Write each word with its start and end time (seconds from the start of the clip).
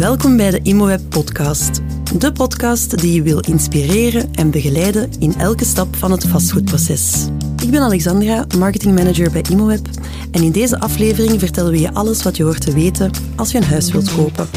Welkom 0.00 0.36
bij 0.36 0.50
de 0.50 0.60
ImoWeb 0.62 1.00
podcast. 1.08 1.80
De 2.18 2.32
podcast 2.32 2.98
die 3.00 3.14
je 3.14 3.22
wil 3.22 3.40
inspireren 3.40 4.34
en 4.34 4.50
begeleiden 4.50 5.10
in 5.18 5.34
elke 5.34 5.64
stap 5.64 5.96
van 5.96 6.10
het 6.10 6.26
vastgoedproces. 6.26 7.26
Ik 7.62 7.70
ben 7.70 7.80
Alexandra, 7.80 8.46
marketingmanager 8.58 9.30
bij 9.30 9.44
ImoWeb 9.50 9.86
en 10.30 10.42
in 10.42 10.52
deze 10.52 10.78
aflevering 10.78 11.38
vertellen 11.40 11.70
we 11.70 11.80
je 11.80 11.94
alles 11.94 12.22
wat 12.22 12.36
je 12.36 12.42
hoort 12.42 12.60
te 12.60 12.72
weten 12.72 13.10
als 13.36 13.50
je 13.52 13.58
een 13.58 13.64
huis 13.64 13.92
wilt 13.92 14.14
kopen. 14.14 14.48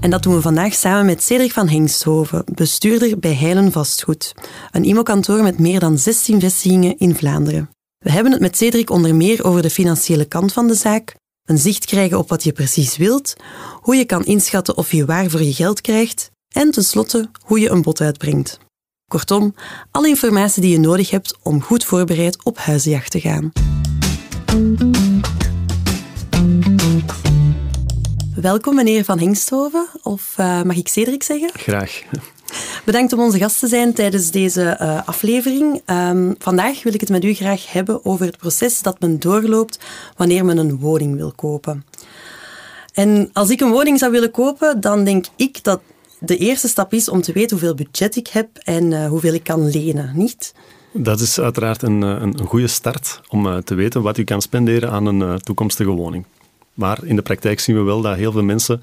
En 0.00 0.10
dat 0.10 0.22
doen 0.22 0.34
we 0.34 0.40
vandaag 0.40 0.74
samen 0.74 1.06
met 1.06 1.22
Cedric 1.22 1.52
van 1.52 1.68
Hengsthoven, 1.68 2.44
bestuurder 2.54 3.18
bij 3.18 3.34
Heilen 3.34 3.72
Vastgoed, 3.72 4.34
een 4.70 4.84
IMO-kantoor 4.84 5.42
met 5.42 5.58
meer 5.58 5.80
dan 5.80 5.98
16 5.98 6.40
vestigingen 6.40 6.98
in 6.98 7.16
Vlaanderen. 7.16 7.70
We 7.98 8.10
hebben 8.10 8.32
het 8.32 8.40
met 8.40 8.56
Cedric 8.56 8.90
onder 8.90 9.14
meer 9.14 9.44
over 9.44 9.62
de 9.62 9.70
financiële 9.70 10.24
kant 10.24 10.52
van 10.52 10.66
de 10.66 10.74
zaak, 10.74 11.14
een 11.50 11.58
zicht 11.58 11.84
krijgen 11.84 12.18
op 12.18 12.28
wat 12.28 12.44
je 12.44 12.52
precies 12.52 12.96
wilt, 12.96 13.36
hoe 13.80 13.96
je 13.96 14.04
kan 14.04 14.24
inschatten 14.24 14.76
of 14.76 14.92
je 14.92 15.04
waar 15.04 15.30
voor 15.30 15.42
je 15.42 15.52
geld 15.52 15.80
krijgt 15.80 16.30
en 16.52 16.70
tenslotte 16.70 17.30
hoe 17.44 17.60
je 17.60 17.70
een 17.70 17.82
bod 17.82 18.00
uitbrengt. 18.00 18.58
Kortom, 19.08 19.54
alle 19.90 20.08
informatie 20.08 20.62
die 20.62 20.70
je 20.70 20.78
nodig 20.78 21.10
hebt 21.10 21.38
om 21.42 21.62
goed 21.62 21.84
voorbereid 21.84 22.44
op 22.44 22.58
huizenjacht 22.58 23.10
te 23.10 23.20
gaan. 23.20 23.52
Welkom 28.34 28.74
meneer 28.74 29.04
Van 29.04 29.18
Hengsthoven, 29.18 29.88
of 30.02 30.34
uh, 30.40 30.62
mag 30.62 30.76
ik 30.76 30.88
Cedric 30.88 31.22
zeggen? 31.22 31.50
Graag. 31.52 32.02
Bedankt 32.84 33.12
om 33.12 33.20
onze 33.20 33.38
gast 33.38 33.58
te 33.58 33.66
zijn 33.66 33.92
tijdens 33.92 34.30
deze 34.30 34.78
uh, 34.80 35.00
aflevering. 35.04 35.82
Um, 35.86 36.34
vandaag 36.38 36.82
wil 36.82 36.94
ik 36.94 37.00
het 37.00 37.10
met 37.10 37.24
u 37.24 37.34
graag 37.34 37.72
hebben 37.72 38.04
over 38.04 38.26
het 38.26 38.36
proces 38.36 38.82
dat 38.82 39.00
men 39.00 39.18
doorloopt 39.18 39.78
wanneer 40.16 40.44
men 40.44 40.56
een 40.56 40.78
woning 40.78 41.16
wil 41.16 41.32
kopen. 41.36 41.84
En 42.94 43.30
als 43.32 43.50
ik 43.50 43.60
een 43.60 43.70
woning 43.70 43.98
zou 43.98 44.12
willen 44.12 44.30
kopen, 44.30 44.80
dan 44.80 45.04
denk 45.04 45.26
ik 45.36 45.64
dat 45.64 45.80
de 46.18 46.36
eerste 46.36 46.68
stap 46.68 46.92
is 46.92 47.08
om 47.08 47.20
te 47.22 47.32
weten 47.32 47.58
hoeveel 47.58 47.74
budget 47.74 48.16
ik 48.16 48.26
heb 48.26 48.48
en 48.56 48.90
uh, 48.90 49.06
hoeveel 49.06 49.34
ik 49.34 49.44
kan 49.44 49.70
lenen, 49.70 50.12
niet? 50.14 50.54
Dat 50.92 51.20
is 51.20 51.40
uiteraard 51.40 51.82
een, 51.82 52.02
een, 52.02 52.38
een 52.38 52.46
goede 52.46 52.66
start 52.66 53.20
om 53.28 53.64
te 53.64 53.74
weten 53.74 54.02
wat 54.02 54.18
u 54.18 54.24
kan 54.24 54.42
spenderen 54.42 54.90
aan 54.90 55.06
een 55.06 55.40
toekomstige 55.40 55.90
woning. 55.90 56.24
Maar 56.74 56.98
in 57.04 57.16
de 57.16 57.22
praktijk 57.22 57.60
zien 57.60 57.76
we 57.76 57.82
wel 57.82 58.00
dat 58.00 58.16
heel 58.16 58.32
veel 58.32 58.42
mensen 58.42 58.80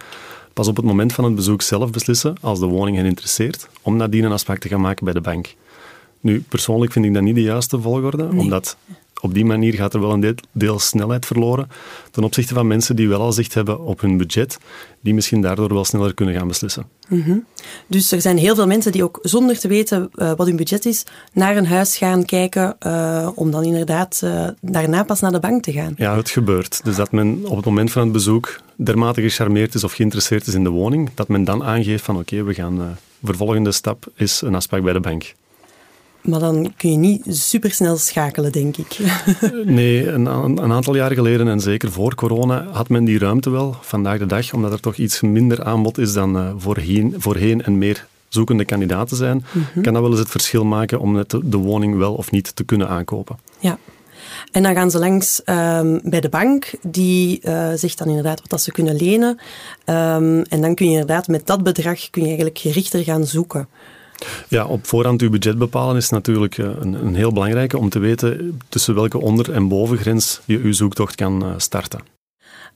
pas 0.58 0.68
op 0.68 0.76
het 0.76 0.86
moment 0.86 1.14
van 1.14 1.24
het 1.24 1.36
bezoek 1.36 1.62
zelf 1.62 1.92
beslissen, 1.92 2.36
als 2.42 2.60
de 2.60 2.66
woning 2.66 2.98
hen 2.98 3.06
interesseert, 3.06 3.68
om 3.82 3.96
nadien 3.96 4.24
een 4.24 4.32
afspraak 4.32 4.60
te 4.60 4.68
gaan 4.68 4.82
maken 4.82 5.06
bij 5.06 5.14
de 5.14 5.22
bank. 5.22 5.56
Nu, 6.20 6.42
persoonlijk 6.50 6.92
vind 6.92 7.06
ik 7.06 7.14
dat 7.14 7.24
niet 7.24 7.36
de 7.36 7.42
juiste 7.42 7.82
volgorde, 7.82 8.24
nee. 8.24 8.40
omdat 8.40 8.78
op 9.22 9.34
die 9.34 9.46
manier 9.46 9.73
gaat 9.73 9.94
er 9.94 10.00
wel 10.00 10.12
een 10.12 10.38
deel 10.52 10.80
snelheid 10.80 11.26
verloren 11.26 11.70
ten 12.12 12.23
opzichte 12.23 12.54
van 12.54 12.68
mensen 12.68 12.96
die 12.96 13.10
wel 13.10 13.22
al 13.22 13.32
zicht 13.32 13.54
hebben 13.54 13.80
op 13.80 14.02
hun 14.02 14.18
budget, 14.18 14.58
die 15.02 15.14
misschien 15.14 15.42
daardoor 15.42 15.73
wel 15.73 15.86
sneller 15.86 16.14
kunnen 16.14 16.36
gaan 16.36 16.48
beslissen. 16.48 16.86
Mm 17.08 17.22
-hmm. 17.22 17.45
Dus 17.88 18.12
er 18.12 18.22
zijn 18.22 18.38
heel 18.38 18.56
veel 18.56 18.68
mensen 18.68 18.92
die 18.92 19.04
ook 19.04 19.20
zonder 19.22 19.60
te 19.60 19.68
weten 19.68 20.10
uh, 20.16 20.32
wat 20.36 20.48
hun 20.48 20.56
budget 20.56 20.86
is, 20.86 21.04
naar 21.34 21.58
een 21.58 21.66
huis 21.66 21.98
gaan 21.98 22.26
kijken 22.26 22.76
uh, 22.86 23.30
om 23.36 23.52
dan 23.52 23.64
inderdaad 23.64 24.22
uh, 24.23 24.48
daarna 24.62 25.04
pas 25.04 25.20
naar 25.20 25.32
de 25.32 25.40
bank 25.40 25.64
te 25.64 25.72
gaan. 25.72 25.94
Ja, 25.98 26.16
het 26.16 26.30
gebeurt. 26.30 26.84
Dus 26.84 26.95
dat 26.95 27.12
men 27.12 27.45
op 27.45 27.56
het 27.56 27.66
moment 27.66 27.92
van 27.92 28.02
het 28.02 28.12
bezoek 28.12 28.60
dermate 28.76 29.22
gecharmeerd 29.22 29.73
is 29.73 29.84
of 29.84 29.94
geïnteresseerd 29.94 30.48
is 30.48 30.54
in 30.54 30.64
de 30.64 30.70
woning, 30.70 31.10
dat 31.14 31.28
men 31.28 31.44
dan 31.44 31.64
aangeeft 31.64 32.04
van 32.04 32.16
oké, 32.18 32.34
okay, 32.34 32.45
we 32.45 32.54
gaan, 32.54 32.98
vervolgende 33.23 33.72
stap 33.72 34.06
is 34.16 34.42
een 34.42 34.56
afspraak 34.56 34.84
bij 34.84 34.94
de 34.94 35.00
bank. 35.00 35.34
Maar 36.28 36.39
dan 36.39 36.73
kun 36.78 36.92
je 36.92 36.97
niet 36.97 37.23
supersnel 37.28 37.97
schakelen, 37.97 38.52
denk 38.52 38.78
ik. 38.78 38.97
nee, 39.66 40.08
een, 40.08 40.25
een, 40.25 40.72
aantal 40.72 40.95
jaren 40.95 41.16
geleden 41.16 41.47
en 41.47 41.59
zeker 41.59 41.92
voor 41.92 42.16
corona 42.16 42.67
had 42.72 42.89
men 42.89 43.06
die 43.06 43.20
ruimte 43.20 43.50
wel, 43.50 43.75
vandaag 43.81 44.20
de 44.20 44.25
dag, 44.25 44.53
omdat 44.53 44.72
er 44.72 44.80
toch 44.80 44.95
iets 44.95 45.22
minder 45.22 45.64
aanbod 45.64 45.98
is 45.98 46.14
dan 46.14 46.38
uh, 46.38 46.52
voorheen, 46.58 47.16
voorheen 47.17 47.64
en 47.64 47.78
meer 47.78 48.05
zoekende 48.28 48.66
kandidaten 48.66 49.17
zijn, 49.17 49.45
mm 49.52 49.66
-hmm. 49.73 49.83
kan 49.83 49.94
dat 49.94 50.02
wel 50.02 50.11
eens 50.11 50.20
het 50.20 50.30
verschil 50.30 50.66
maken 50.66 51.00
om 51.00 51.14
net 51.14 51.30
de 51.44 51.58
woning 51.58 51.98
wel 51.98 52.14
of 52.14 52.31
niet 52.31 52.55
te 52.55 52.64
kunnen 52.64 52.87
aankopen. 52.87 53.37
Ja. 53.60 53.77
En 54.52 54.64
dan 54.64 54.73
gaan 54.73 54.92
ze 54.92 54.99
langs 54.99 55.42
um, 55.45 55.99
bij 56.04 56.21
de 56.21 56.30
bank, 56.30 56.71
die 56.82 57.39
uh, 57.43 57.70
zegt 57.76 57.98
dan 57.98 58.08
inderdaad 58.08 58.39
wat 58.39 58.49
dat 58.49 58.61
ze 58.61 58.71
kunnen 58.71 58.95
lenen. 58.95 59.39
Um, 59.86 60.42
en 60.42 60.61
dan 60.61 60.76
kun 60.76 60.86
je 60.86 60.92
inderdaad 60.92 61.27
met 61.27 61.48
dat 61.48 61.64
bedrag 61.64 62.10
kun 62.10 62.21
je 62.21 62.27
eigenlijk 62.27 62.58
gerichter 62.58 63.04
gaan 63.04 63.26
zoeken. 63.26 63.67
Ja, 64.48 64.66
op 64.66 64.88
voorhand 64.88 65.22
uw 65.22 65.30
budget 65.30 65.58
bepalen 65.58 65.95
is 65.95 66.10
natuurlijk 66.10 66.58
een, 66.58 66.94
een 66.94 67.16
heel 67.16 67.33
belangrijke 67.33 67.78
om 67.78 67.89
te 67.89 68.00
weten 68.00 68.61
tussen 68.70 68.95
welke 68.95 69.22
onder- 69.22 69.52
en 69.52 69.67
bovengrens 69.67 70.42
je 70.45 70.58
uw 70.58 70.73
zoektocht 70.73 71.16
kan 71.16 71.54
starten. 71.58 72.00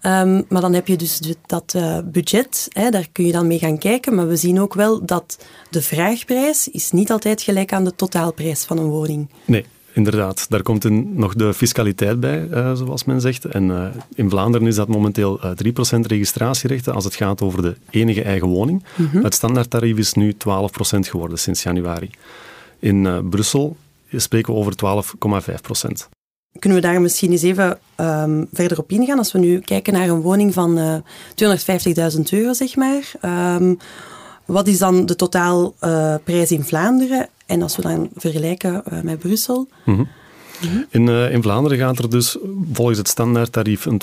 Um, 0.06 0.46
maar 0.50 0.62
dan 0.62 0.74
heb 0.74 0.88
je 0.88 0.96
dus 0.96 1.22
dat 1.46 1.74
uh, 1.76 1.98
budget, 2.04 2.68
hè, 2.70 2.90
daar 2.90 3.08
kun 3.12 3.26
je 3.26 3.32
dan 3.32 3.48
mee 3.48 3.60
gaan 3.60 3.78
kijken. 3.78 4.16
Maar 4.16 4.28
we 4.28 4.36
zien 4.36 4.62
ook 4.62 4.74
wel 4.74 5.06
dat 5.06 5.38
de 5.70 5.82
vraagprijs 5.82 6.68
is 6.68 6.92
niet 6.92 7.12
altijd 7.12 7.42
gelijk 7.42 7.74
aan 7.74 7.84
de 7.84 7.96
totaalprijs 7.96 8.64
van 8.64 8.78
een 8.78 8.90
woning. 8.90 9.30
Nee, 9.46 9.66
Inderdaad, 10.06 10.46
daar 10.50 10.62
komt 10.62 10.90
nog 11.16 11.34
de 11.34 11.54
fiscaliteit 11.54 12.20
bij, 12.20 12.48
uh, 12.52 12.74
zoals 12.74 13.04
men 13.04 13.22
zegt. 13.22 13.46
En 13.46 13.70
uh, 13.70 13.86
in 14.16 14.30
Vlaanderen 14.30 14.68
is 14.68 14.76
dat 14.76 14.88
momenteel 14.88 15.40
uh, 15.44 15.52
3% 15.96 16.00
registratierechten 16.00 16.94
als 16.94 17.04
het 17.04 17.16
gaat 17.16 17.42
over 17.42 17.62
de 17.62 17.76
enige 17.90 18.22
eigen 18.24 18.48
woning. 18.48 18.84
Mm 18.96 19.10
-hmm. 19.12 19.24
Het 19.24 19.34
standaardtarief 19.34 19.98
is 19.98 20.14
nu 20.14 20.34
12% 20.34 20.36
geworden 21.00 21.40
sinds 21.40 21.64
januari. 21.64 22.10
In 22.80 23.30
Brussel 23.30 23.78
spreken 24.12 24.54
we 24.54 24.60
over 24.60 24.74
12,5%. 24.74 26.10
Kunnen 26.60 26.82
we 26.82 26.88
daar 26.88 27.02
misschien 27.02 27.32
eens 27.32 27.42
even 27.42 27.80
um, 27.98 28.48
verder 28.54 28.80
op 28.80 28.92
ingaan? 28.92 29.18
Als 29.18 29.32
we 29.32 29.40
nu 29.40 29.60
kijken 29.60 29.94
naar 29.94 30.10
een 30.10 30.22
woning 30.22 30.54
van 30.54 31.04
250.000 31.44 32.22
euro, 32.30 32.54
zeg 32.54 32.76
maar. 32.76 33.12
Um, 33.56 33.78
wat 34.46 34.68
is 34.68 34.78
dan 34.78 35.06
de 35.06 35.16
totaalprijs 35.16 36.52
in 36.52 36.64
Vlaanderen? 36.64 37.30
En 37.52 37.62
als 37.62 37.76
we 37.76 37.82
dan 37.82 38.10
vergelijken 38.16 38.84
uh, 38.92 39.02
met 39.02 39.20
Brussel. 39.20 39.68
Mm 39.86 39.96
-hmm. 39.96 40.08
In, 40.90 41.08
uh, 41.08 41.34
in, 41.34 41.42
Vlaanderen 41.42 41.78
gaat 41.78 42.00
er 42.00 42.10
dus 42.10 42.38
volgens 42.74 42.98
het 42.98 43.08
standaardtarief 43.08 43.86
een 43.86 44.02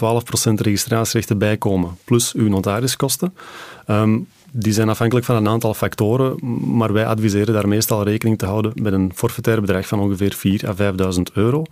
12% 0.51 0.55
registratierechten 0.55 1.39
bij 1.39 1.57
komen, 1.57 1.97
plus 2.05 2.33
uw 2.33 2.49
notariskosten. 2.49 3.35
Um, 3.87 4.29
die 4.53 4.73
zijn 4.73 4.89
afhankelijk 4.89 5.27
van 5.27 5.37
een 5.37 5.49
aantal 5.49 5.75
factoren, 5.75 6.37
maar 6.77 6.93
wij 6.93 7.07
adviseren 7.07 7.55
daar 7.55 7.69
meestal 7.69 8.03
rekening 8.03 8.39
te 8.39 8.47
houden 8.47 8.73
met 8.75 8.93
een 8.93 9.13
forfaitair 9.15 9.61
bedrag 9.61 9.87
van 9.87 10.01
ongeveer 10.01 10.37
4.000 10.63 10.69
à 10.69 10.75
5.000 11.15 11.23
euro. 11.35 11.65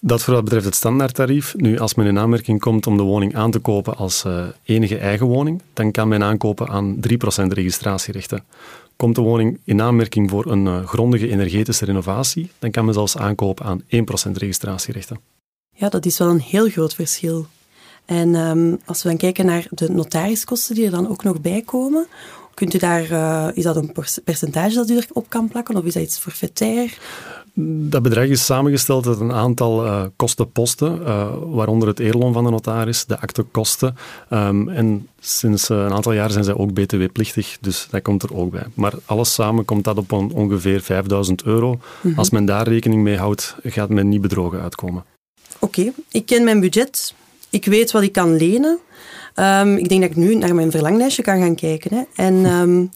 Dat 0.00 0.22
voor 0.22 0.34
wat 0.34 0.44
betreft 0.44 0.64
het 0.64 0.74
standaardtarief. 0.74 1.54
Nu, 1.56 1.78
als 1.78 1.94
men 1.94 2.06
in 2.06 2.18
aanmerking 2.18 2.60
komt 2.60 2.86
om 2.86 2.96
de 2.96 3.02
woning 3.02 3.34
aan 3.36 3.50
te 3.50 3.58
kopen 3.58 3.96
als 3.96 4.24
uh, 4.26 4.44
enige 4.64 4.98
eigen 4.98 5.26
woning, 5.26 5.62
dan 5.72 5.90
kan 5.90 6.08
men 6.08 6.22
aankopen 6.22 6.68
aan 6.68 6.96
3% 6.96 7.00
registratierechten. 7.48 8.44
Komt 8.96 9.14
de 9.14 9.20
woning 9.20 9.60
in 9.64 9.82
aanmerking 9.82 10.30
voor 10.30 10.46
een 10.46 10.66
uh, 10.66 10.86
grondige 10.86 11.30
energetische 11.30 11.84
renovatie, 11.84 12.50
dan 12.58 12.70
kan 12.70 12.84
men 12.84 12.94
zelfs 12.94 13.16
aankopen 13.16 13.64
aan 13.66 13.82
1% 13.82 13.86
registratierechten. 14.32 15.20
Ja, 15.70 15.88
dat 15.88 16.06
is 16.06 16.18
wel 16.18 16.28
een 16.28 16.40
heel 16.40 16.68
groot 16.68 16.94
verschil. 16.94 17.46
En 18.04 18.34
um, 18.34 18.78
als 18.84 19.02
we 19.02 19.08
dan 19.08 19.18
kijken 19.18 19.46
naar 19.46 19.66
de 19.70 19.90
notariskosten 19.90 20.74
die 20.74 20.84
er 20.84 20.90
dan 20.90 21.08
ook 21.08 21.22
nog 21.22 21.40
bij 21.40 21.62
komen, 21.62 22.06
kunt 22.54 22.74
u 22.74 22.78
daar, 22.78 23.10
uh, 23.10 23.48
is 23.54 23.62
dat 23.62 23.76
een 23.76 23.94
percentage 24.24 24.74
dat 24.74 24.90
u 24.90 24.96
erop 24.96 25.28
kan 25.28 25.48
plakken 25.48 25.76
of 25.76 25.84
is 25.84 25.92
dat 25.92 26.02
iets 26.02 26.18
forfaitair? 26.18 26.98
Dat 27.56 28.02
bedrag 28.02 28.26
is 28.26 28.44
samengesteld 28.44 29.06
uit 29.06 29.20
een 29.20 29.32
aantal 29.32 29.84
uh, 29.84 30.02
kostenposten, 30.16 31.00
uh, 31.00 31.28
waaronder 31.44 31.88
het 31.88 31.98
eerloon 31.98 32.32
van 32.32 32.44
de 32.44 32.50
notaris, 32.50 33.04
de 33.04 33.18
aktekosten. 33.18 33.96
Um, 34.30 34.68
en 34.68 35.08
sinds 35.20 35.70
uh, 35.70 35.78
een 35.78 35.92
aantal 35.92 36.12
jaar 36.12 36.30
zijn 36.30 36.44
zij 36.44 36.54
ook 36.54 36.72
btw-plichtig, 36.72 37.56
dus 37.60 37.86
dat 37.90 38.02
komt 38.02 38.22
er 38.22 38.36
ook 38.36 38.50
bij. 38.50 38.66
Maar 38.74 38.92
alles 39.04 39.34
samen 39.34 39.64
komt 39.64 39.84
dat 39.84 39.98
op 39.98 40.12
ongeveer 40.12 40.80
5000 40.80 41.44
euro. 41.44 41.70
Mm 41.70 41.80
-hmm. 42.00 42.18
Als 42.18 42.30
men 42.30 42.44
daar 42.44 42.68
rekening 42.68 43.02
mee 43.02 43.16
houdt, 43.16 43.56
gaat 43.62 43.88
men 43.88 44.08
niet 44.08 44.20
bedrogen 44.20 44.60
uitkomen. 44.60 45.04
Oké, 45.58 45.80
okay. 45.80 45.92
ik 46.10 46.26
ken 46.26 46.44
mijn 46.44 46.60
budget. 46.60 47.14
Ik 47.50 47.64
weet 47.64 47.90
wat 47.90 48.02
ik 48.02 48.12
kan 48.12 48.36
lenen. 48.36 48.78
Um, 49.36 49.76
ik 49.76 49.88
denk 49.88 50.00
dat 50.00 50.10
ik 50.10 50.16
nu 50.16 50.34
naar 50.34 50.54
mijn 50.54 50.70
verlanglijstje 50.70 51.22
kan 51.22 51.40
gaan 51.40 51.54
kijken. 51.54 51.96
Hè. 51.96 52.24
En 52.24 52.34
um, 52.34 52.90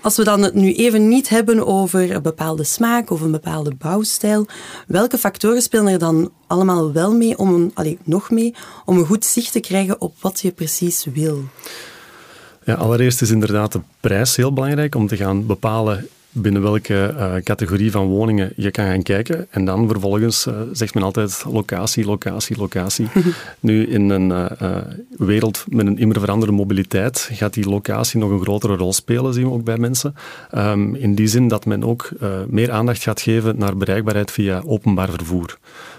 als 0.00 0.16
we 0.16 0.24
dan 0.24 0.42
het 0.42 0.54
nu 0.54 0.74
even 0.74 1.08
niet 1.08 1.28
hebben 1.28 1.66
over 1.66 2.10
een 2.14 2.22
bepaalde 2.22 2.64
smaak 2.64 3.10
of 3.10 3.20
een 3.20 3.30
bepaalde 3.30 3.74
bouwstijl, 3.78 4.46
welke 4.86 5.18
factoren 5.18 5.62
spelen 5.62 5.92
er 5.92 5.98
dan 5.98 6.30
allemaal 6.46 6.92
wel 6.92 7.14
mee, 7.14 7.38
om 7.38 7.72
een, 7.74 7.98
nog 8.04 8.30
mee, 8.30 8.54
om 8.84 8.98
een 8.98 9.06
goed 9.06 9.24
zicht 9.24 9.52
te 9.52 9.60
krijgen 9.60 10.00
op 10.00 10.14
wat 10.20 10.40
je 10.40 10.50
precies 10.50 11.06
wil? 11.12 11.44
Ja, 12.64 12.74
allereerst 12.74 13.22
is 13.22 13.30
inderdaad 13.30 13.72
de 13.72 13.80
prijs 14.00 14.36
heel 14.36 14.52
belangrijk 14.52 14.94
om 14.94 15.06
te 15.06 15.16
gaan 15.16 15.46
bepalen 15.46 16.08
binnen 16.32 16.62
welke 16.62 17.14
uh, 17.16 17.34
categorie 17.34 17.90
van 17.90 18.06
woningen 18.06 18.52
je 18.56 18.70
kan 18.70 18.84
gaan 18.84 19.02
kijken. 19.02 19.46
En 19.50 19.64
dan 19.64 19.88
vervolgens 19.88 20.46
uh, 20.46 20.54
zegt 20.72 20.94
men 20.94 21.02
altijd 21.02 21.44
locatie, 21.50 22.04
locatie, 22.04 22.56
locatie. 22.56 23.08
nu, 23.60 23.86
in 23.86 24.10
een 24.10 24.30
uh, 24.30 24.76
wereld 25.16 25.64
met 25.68 25.86
een 25.86 25.98
immer 25.98 26.20
veranderende 26.20 26.60
mobiliteit 26.60 27.28
gaat 27.32 27.54
die 27.54 27.68
locatie 27.68 28.20
nog 28.20 28.30
een 28.30 28.40
grotere 28.40 28.76
rol 28.76 28.92
spelen, 28.92 29.34
zien 29.34 29.44
we 29.44 29.52
ook 29.52 29.64
bij 29.64 29.78
mensen. 29.78 30.14
Um, 30.54 30.94
in 30.94 31.14
die 31.14 31.26
zin 31.26 31.48
dat 31.48 31.66
men 31.66 31.84
ook 31.84 32.10
meer 32.48 32.72
aandacht 32.72 33.02
gaat 33.02 33.20
geven 33.20 33.58
naar 33.58 33.76
bereikbaarheid 33.76 34.30
via 34.30 34.62
openbaar 34.64 35.10
vervoer. 35.10 35.58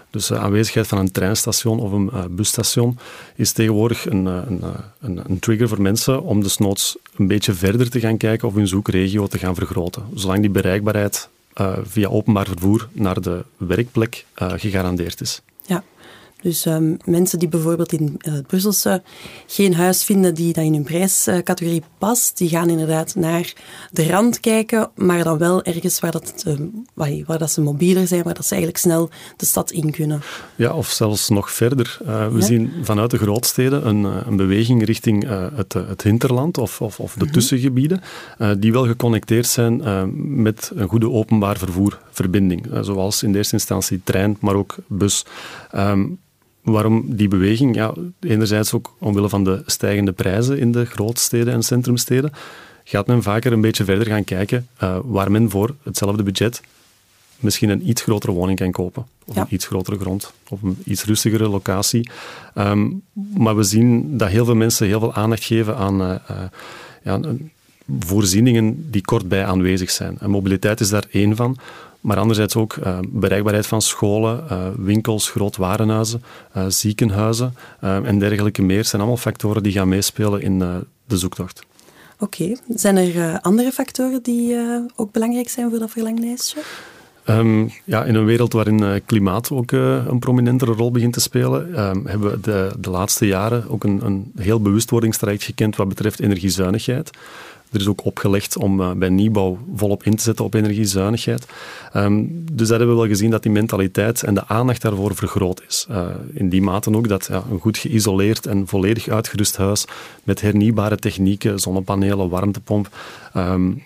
Dus 0.09 0.27
de 0.27 0.37
aanwezigheid 0.37 0.87
van 0.87 0.97
een 0.97 1.11
treinstation 1.11 1.79
of 1.79 1.91
een 1.91 2.11
busstation 2.35 2.97
is 3.35 3.51
tegenwoordig 3.51 4.09
een, 4.09 4.25
een, 4.25 4.63
een, 4.99 5.21
een, 5.29 5.39
trigger 5.39 5.67
voor 5.67 5.81
mensen 5.81 6.23
om 6.23 6.41
desnoods 6.41 6.97
een 7.17 7.27
beetje 7.27 7.53
verder 7.53 7.89
te 7.89 7.99
gaan 7.99 8.17
kijken 8.17 8.47
of 8.47 8.53
hun 8.53 8.67
zoekregio 8.67 9.27
te 9.27 9.37
gaan 9.37 9.55
vergroten. 9.55 10.03
Zolang 10.13 10.39
die 10.39 10.49
bereikbaarheid 10.49 11.29
uh, 11.61 11.77
via 11.83 12.07
openbaar 12.07 12.47
vervoer 12.47 12.87
naar 12.91 13.21
de 13.21 13.43
werkplek 13.57 14.25
uh, 14.41 14.51
gegarandeerd 14.55 15.21
is. 15.21 15.41
Dus 16.43 16.65
um, 16.65 16.97
mensen 17.05 17.39
die 17.39 17.47
bijvoorbeeld 17.47 17.93
in 17.93 18.15
het 18.17 18.47
Brusselse 18.47 19.01
geen 19.47 19.73
huis 19.73 20.03
vinden 20.03 20.35
die 20.35 20.53
dat 20.53 20.63
in 20.63 20.73
hun 20.73 20.83
prijscategorie 20.83 21.83
past, 21.97 22.37
die 22.37 22.49
gaan 22.49 22.69
inderdaad 22.69 23.15
naar 23.15 23.53
de 23.91 24.07
rand 24.07 24.39
kijken, 24.39 24.91
maar 24.95 25.23
dan 25.23 25.37
wel 25.37 25.63
ergens 25.63 25.99
waar, 25.99 26.11
dat, 26.11 26.43
uh, 26.47 27.25
waar, 27.25 27.37
dat 27.37 27.51
ze 27.51 27.61
mobieler 27.61 28.07
zijn, 28.07 28.23
waar 28.23 28.33
dat 28.33 28.45
ze 28.45 28.51
eigenlijk 28.51 28.83
snel 28.83 29.09
de 29.37 29.45
stad 29.45 29.71
in 29.71 29.91
kunnen. 29.91 30.21
Ja, 30.55 30.73
of 30.73 30.89
zelfs 30.89 31.29
nog 31.29 31.51
verder. 31.51 31.97
Uh, 32.01 32.27
we 32.27 32.39
ja? 32.39 32.45
zien 32.45 32.71
vanuit 32.81 33.11
de 33.11 33.17
grootsteden 33.17 33.87
een, 33.87 34.03
een 34.03 34.35
beweging 34.35 34.85
richting 34.85 35.27
het, 35.55 35.73
het 35.73 36.03
hinterland 36.03 36.57
of, 36.57 36.81
of, 36.81 36.99
of 36.99 37.13
de 37.13 37.23
-hmm. 37.23 37.33
tussengebieden, 37.33 38.01
die 38.59 38.71
wel 38.71 38.85
geconnecteerd 38.85 39.47
zijn 39.47 39.81
met 40.45 40.71
een 40.75 40.87
goede 40.87 41.09
openbaar 41.09 41.57
vervoerverbinding, 41.57 42.67
zoals 42.81 43.23
in 43.23 43.31
de 43.31 43.37
eerste 43.37 43.53
instantie 43.53 44.01
trein, 44.03 44.37
maar 44.39 44.55
ook 44.55 44.75
bus. 44.87 45.25
Um, 45.75 46.19
Waarom 46.63 47.03
die 47.15 47.27
beweging? 47.27 47.75
Ja, 47.75 47.93
enerzijds 48.19 48.73
ook 48.73 48.95
omwille 48.99 49.29
van 49.29 49.43
de 49.43 49.63
stijgende 49.65 50.11
prijzen 50.11 50.59
in 50.59 50.71
de 50.71 50.85
grootsteden 50.85 51.53
en 51.53 51.63
centrumsteden, 51.63 52.31
gaat 52.83 53.07
men 53.07 53.23
vaker 53.23 53.51
een 53.51 53.61
beetje 53.61 53.83
verder 53.83 54.07
gaan 54.07 54.23
kijken 54.23 54.67
uh, 54.83 54.97
waar 55.03 55.31
men 55.31 55.49
voor 55.49 55.75
hetzelfde 55.83 56.23
budget 56.23 56.61
misschien 57.43 57.69
een 57.69 57.89
iets 57.89 58.01
grotere 58.01 58.31
woning 58.31 58.59
kan 58.59 58.71
kopen. 58.71 59.05
Of 59.25 59.35
ja. 59.35 59.41
een 59.41 59.53
iets 59.53 59.65
grotere 59.65 59.99
grond. 59.99 60.33
Of 60.49 60.61
een 60.61 60.77
iets 60.85 61.03
rustigere 61.03 61.47
locatie. 61.47 62.09
Um, 62.55 63.01
maar 63.13 63.55
we 63.55 63.63
zien 63.63 64.17
dat 64.17 64.29
heel 64.29 64.45
veel 64.45 64.55
mensen 64.55 64.87
heel 64.87 64.99
veel 64.99 65.13
aandacht 65.13 65.43
geven 65.43 65.77
aan 65.77 66.01
uh, 66.01 66.15
uh, 66.31 66.37
ja, 67.03 67.19
voorzieningen 67.99 68.91
die 68.91 69.01
kortbij 69.01 69.45
aanwezig 69.45 69.91
zijn. 69.91 70.17
En 70.19 70.29
mobiliteit 70.29 70.79
is 70.79 70.89
daar 70.89 71.05
één 71.11 71.35
van. 71.35 71.57
Maar 72.03 72.17
anderzijds 72.17 72.55
ook 72.55 72.75
uh, 72.75 72.97
bereikbaarheid 73.07 73.67
van 73.67 73.81
scholen, 73.81 74.43
uh, 74.51 74.67
winkels, 74.77 75.29
groot 75.29 75.55
warenhuizen, 75.55 76.23
uh, 76.57 76.65
ziekenhuizen 76.67 77.55
en 77.79 78.19
dergelijke 78.19 78.61
meer 78.61 78.85
zijn 78.85 79.01
allemaal 79.01 79.19
factoren 79.19 79.63
die 79.63 79.71
gaan 79.71 79.87
meespelen 79.87 80.41
in 80.41 80.59
de 81.07 81.17
zoektocht. 81.17 81.63
Oké, 82.19 82.43
okay. 82.43 82.57
zijn 82.75 82.97
er 82.97 83.39
andere 83.41 83.71
factoren 83.71 84.23
die 84.23 84.55
ook 84.95 85.11
belangrijk 85.11 85.49
zijn 85.49 85.69
voor 85.69 85.79
dat 85.79 85.91
verlanglijstje? 85.91 86.61
Um, 87.29 87.71
ja, 87.83 88.03
in 88.03 88.15
een 88.15 88.25
wereld 88.25 88.53
waarin 88.53 88.81
uh, 88.81 88.93
klimaat 89.05 89.51
ook 89.51 89.71
uh, 89.71 90.05
een 90.07 90.19
prominentere 90.19 90.71
rol 90.71 90.91
begint 90.91 91.13
te 91.13 91.19
spelen, 91.19 91.79
um, 91.79 92.05
hebben 92.05 92.31
we 92.31 92.39
de, 92.39 92.71
de 92.79 92.89
laatste 92.89 93.27
jaren 93.27 93.69
ook 93.69 93.83
een, 93.83 94.05
een 94.05 94.31
heel 94.35 94.61
bewustwordingstraject 94.61 95.43
gekend 95.43 95.75
wat 95.75 95.87
betreft 95.87 96.19
energiezuinigheid. 96.19 97.09
Er 97.73 97.79
is 97.79 97.87
ook 97.87 98.05
opgelegd 98.05 98.57
om 98.57 98.79
uh, 98.79 98.91
bij 98.91 99.09
nieuwbouw 99.09 99.57
volop 99.75 100.03
in 100.03 100.15
te 100.15 100.23
zetten 100.23 100.45
op 100.45 100.53
energiezuinigheid. 100.53 101.45
Um, 101.95 102.45
dus 102.51 102.67
dat 102.67 102.77
hebben 102.77 102.95
we 102.95 103.01
wel 103.01 103.11
gezien 103.11 103.31
dat 103.31 103.43
die 103.43 103.51
mentaliteit 103.51 104.23
en 104.23 104.33
de 104.33 104.47
aandacht 104.47 104.81
daarvoor 104.81 105.15
vergroot 105.15 105.61
is. 105.67 105.87
Uh, 105.89 106.05
in 106.33 106.49
die 106.49 106.61
mate 106.61 106.95
ook 106.95 107.07
dat 107.07 107.25
ja, 107.25 107.43
een 107.51 107.59
goed 107.59 107.77
geïsoleerd 107.77 108.45
en 108.45 108.67
volledig 108.67 109.07
uitgerust 109.07 109.57
huis 109.57 109.85
met 110.23 110.41
hernieuwbare 110.41 110.97
technieken, 110.97 111.59
zonnepanelen, 111.59 112.29
warmtepomp, 112.29 112.89
um, 113.35 113.83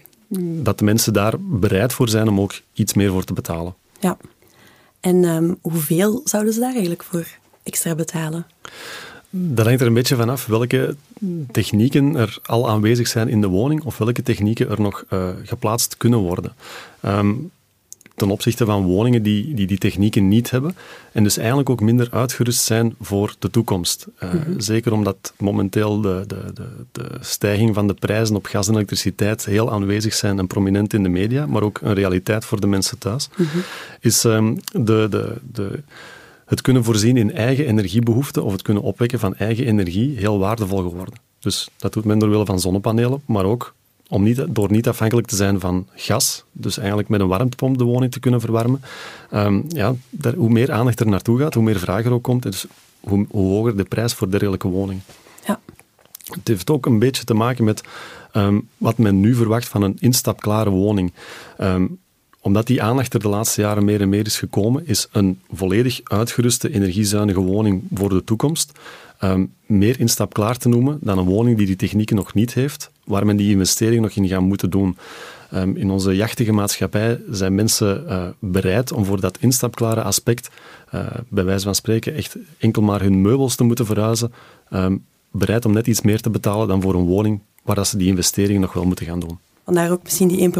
dat 0.63 0.79
de 0.79 0.85
mensen 0.85 1.13
daar 1.13 1.33
bereid 1.39 1.93
voor 1.93 2.09
zijn 2.09 2.27
om 2.27 2.39
ook 2.39 2.53
iets 2.73 2.93
meer 2.93 3.11
voor 3.11 3.23
te 3.23 3.33
betalen. 3.33 3.75
Ja. 3.99 4.17
En 4.99 5.23
um, 5.23 5.57
hoeveel 5.61 6.21
zouden 6.23 6.53
ze 6.53 6.59
daar 6.59 6.71
eigenlijk 6.71 7.03
voor 7.03 7.25
extra 7.63 7.95
betalen? 7.95 8.45
Dat 9.37 9.65
hangt 9.65 9.81
er 9.81 9.87
een 9.87 9.93
beetje 9.93 10.15
vanaf 10.15 10.45
welke 10.45 10.95
technieken 11.51 12.15
er 12.15 12.39
al 12.45 12.69
aanwezig 12.69 13.07
zijn 13.07 13.29
in 13.29 13.41
de 13.41 13.47
woning 13.47 13.83
of 13.83 13.97
welke 13.97 14.23
technieken 14.23 14.69
er 14.69 14.81
nog 14.81 15.03
uh, 15.09 15.29
geplaatst 15.43 15.97
kunnen 15.97 16.19
worden. 16.19 16.53
Um, 17.05 17.51
ten 18.17 18.29
opzichte 18.29 18.65
van 18.65 18.83
woningen 18.83 19.23
die, 19.23 19.53
die 19.53 19.67
die 19.67 19.77
technieken 19.77 20.27
niet 20.27 20.49
hebben 20.49 20.75
en 21.11 21.23
dus 21.23 21.37
eigenlijk 21.37 21.69
ook 21.69 21.81
minder 21.81 22.07
uitgerust 22.11 22.61
zijn 22.61 22.95
voor 23.01 23.35
de 23.39 23.49
toekomst. 23.49 24.07
Uh, 24.23 24.33
mm 24.33 24.39
-hmm. 24.39 24.59
Zeker 24.59 24.91
omdat 24.91 25.33
momenteel 25.37 26.01
de, 26.01 26.23
de, 26.27 26.51
de, 26.53 26.67
de, 26.91 27.09
stijging 27.19 27.73
van 27.73 27.87
de 27.87 27.93
prijzen 27.93 28.35
op 28.35 28.45
gas 28.45 28.67
en 28.67 28.73
elektriciteit 28.73 29.45
heel 29.45 29.71
aanwezig 29.71 30.13
zijn 30.13 30.39
en 30.39 30.47
prominent 30.47 30.93
in 30.93 31.03
de 31.03 31.09
media, 31.09 31.45
maar 31.45 31.61
ook 31.61 31.79
een 31.81 31.93
realiteit 31.93 32.45
voor 32.45 32.61
de 32.61 32.67
mensen 32.67 32.97
thuis, 32.97 33.29
mm 33.35 33.45
-hmm. 33.45 33.61
is 33.99 34.23
um, 34.23 34.59
de, 34.71 35.07
de, 35.09 35.35
de 35.51 35.79
het 36.47 36.61
kunnen 36.61 36.83
voorzien 36.83 37.17
in 37.17 37.33
eigen 37.33 37.65
energiebehoeften 37.65 38.43
of 38.43 38.51
het 38.51 38.61
kunnen 38.61 38.83
opwekken 38.83 39.19
van 39.19 39.35
eigen 39.35 39.65
energie 39.65 40.17
heel 40.17 40.39
waardevol 40.39 40.81
geworden. 40.81 41.13
Dus 41.39 41.69
dat 41.77 41.93
doet 41.93 42.05
men 42.05 42.19
door 42.19 42.29
willen 42.29 42.45
van 42.45 42.59
zonnepanelen, 42.59 43.21
maar 43.25 43.45
ook 43.45 43.73
om 44.09 44.23
niet, 44.23 44.45
door 44.49 44.71
niet 44.71 44.87
afhankelijk 44.87 45.27
te 45.27 45.35
zijn 45.35 45.59
van 45.59 45.87
gas, 45.95 46.43
dus 46.51 46.77
eigenlijk 46.77 47.09
met 47.09 47.19
een 47.19 47.27
warmtepomp 47.27 47.77
de 47.77 47.83
woning 47.83 48.11
te 48.11 48.19
kunnen 48.19 48.39
verwarmen. 48.39 48.81
Um, 49.33 49.65
ja, 49.67 49.95
daar, 50.09 50.33
hoe 50.33 50.49
meer 50.49 50.71
aandacht 50.71 50.99
er 50.99 51.07
naartoe 51.07 51.39
gaat, 51.39 51.53
hoe 51.53 51.63
meer 51.63 51.79
vraag 51.79 52.05
er 52.05 52.11
ook 52.11 52.23
komt, 52.23 52.43
dus 52.43 52.65
hoe, 52.99 53.25
hoe 53.29 53.51
hoger 53.51 53.77
de 53.77 53.83
prijs 53.83 54.13
voor 54.13 54.31
dergelijke 54.31 54.67
woningen. 54.67 55.03
Ja. 55.45 55.59
Het 56.23 56.47
heeft 56.47 56.69
ook 56.69 56.85
een 56.85 56.99
beetje 56.99 57.23
te 57.23 57.33
maken 57.33 57.63
met 57.63 57.83
um, 58.33 58.67
wat 58.77 58.97
men 58.97 59.19
nu 59.19 59.35
verwacht 59.35 59.67
van 59.67 59.81
een 59.81 59.97
instapklare 59.99 60.69
woning. 60.69 61.13
Um, 61.59 61.99
omdat 62.41 62.67
die 62.67 62.81
aandacht 62.81 63.13
er 63.13 63.19
de 63.19 63.27
laatste 63.27 63.61
jaren 63.61 63.85
meer 63.85 64.01
en 64.01 64.09
meer 64.09 64.25
is 64.25 64.39
gekomen, 64.39 64.87
is 64.87 65.07
een 65.11 65.39
volledig 65.51 66.01
uitgeruste 66.03 66.73
energiezuinige 66.73 67.39
woning 67.39 67.83
voor 67.93 68.09
de 68.09 68.23
toekomst 68.23 68.71
um, 69.23 69.53
meer 69.65 69.99
instapklaar 69.99 70.57
te 70.57 70.69
noemen 70.69 70.97
dan 71.01 71.17
een 71.17 71.25
woning 71.25 71.57
die 71.57 71.65
die 71.65 71.75
technieken 71.75 72.15
nog 72.15 72.33
niet 72.33 72.53
heeft, 72.53 72.91
waar 73.03 73.25
men 73.25 73.37
die 73.37 73.51
investering 73.51 74.01
nog 74.01 74.11
in 74.11 74.27
gaat 74.27 74.41
moeten 74.41 74.69
doen. 74.69 74.97
Um, 75.53 75.75
in 75.75 75.89
onze 75.89 76.15
jachtige 76.15 76.51
maatschappij 76.51 77.21
zijn 77.29 77.55
mensen 77.55 78.03
uh, 78.07 78.27
bereid 78.39 78.91
om 78.91 79.05
voor 79.05 79.21
dat 79.21 79.37
instapklare 79.39 80.01
aspect, 80.01 80.49
uh, 80.93 81.07
bij 81.27 81.43
wijze 81.43 81.63
van 81.63 81.75
spreken, 81.75 82.15
echt 82.15 82.35
enkel 82.57 82.81
maar 82.81 83.01
hun 83.01 83.21
meubels 83.21 83.55
te 83.55 83.63
moeten 83.63 83.85
verhuizen, 83.85 84.33
um, 84.73 85.05
bereid 85.31 85.65
om 85.65 85.73
net 85.73 85.87
iets 85.87 86.01
meer 86.01 86.21
te 86.21 86.29
betalen 86.29 86.67
dan 86.67 86.81
voor 86.81 86.95
een 86.95 87.05
woning 87.05 87.39
waar 87.63 87.75
dat 87.75 87.87
ze 87.87 87.97
die 87.97 88.07
investeringen 88.07 88.61
nog 88.61 88.73
wel 88.73 88.85
moeten 88.85 89.05
gaan 89.05 89.19
doen. 89.19 89.39
Vandaar 89.67 89.91
ook 89.91 90.03
misschien 90.03 90.27
die 90.27 90.49
1% 90.49 90.53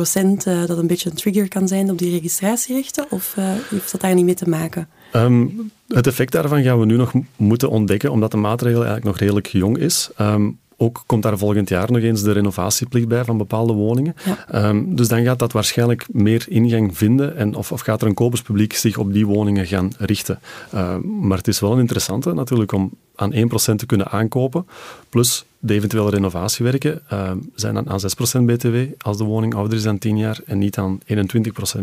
uh, 0.48 0.66
dat 0.66 0.78
een 0.78 0.88
beetje 0.88 1.10
een 1.10 1.16
trigger 1.16 1.48
kan 1.48 1.68
zijn 1.68 1.90
op 1.90 1.98
die 1.98 2.12
registratierechten? 2.12 3.06
Of 3.10 3.36
uh, 3.40 3.46
heeft 3.70 3.92
dat 3.92 4.02
daar 4.02 4.14
niet 4.14 4.26
mee 4.26 4.34
te 4.34 4.50
maken? 4.50 4.88
Um, 5.14 5.72
het 5.88 6.08
effect 6.08 6.32
daarvan 6.32 6.64
gaan 6.64 6.80
we 6.80 6.86
nu 6.86 6.96
nog 6.96 7.12
moeten 7.36 7.70
ontdekken, 7.70 8.12
omdat 8.12 8.32
de 8.32 8.38
maatregel 8.38 8.78
eigenlijk 8.78 9.06
nog 9.06 9.18
redelijk 9.18 9.48
jong 9.48 9.78
is. 9.78 10.10
Um, 10.22 10.60
ook 10.78 11.04
komt 11.06 11.24
daar 11.24 11.38
volgend 11.38 11.70
jaar 11.70 11.92
nog 11.92 12.02
eens 12.02 12.22
de 12.22 12.32
renovatieplicht 12.32 13.08
bij 13.08 13.26
van 13.26 13.38
bepaalde 13.38 13.74
woningen. 13.74 14.16
Ja. 14.26 14.68
Um, 14.70 14.96
dus 14.96 15.08
dan 15.08 15.24
gaat 15.24 15.40
dat 15.40 15.52
waarschijnlijk 15.52 16.08
meer 16.12 16.46
ingang 16.50 16.98
vinden 16.98 17.36
en 17.36 17.56
of, 17.56 17.72
of 17.72 17.82
gaat 17.82 18.02
er 18.02 18.08
een 18.08 18.14
koperspubliek 18.14 18.74
zich 18.74 18.98
op 18.98 19.14
die 19.14 19.26
woningen 19.26 19.66
gaan 19.66 19.92
richten. 19.98 20.40
Uh, 20.74 20.96
maar 20.98 21.38
het 21.38 21.48
is 21.48 21.60
wel 21.60 21.72
een 21.72 21.80
interessante 21.80 22.34
natuurlijk 22.34 22.72
om 22.72 22.92
aan 23.16 23.34
1% 23.34 23.38
te 23.76 23.86
kunnen 23.86 24.10
aankopen, 24.10 24.68
plus 25.10 25.46
de 25.60 25.74
eventuele 25.74 26.10
renovatiewerken 26.10 27.02
uh, 27.14 27.32
zijn 27.56 27.74
dan 27.74 27.90
aan 27.90 28.00
6% 28.00 28.46
BTW 28.46 28.76
als 28.98 29.18
de 29.18 29.24
woning 29.24 29.56
ouder 29.56 29.78
is 29.78 29.84
dan 29.84 29.98
10 29.98 30.18
jaar 30.18 30.40
en 30.46 30.58
niet 30.58 30.78
aan 30.78 31.00
21% 31.14 31.16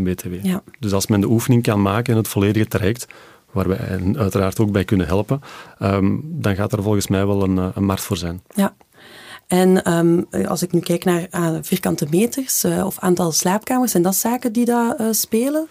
BTW. 0.03 0.33
Ja. 0.43 0.63
Dus 0.79 0.93
als 0.93 1.07
men 1.07 1.21
de 1.21 1.29
oefening 1.29 1.63
kan 1.63 1.83
maken 1.83 2.13
en 2.13 2.19
het 2.19 2.29
volledige 2.29 2.67
traject, 2.67 3.07
waar 3.51 3.69
wij 3.69 4.01
uiteraard 4.17 4.61
ook 4.61 4.73
bij 4.73 4.85
kunnen 4.85 5.07
helpen, 5.07 5.41
um, 5.83 6.21
dan 6.25 6.55
gaat 6.55 6.73
er 6.73 6.83
volgens 6.83 7.09
mij 7.09 7.27
wel 7.27 7.43
een, 7.43 7.57
een 7.57 7.85
markt 7.85 8.03
voor 8.03 8.17
zijn. 8.17 8.43
Ja. 8.55 8.75
En 9.47 9.93
um, 9.93 10.27
als 10.47 10.63
ik 10.63 10.73
nu 10.73 10.81
kijk 10.81 11.05
naar 11.05 11.27
uh, 11.31 11.51
vierkante 11.63 12.07
meters 12.11 12.65
uh, 12.65 12.87
of 12.87 12.99
aantal 12.99 13.33
slaapkamers, 13.33 13.91
zijn 13.91 14.03
dat 14.03 14.17
zaken 14.17 14.53
die 14.53 14.65
daar 14.65 15.01
uh, 15.01 15.07
spelen? 15.11 15.69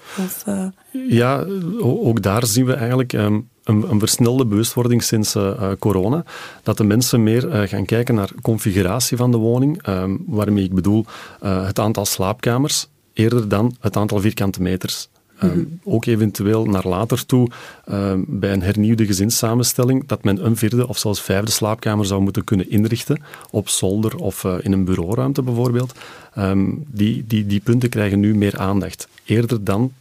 Ja, 0.91 1.45
ook 1.79 2.21
daar 2.21 2.45
zien 2.45 2.65
we 2.65 2.73
eigenlijk 2.73 3.13
um, 3.13 3.49
een, 3.63 3.89
een, 3.89 3.99
versnelde 3.99 4.45
bewustwording 4.45 5.03
sinds 5.03 5.35
corona. 5.79 6.23
Dat 6.63 6.77
de 6.77 6.83
mensen 6.83 7.23
meer 7.23 7.67
gaan 7.67 7.85
kijken 7.85 8.15
naar 8.15 8.29
configuratie 8.41 9.17
van 9.17 9.31
de 9.31 9.37
woning, 9.37 9.87
um, 9.87 10.23
waarmee 10.27 10.63
ik 10.63 10.73
bedoel 10.73 11.05
het 11.39 11.79
aantal 11.79 12.05
slaapkamers 12.05 12.87
eerder 13.13 13.47
dan 13.47 13.75
het 13.79 13.97
aantal 13.97 14.19
vierkante 14.19 14.61
meters. 14.61 15.09
Um, 15.43 15.79
ook 15.83 16.05
eventueel 16.05 16.65
naar 16.65 16.87
later 16.87 17.25
toe, 17.25 17.49
um, 17.91 18.25
bij 18.27 18.53
een 18.53 18.61
hernieuwde 18.61 19.05
gezinssamenstelling, 19.05 20.07
dat 20.07 20.23
men 20.23 20.45
een 20.45 20.57
vierde 20.57 20.87
of 20.87 20.97
zelfs 20.97 21.21
vijfde 21.21 21.51
slaapkamer 21.51 22.05
zou 22.05 22.21
moeten 22.21 22.43
kunnen 22.43 22.69
inrichten, 22.69 23.21
op 23.51 23.69
zolder 23.69 24.15
of 24.15 24.43
uh, 24.43 24.55
in 24.61 24.71
een 24.71 24.85
bureauruimte 24.85 25.41
bijvoorbeeld. 25.41 25.93
Um, 26.37 26.83
die, 26.87 27.23
die, 27.27 27.45
die 27.45 27.59
punten 27.59 27.89
krijgen 27.89 28.19
nu 28.19 28.35
meer 28.35 28.57
aandacht. 28.57 29.07
Eerder 29.25 29.63
dan 29.63 29.91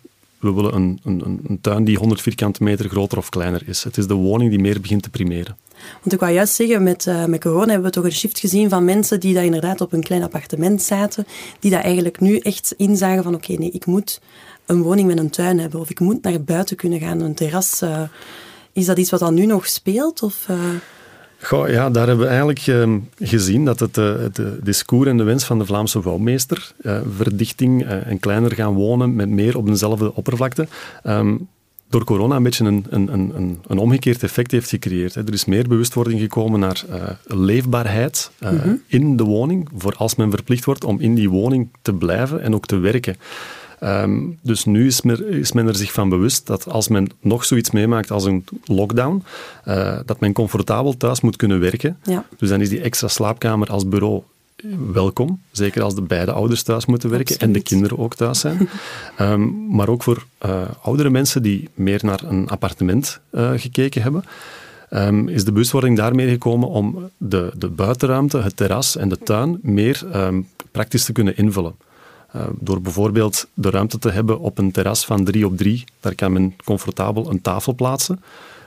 we 0.42 0.52
willen 0.52 0.74
een, 0.74 1.00
een, 1.04 1.40
een 1.48 1.60
tuin 1.60 1.84
die 1.84 1.98
100 1.98 2.20
vierkante 2.20 2.62
meter 2.62 2.88
groter 2.88 3.18
of 3.18 3.28
kleiner 3.28 3.62
is. 3.66 3.84
Het 3.84 3.96
is 3.96 4.06
de 4.06 4.14
woning 4.14 4.50
die 4.50 4.58
meer 4.58 4.80
begint 4.80 5.02
te 5.02 5.10
primeren. 5.10 5.56
Want 6.00 6.12
ik 6.12 6.20
wou 6.20 6.32
juist 6.32 6.54
zeggen, 6.54 6.82
met, 6.82 7.06
uh, 7.06 7.24
met 7.24 7.40
corona 7.40 7.72
hebben 7.72 7.84
we 7.84 7.90
toch 7.90 8.04
een 8.04 8.12
shift 8.12 8.38
gezien 8.38 8.68
van 8.68 8.84
mensen 8.84 9.20
die 9.20 9.34
daar 9.34 9.44
inderdaad 9.44 9.80
op 9.80 9.92
een 9.92 10.02
klein 10.02 10.22
appartement 10.22 10.82
zaten, 10.82 11.26
die 11.60 11.70
daar 11.70 11.82
eigenlijk 11.82 12.20
nu 12.20 12.38
echt 12.38 12.74
inzagen 12.76 13.22
van 13.22 13.34
oké, 13.34 13.52
nee, 13.52 13.70
ik 13.70 13.86
moet 13.86 14.20
een 14.66 14.82
woning 14.82 15.08
met 15.08 15.18
een 15.18 15.30
tuin 15.30 15.58
hebben 15.58 15.80
of 15.80 15.90
ik 15.90 16.00
moet 16.00 16.22
naar 16.22 16.42
buiten 16.42 16.76
kunnen 16.76 17.00
gaan, 17.00 17.20
een 17.20 17.34
terras. 17.34 17.82
Uh, 17.82 18.02
is 18.72 18.86
dat 18.86 18.98
iets 18.98 19.10
wat 19.10 19.20
dan 19.20 19.34
nu 19.34 19.46
nog 19.46 19.66
speelt? 19.66 20.22
Of, 20.22 20.46
uh... 20.50 20.56
Goh, 21.40 21.68
ja, 21.68 21.90
daar 21.90 22.06
hebben 22.06 22.24
we 22.24 22.30
eigenlijk 22.30 22.66
ehm, 22.66 22.98
gezien 23.18 23.64
dat 23.64 23.80
het, 23.80 23.96
uh, 23.96 24.18
het 24.18 24.40
discours 24.62 25.08
en 25.08 25.16
de 25.16 25.22
wens 25.22 25.44
van 25.44 25.58
de 25.58 25.64
Vlaamse 25.64 25.98
bouwmeester, 25.98 26.72
verdichting 27.16 27.84
en 27.84 28.20
kleiner 28.20 28.52
gaan 28.52 28.74
wonen 28.74 29.14
met 29.14 29.28
meer 29.28 29.56
op 29.56 29.66
dezelfde 29.66 30.14
oppervlakte, 30.14 30.68
ehm, 31.02 31.36
door 31.92 32.04
corona 32.04 32.36
een 32.36 32.42
beetje 32.42 32.64
een, 32.64 32.86
een, 32.90 33.12
een, 33.12 33.58
een 33.66 33.78
omgekeerd 33.78 34.22
effect 34.22 34.50
heeft 34.50 34.68
gecreëerd. 34.68 35.14
Er 35.14 35.32
is 35.32 35.44
meer 35.44 35.68
bewustwording 35.68 36.20
gekomen 36.20 36.60
naar 36.60 36.84
uh, 36.90 36.96
leefbaarheid 37.24 38.30
uh, 38.40 38.50
mm 38.50 38.58
-hmm. 38.58 38.82
in 38.86 39.16
de 39.16 39.24
woning, 39.24 39.68
voor 39.76 39.94
als 39.96 40.14
men 40.14 40.30
verplicht 40.30 40.64
wordt 40.64 40.84
om 40.84 41.00
in 41.00 41.14
die 41.14 41.30
woning 41.30 41.68
te 41.82 41.94
blijven 41.94 42.42
en 42.42 42.54
ook 42.54 42.66
te 42.66 42.76
werken. 42.76 43.16
Um, 43.84 44.38
dus 44.42 44.64
nu 44.64 44.86
is 44.86 45.02
men, 45.02 45.28
is 45.28 45.52
men, 45.52 45.66
er 45.66 45.76
zich 45.76 45.92
van 45.92 46.08
bewust 46.08 46.46
dat 46.46 46.68
als 46.68 46.88
men 46.88 47.10
nog 47.20 47.44
zoiets 47.44 47.70
meemaakt 47.70 48.10
als 48.10 48.24
een 48.24 48.44
lockdown, 48.64 49.22
uh, 49.68 49.98
dat 50.06 50.20
men 50.20 50.32
comfortabel 50.32 50.96
thuis 50.96 51.20
moet 51.20 51.36
kunnen 51.36 51.60
werken. 51.60 51.98
Ja. 52.02 52.24
Dus 52.38 52.48
dan 52.48 52.60
is 52.60 52.68
die 52.68 52.80
extra 52.80 53.08
slaapkamer 53.08 53.68
als 53.68 53.88
bureau 53.88 54.22
welkom. 54.92 55.40
Zeker 55.50 55.82
als 55.82 55.94
de 55.94 56.02
beide 56.02 56.32
ouders 56.32 56.62
thuis 56.62 56.86
moeten 56.86 57.10
werken 57.10 57.34
Absoluut. 57.34 57.54
en 57.54 57.60
de 57.60 57.68
kinderen 57.68 57.98
ook 57.98 58.14
thuis 58.14 58.40
zijn. 58.40 58.68
um, 59.20 59.66
maar 59.76 59.88
ook 59.88 60.02
voor 60.02 60.24
uh, 60.46 60.62
oudere 60.82 61.10
mensen 61.10 61.42
die 61.42 61.68
meer 61.74 62.00
naar 62.02 62.22
een 62.22 62.48
appartement 62.48 63.20
uh, 63.30 63.50
gekeken 63.56 64.02
hebben. 64.02 64.24
Um, 64.90 65.28
is 65.28 65.44
de 65.44 65.52
bewustwording 65.52 65.96
daarmee 65.96 66.28
gekomen 66.28 66.68
om 66.68 67.10
de, 67.16 67.52
de 67.56 67.68
buitenruimte, 67.68 68.38
het 68.38 68.56
terras 68.56 68.96
en 68.96 69.08
de 69.08 69.18
tuin 69.18 69.58
meer 69.62 70.02
um, 70.14 70.48
praktisch 70.70 71.04
te 71.04 71.12
kunnen 71.12 71.36
invullen. 71.36 71.74
Uh, 72.36 72.42
door 72.58 72.80
bijvoorbeeld 72.80 73.46
de 73.54 73.70
ruimte 73.70 73.98
te 73.98 74.10
hebben 74.10 74.40
op 74.40 74.58
een 74.58 74.70
terras 74.70 75.04
van 75.04 75.24
drie 75.24 75.46
op 75.46 75.56
drie, 75.56 75.84
daar 76.00 76.14
kan 76.14 76.32
men 76.32 76.56
comfortabel 76.64 77.30
een 77.30 77.40
tafel 77.40 77.74
plaatsen. 77.74 78.22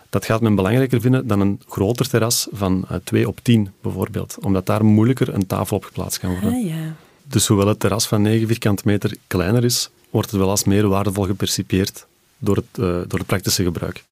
Dat 0.10 0.26
gaat 0.26 0.42
men 0.42 0.56
belangrijker 0.56 1.02
vinden 1.02 1.28
dan 1.28 1.40
een 1.40 1.62
groter 1.68 2.10
terras 2.10 2.48
van 2.52 2.86
uh, 2.92 2.98
2 3.04 3.28
op 3.28 3.40
10 3.42 3.72
bijvoorbeeld, 3.82 4.38
omdat 4.42 4.66
daar 4.66 4.86
moeilijker 4.86 5.34
een 5.34 5.48
tafel 5.48 5.78
op 5.78 5.84
geplaatst 5.84 6.20
kan 6.20 6.32
worden. 6.32 6.54
Ah, 6.54 6.66
ja. 6.66 6.96
Dus 7.24 7.48
hoewel 7.48 7.68
het 7.68 7.80
terras 7.80 8.08
van 8.08 8.22
9 8.22 8.48
vierkante 8.48 8.84
meter 8.86 9.18
kleiner 9.28 9.64
is, 9.64 9.90
wordt 10.10 10.32
het 10.32 10.40
wel 10.40 10.50
als 10.50 10.64
meer 10.64 10.88
waardevol 10.88 11.24
gepercipieerd 11.24 12.06
door 12.38 12.56
het, 12.56 12.66
uh, 12.80 12.86
door 12.86 13.20
het 13.20 13.28
praktische 13.28 13.64
gebruik. 13.64 14.04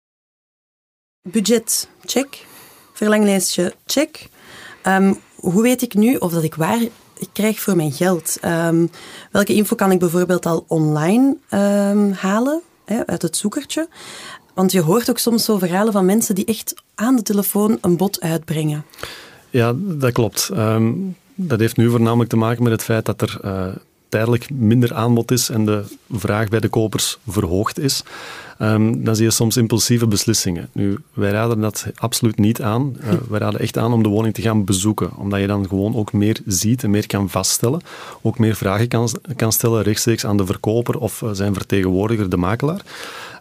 Budget, 1.29 1.89
check. 2.05 2.45
Verlanglijstje, 2.93 3.75
check. 3.85 4.27
Um, 4.87 5.19
hoe 5.35 5.61
weet 5.61 5.81
ik 5.81 5.93
nu 5.93 6.15
of 6.15 6.31
dat 6.31 6.43
ik 6.43 6.55
waar 6.55 6.81
ik 7.17 7.29
krijg 7.31 7.59
voor 7.59 7.75
mijn 7.75 7.91
geld? 7.91 8.37
Um, 8.45 8.89
welke 9.31 9.53
info 9.53 9.75
kan 9.75 9.91
ik 9.91 9.99
bijvoorbeeld 9.99 10.45
al 10.45 10.65
online 10.67 11.37
um, 11.51 12.11
halen, 12.11 12.61
hè, 12.85 13.05
uit 13.05 13.21
het 13.21 13.37
zoekertje? 13.37 13.87
Want 14.53 14.71
je 14.71 14.81
hoort 14.81 15.09
ook 15.09 15.17
soms 15.17 15.45
zo 15.45 15.57
verhalen 15.57 15.93
van 15.93 16.05
mensen 16.05 16.35
die 16.35 16.45
echt 16.45 16.73
aan 16.95 17.15
de 17.15 17.21
telefoon 17.21 17.77
een 17.81 17.97
bod 17.97 18.21
uitbrengen. 18.21 18.85
Ja, 19.49 19.73
dat 19.75 20.11
klopt. 20.11 20.49
Um, 20.53 21.15
dat 21.35 21.59
heeft 21.59 21.77
nu 21.77 21.89
voornamelijk 21.89 22.29
te 22.29 22.35
maken 22.35 22.63
met 22.63 22.71
het 22.71 22.83
feit 22.83 23.05
dat 23.05 23.21
er 23.21 23.39
uh, 23.45 23.67
tijdelijk 24.09 24.49
minder 24.49 24.93
aanbod 24.93 25.31
is 25.31 25.49
en 25.49 25.65
de 25.65 25.83
vraag 26.11 26.47
bij 26.49 26.59
de 26.59 26.69
kopers 26.69 27.19
verhoogd 27.27 27.79
is. 27.79 28.03
Um, 28.59 29.03
dan 29.03 29.15
zie 29.15 29.25
je 29.25 29.31
soms 29.31 29.57
impulsieve 29.57 30.07
beslissingen. 30.07 30.69
Nu, 30.71 30.97
wij 31.13 31.31
raden 31.31 31.59
dat 31.59 31.85
absoluut 31.95 32.37
niet 32.37 32.61
aan. 32.61 32.95
Uh, 33.03 33.13
wij 33.29 33.39
raden 33.39 33.59
echt 33.59 33.77
aan 33.77 33.93
om 33.93 34.03
de 34.03 34.09
woning 34.09 34.33
te 34.33 34.41
gaan 34.41 34.65
bezoeken, 34.65 35.15
omdat 35.17 35.39
je 35.39 35.47
dan 35.47 35.67
gewoon 35.67 35.95
ook 35.95 36.13
meer 36.13 36.39
ziet 36.45 36.83
en 36.83 36.89
meer 36.89 37.07
kan 37.07 37.29
vaststellen. 37.29 37.81
Ook 38.21 38.39
meer 38.39 38.55
vragen 38.55 38.87
kan, 38.87 39.09
kan 39.35 39.51
stellen 39.51 39.83
rechtstreeks 39.83 40.25
aan 40.25 40.37
de 40.37 40.45
verkoper 40.45 40.99
of 40.99 41.21
uh, 41.21 41.29
zijn 41.33 41.53
vertegenwoordiger, 41.53 42.29
de 42.29 42.37
makelaar. 42.37 42.81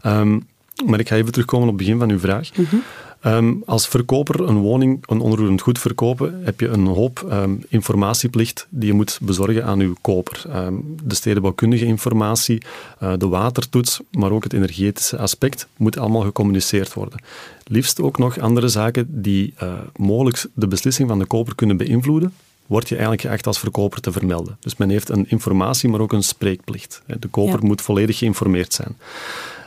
Um, 0.06 0.46
maar 0.86 1.00
ik 1.00 1.08
ga 1.08 1.16
even 1.16 1.32
terugkomen 1.32 1.68
op 1.68 1.74
het 1.74 1.82
begin 1.82 1.98
van 1.98 2.10
uw 2.10 2.18
vraag. 2.18 2.56
Mm 2.56 2.66
-hmm. 2.70 2.82
Um, 3.26 3.62
als 3.66 3.88
verkoper 3.88 4.40
een 4.40 4.58
woning, 4.58 5.04
een 5.06 5.20
onroerend 5.20 5.60
goed 5.60 5.78
verkopen, 5.78 6.40
heb 6.44 6.60
je 6.60 6.68
een 6.68 6.86
hoop 6.86 7.26
um, 7.30 7.64
informatieplicht 7.68 8.66
die 8.70 8.86
je 8.86 8.92
moet 8.92 9.18
bezorgen 9.22 9.64
aan 9.64 9.80
uw 9.80 9.94
koper. 10.00 10.44
Um, 10.54 10.96
de 11.04 11.14
stedenbouwkundige 11.14 11.84
informatie, 11.84 12.62
uh, 13.02 13.12
de 13.18 13.28
watertoets, 13.28 14.00
maar 14.10 14.30
ook 14.30 14.44
het 14.44 14.52
energetische 14.52 15.18
aspect 15.18 15.66
moet 15.76 15.98
allemaal 15.98 16.22
gecommuniceerd 16.22 16.94
worden. 16.94 17.20
Liefst 17.64 18.00
ook 18.00 18.18
nog 18.18 18.38
andere 18.38 18.68
zaken 18.68 19.22
die 19.22 19.54
uh, 19.62 19.72
mogelijk 19.96 20.46
de 20.54 20.68
beslissing 20.68 21.08
van 21.08 21.18
de 21.18 21.26
koper 21.26 21.54
kunnen 21.54 21.76
beïnvloeden, 21.76 22.32
word 22.66 22.88
je 22.88 22.94
eigenlijk 22.94 23.22
geacht 23.22 23.46
als 23.46 23.58
verkoper 23.58 24.00
te 24.00 24.12
vermelden. 24.12 24.56
Dus 24.60 24.76
men 24.76 24.90
heeft 24.90 25.08
een 25.08 25.30
informatie, 25.30 25.88
maar 25.88 26.00
ook 26.00 26.12
een 26.12 26.22
spreekplicht. 26.22 27.02
De 27.20 27.28
koper 27.28 27.60
ja. 27.60 27.66
moet 27.66 27.80
volledig 27.80 28.18
geïnformeerd 28.18 28.74
zijn. 28.74 28.96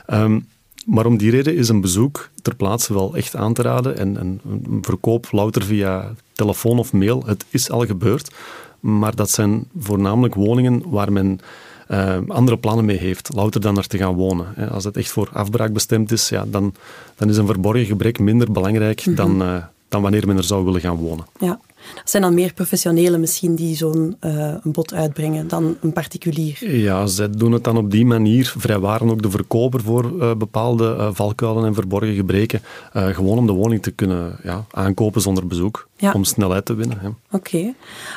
Um, 0.06 0.46
maar 0.86 1.06
om 1.06 1.16
die 1.16 1.30
reden 1.30 1.56
is 1.56 1.68
een 1.68 1.80
bezoek 1.80 2.30
ter 2.42 2.54
plaatse 2.54 2.94
wel 2.94 3.16
echt 3.16 3.36
aan 3.36 3.52
te 3.52 3.62
raden. 3.62 3.96
En, 3.96 4.18
en 4.18 4.40
een 4.44 4.78
verkoop 4.82 5.28
louter 5.30 5.64
via 5.64 6.14
telefoon 6.32 6.78
of 6.78 6.92
mail, 6.92 7.22
het 7.26 7.44
is 7.50 7.70
al 7.70 7.86
gebeurd. 7.86 8.34
Maar 8.80 9.14
dat 9.14 9.30
zijn 9.30 9.64
voornamelijk 9.78 10.34
woningen 10.34 10.82
waar 10.90 11.12
men 11.12 11.40
uh, 11.90 12.16
andere 12.28 12.58
plannen 12.58 12.84
mee 12.84 12.96
heeft, 12.96 13.30
louter 13.34 13.60
dan 13.60 13.76
er 13.76 13.86
te 13.86 13.98
gaan 13.98 14.14
wonen. 14.14 14.70
Als 14.70 14.84
het 14.84 14.96
echt 14.96 15.10
voor 15.10 15.28
afbraak 15.32 15.72
bestemd 15.72 16.12
is, 16.12 16.28
ja, 16.28 16.44
dan, 16.48 16.74
dan 17.16 17.28
is 17.28 17.36
een 17.36 17.46
verborgen 17.46 17.84
gebrek 17.84 18.18
minder 18.18 18.52
belangrijk 18.52 19.06
mm 19.06 19.16
-hmm. 19.16 19.36
dan, 19.36 19.48
uh, 19.48 19.64
dan 19.88 20.02
wanneer 20.02 20.26
men 20.26 20.36
er 20.36 20.44
zou 20.44 20.64
willen 20.64 20.80
gaan 20.80 20.96
wonen. 20.96 21.26
Ja. 21.38 21.60
Dat 21.94 22.10
zijn 22.10 22.22
dan 22.22 22.34
meer 22.34 22.52
professionelen 22.52 23.20
misschien 23.20 23.54
die 23.54 23.76
zo'n 23.76 24.16
uh, 24.20 24.54
bod 24.62 24.94
uitbrengen 24.94 25.48
dan 25.48 25.76
een 25.80 25.92
particulier. 25.92 26.76
Ja, 26.76 27.06
zij 27.06 27.30
doen 27.30 27.52
het 27.52 27.64
dan 27.64 27.76
op 27.76 27.90
die 27.90 28.06
manier. 28.06 28.54
Vrijwaren 28.58 29.10
ook 29.10 29.22
de 29.22 29.30
verkoper 29.30 29.82
voor 29.82 30.12
uh, 30.12 30.34
bepaalde 30.34 30.94
uh, 30.98 31.08
valkuilen 31.12 31.64
en 31.64 31.74
verborgen 31.74 32.14
gebreken. 32.14 32.60
gewoon 32.92 33.38
om 33.38 33.46
de 33.46 33.52
woning 33.52 33.82
te 33.82 33.90
kunnen 33.90 34.36
ja, 34.42 34.64
aankopen 34.70 35.20
zonder 35.20 35.46
bezoek. 35.46 35.88
Ja. 35.96 36.12
Om 36.12 36.24
snelheid 36.24 36.64
te 36.64 36.74
winnen. 36.74 37.16
Oké. 37.30 37.74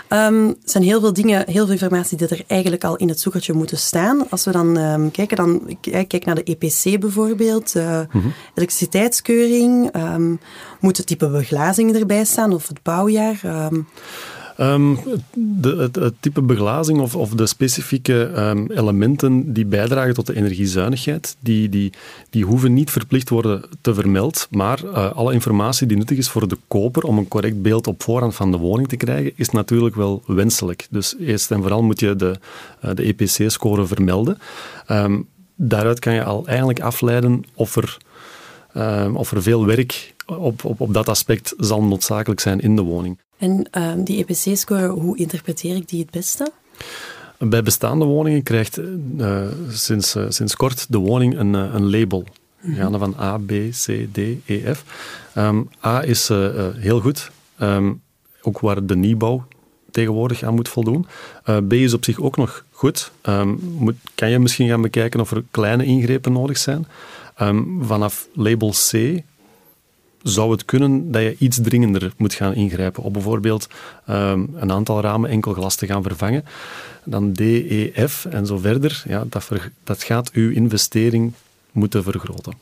Okay. 0.10 0.28
Um, 0.28 0.48
er 0.48 0.56
zijn 0.64 0.84
heel 0.84 1.00
veel 1.00 1.14
dingen, 1.14 1.44
heel 1.50 1.64
veel 1.64 1.74
informatie 1.74 2.18
die 2.18 2.28
er 2.28 2.44
eigenlijk 2.48 2.84
al 2.84 2.96
in 2.96 3.08
het 3.08 3.20
zoekertje 3.20 3.54
moeten 3.54 3.78
staan. 3.78 4.30
Als 4.30 4.46
we 4.46 4.52
dan 4.52 4.78
um, 4.78 5.12
kijken, 5.12 5.38
dan 5.38 5.62
ik 5.68 6.08
kijk 6.08 6.26
naar 6.26 6.36
de 6.36 6.44
EPC 6.44 7.00
bijvoorbeeld, 7.00 7.74
mm 7.76 8.08
-hmm. 8.10 8.34
elektriciteitskeuring. 8.54 9.96
Um, 9.96 10.40
moet 10.80 10.98
het 10.98 11.08
type 11.08 11.30
beglazing 11.30 11.96
erbij 11.96 12.26
staan 12.26 12.54
of 12.54 12.68
het 12.68 12.84
bouwjaar? 12.84 13.42
De, 14.60 15.89
het, 15.94 16.13
type 16.20 16.42
beglazing 16.42 17.00
of, 17.00 17.16
of 17.16 17.30
de 17.30 17.46
specifieke 17.46 18.32
um, 18.38 18.72
elementen 18.72 19.54
die 19.54 19.66
bijdragen 19.66 20.13
tot 20.13 20.28
de 20.28 20.36
energiezuinigheid, 20.36 21.38
die, 21.39 21.70
die, 21.70 21.94
die 22.30 22.46
hoeven 22.46 22.74
niet 22.74 22.92
verplicht 22.92 23.30
worden 23.30 23.63
te 23.82 23.94
vermeld, 23.94 24.48
maar 24.51 24.84
uh, 24.84 25.12
alle 25.12 25.34
informatie 25.34 25.88
die 25.88 25.98
nuttig 25.98 26.18
is 26.18 26.30
voor 26.30 26.48
de 26.48 26.58
koper 26.68 27.04
om 27.04 27.18
een 27.18 27.28
correct 27.28 27.62
beeld 27.62 27.88
op 27.88 28.04
voorhand 28.04 28.36
van 28.36 28.51
de 28.51 28.58
woning 28.58 28.88
te 28.88 28.98
krijgen, 28.98 29.32
is 29.36 29.50
natuurlijk 29.50 29.96
wel 29.96 30.24
wenselijk. 30.25 30.88
Dus 30.89 31.16
eerst 31.20 31.51
en 31.51 31.62
vooral 31.62 31.84
moet 31.84 32.00
je 32.00 32.16
de, 32.16 32.36
uh, 32.86 32.92
de 32.94 33.04
EPC-score 33.04 33.86
vermelden. 33.86 34.38
Um, 34.92 35.28
daaruit 35.56 36.00
kan 36.00 36.13
je 36.13 36.24
al 36.24 36.48
eigenlijk 36.48 36.80
afleiden 36.80 37.44
of 37.54 37.75
er, 37.75 37.98
um, 38.80 39.16
of 39.16 39.32
er 39.32 39.42
veel 39.42 39.66
werk 39.66 40.14
op, 40.26 40.64
op, 40.64 40.82
op 40.82 40.94
dat 40.94 41.10
aspect 41.10 41.54
zal 41.58 41.84
noodzakelijk 41.84 42.40
zijn 42.40 42.60
in 42.60 42.76
de 42.76 42.82
woning. 42.82 43.18
En 43.38 43.68
uh, 43.78 43.92
die 43.98 44.26
EPC-score, 44.26 44.88
hoe 44.88 45.18
interpreteer 45.18 45.76
ik 45.76 45.90
die 45.90 46.00
het 46.00 46.12
beste? 46.12 46.52
Bij 47.38 47.64
bestaande 47.64 48.06
woningen 48.06 48.44
krijgt 48.44 48.80
uh, 49.18 49.42
sinds, 49.70 50.16
uh, 50.16 50.26
sinds 50.30 50.56
kort 50.56 50.92
de 50.92 50.98
woning 50.98 51.38
een, 51.38 51.54
een 51.54 51.90
label. 51.90 52.20
Mm 52.20 52.26
-hmm. 52.60 52.76
Gaande 52.76 52.98
van 52.98 53.16
A, 53.20 53.38
B, 53.38 53.52
C, 53.72 54.08
D, 54.12 54.18
E, 54.46 54.74
F. 54.74 54.84
Um, 55.36 55.70
A 55.86 56.04
is 56.04 56.28
heel 56.76 57.00
goed, 57.00 57.32
um, 57.62 58.02
ook 58.42 58.60
waar 58.60 58.86
de 58.86 58.96
nieuwbouw 58.96 59.48
tegenwoordig 59.92 60.44
aan 60.44 60.56
moet 60.56 60.70
voldoen. 60.70 61.06
B 61.68 61.74
is 61.74 61.94
op 61.94 62.04
zich 62.04 62.20
ook 62.20 62.38
nog 62.38 62.66
goed. 62.72 63.12
Um, 63.24 63.60
moet, 63.78 63.96
kan 64.16 64.30
je 64.30 64.40
misschien 64.40 64.70
gaan 64.70 64.82
bekijken 64.82 65.20
of 65.20 65.32
er 65.32 65.44
kleine 65.52 65.86
ingrepen 65.86 66.32
nodig 66.32 66.58
zijn. 66.58 66.86
Vanaf 67.81 68.27
label 68.34 68.69
C 68.69 69.22
zou 70.24 70.51
het 70.51 70.65
kunnen 70.65 71.12
dat 71.12 71.22
je 71.22 71.36
iets 71.39 71.60
dringender 71.62 72.13
moet 72.17 72.34
gaan 72.34 72.53
ingrijpen. 72.53 73.03
Op 73.03 73.13
bijvoorbeeld 73.13 73.67
um, 74.10 74.50
een 74.55 74.72
aantal 74.72 75.01
ramen 75.01 75.29
enkel 75.29 75.53
glas 75.53 75.75
te 75.75 75.86
gaan 75.86 76.03
vervangen. 76.03 76.46
Dan 77.03 77.34
D, 77.34 77.39
E, 77.39 78.08
F 78.08 78.25
en 78.25 78.46
zo 78.46 78.58
verder. 78.58 79.03
Ja, 79.08 79.25
dat, 79.29 79.43
ver, 79.43 79.72
dat 79.84 80.03
gaat 80.03 80.31
uw 80.31 80.51
investering 80.51 81.34
moeten 81.72 82.03
vergroten. 82.03 82.53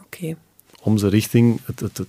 Oké. 0.00 0.16
Okay. 0.16 0.36
Om 0.80 0.98
ze 0.98 1.08
richting 1.08 1.60
het, 1.64 1.80
het, 1.80 1.98
het, 1.98 2.08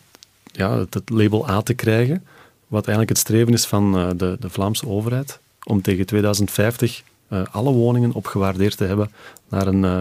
ja, 0.51 0.77
het, 0.77 0.93
het, 0.93 1.09
label 1.09 1.49
A 1.49 1.61
te 1.61 1.73
krijgen, 1.73 2.25
wat 2.67 2.87
eigenlijk 2.87 3.09
het 3.09 3.27
streven 3.27 3.53
is 3.53 3.65
van 3.65 3.97
uh, 3.97 4.09
de, 4.15 4.37
de 4.39 4.49
Vlaamse 4.49 4.87
overheid, 4.87 5.39
om 5.63 5.81
tegen 5.81 6.05
2050 6.05 7.03
uh, 7.29 7.41
alle 7.51 7.71
woningen 7.71 8.13
opgewaardeerd 8.13 8.77
te 8.77 8.83
hebben 8.83 9.11
naar 9.49 9.67
een, 9.67 9.83
uh, 9.83 9.99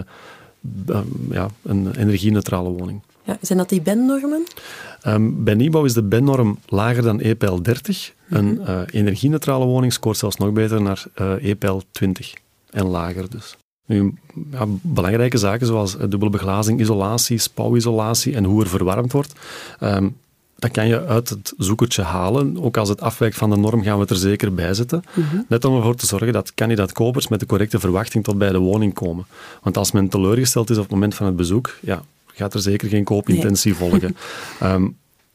ja, 1.31 1.49
een 1.63 1.95
energieneutrale 1.97 2.69
woning. 2.69 3.01
Ja, 3.23 3.39
zijn 3.41 3.59
dat 3.59 3.69
die 3.69 3.83
BEN-normen? 3.83 4.45
Um, 5.07 5.45
bij 5.45 5.55
nieuwbouw 5.55 5.85
is 5.85 5.93
de 5.93 6.03
BEN-norm 6.03 6.59
lager 6.67 7.03
dan 7.03 7.21
EPL 7.21 7.63
30. 7.63 8.13
Mm 8.27 8.37
-hmm. 8.37 8.47
Een 8.47 8.61
uh, 8.69 8.81
energieneutrale 8.91 9.65
woning 9.65 9.93
scoort 9.93 10.17
zelfs 10.17 10.37
nog 10.37 10.53
beter 10.53 10.83
naar 10.83 11.05
uh, 11.21 11.51
EPL 11.51 11.79
20 11.91 12.35
en 12.71 12.87
lager 12.87 13.31
dus. 13.31 13.57
Nu, 13.87 14.15
ja, 14.51 14.67
belangrijke 14.69 15.39
zaken 15.39 15.67
zoals 15.67 15.97
dubbele 15.97 16.31
beglazing, 16.31 16.81
isolatie, 16.81 17.39
spouwisolatie 17.39 18.35
en 18.35 18.45
hoe 18.45 18.63
er 18.63 18.69
verwarmd 18.69 19.13
wordt. 19.13 19.33
Um, 19.81 20.17
dat 20.59 20.71
kan 20.71 20.87
je 20.87 21.07
uit 21.07 21.29
het 21.29 21.55
zoekertje 21.59 22.03
halen. 22.03 22.63
Ook 22.63 22.77
als 22.77 22.89
het 22.89 23.01
afwijkt 23.01 23.37
van 23.37 23.51
de 23.51 23.57
norm, 23.57 23.83
gaan 23.83 23.95
we 23.95 24.01
het 24.01 24.11
er 24.11 24.17
zeker 24.17 24.55
bij 24.55 24.75
zetten. 24.75 25.03
Mhm. 25.15 25.37
Net 25.49 25.65
om 25.65 25.77
ervoor 25.77 25.95
te 25.95 26.07
zorgen 26.07 26.33
dat 26.33 26.55
kandidaat-kopers 26.55 27.29
met 27.29 27.41
de 27.41 27.47
correcte 27.47 27.79
verwachting 27.79 28.25
tot 28.25 28.39
bij 28.39 28.51
de 28.51 28.59
woning 28.59 28.95
komen. 28.95 29.27
Want 29.63 29.77
als 29.77 29.93
men 29.93 30.09
teleurgesteld 30.09 30.71
is 30.71 30.77
op 30.77 30.83
het 30.83 30.93
moment 30.93 31.15
van 31.15 31.27
het 31.27 31.37
bezoek, 31.37 31.77
ja, 31.81 32.03
gaat 32.27 32.55
er 32.55 32.61
zeker 32.61 32.89
geen 32.89 33.05
koopintentie 33.05 33.75
volgen. 33.75 34.17
Ehm, 34.61 34.89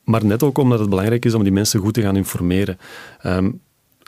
maar 0.04 0.26
net 0.26 0.44
ook 0.44 0.58
omdat 0.58 0.80
het 0.80 0.90
belangrijk 0.90 1.26
is 1.26 1.34
om 1.34 1.44
die 1.44 1.52
mensen 1.52 1.80
goed 1.80 1.94
te 1.94 2.02
gaan 2.02 2.16
informeren. 2.16 2.78
Ehm, 3.22 3.52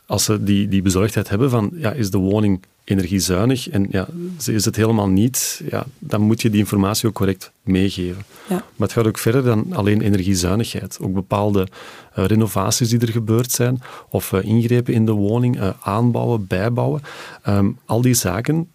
als 0.05 0.23
ze 0.23 0.43
die, 0.43 0.67
die 0.67 0.81
bezorgdheid 0.81 1.29
hebben 1.29 1.49
van, 1.49 1.71
ja, 1.73 1.91
is 1.91 2.11
de 2.11 2.17
woning 2.17 2.61
energiezuinig 2.85 3.69
en 3.69 3.87
ja, 3.89 4.07
is 4.45 4.65
het 4.65 4.75
helemaal 4.75 5.07
niet, 5.07 5.61
ja, 5.69 5.85
dan 5.99 6.21
moet 6.21 6.41
je 6.41 6.49
die 6.49 6.59
informatie 6.59 7.07
ook 7.07 7.13
correct 7.13 7.51
meegeven. 7.63 8.23
Ja. 8.47 8.55
Maar 8.55 8.87
het 8.87 8.91
gaat 8.91 9.07
ook 9.07 9.17
verder 9.17 9.43
dan 9.43 9.73
alleen 9.73 10.01
energiezuinigheid. 10.01 10.97
Ook 11.01 11.13
bepaalde 11.13 11.67
eh, 12.13 12.25
renovaties 12.25 12.89
die 12.89 12.99
er 12.99 13.11
gebeurd 13.11 13.51
zijn, 13.51 13.81
of 14.09 14.33
eh, 14.33 14.43
ingrepen 14.43 14.93
in 14.93 15.05
de 15.05 15.11
woning, 15.11 15.59
eh, 15.59 15.69
aanbouwen, 15.81 16.47
bijbouwen. 16.47 17.01
Ehm, 17.41 17.69
al 17.85 18.01
die 18.01 18.13
zaken, 18.13 18.69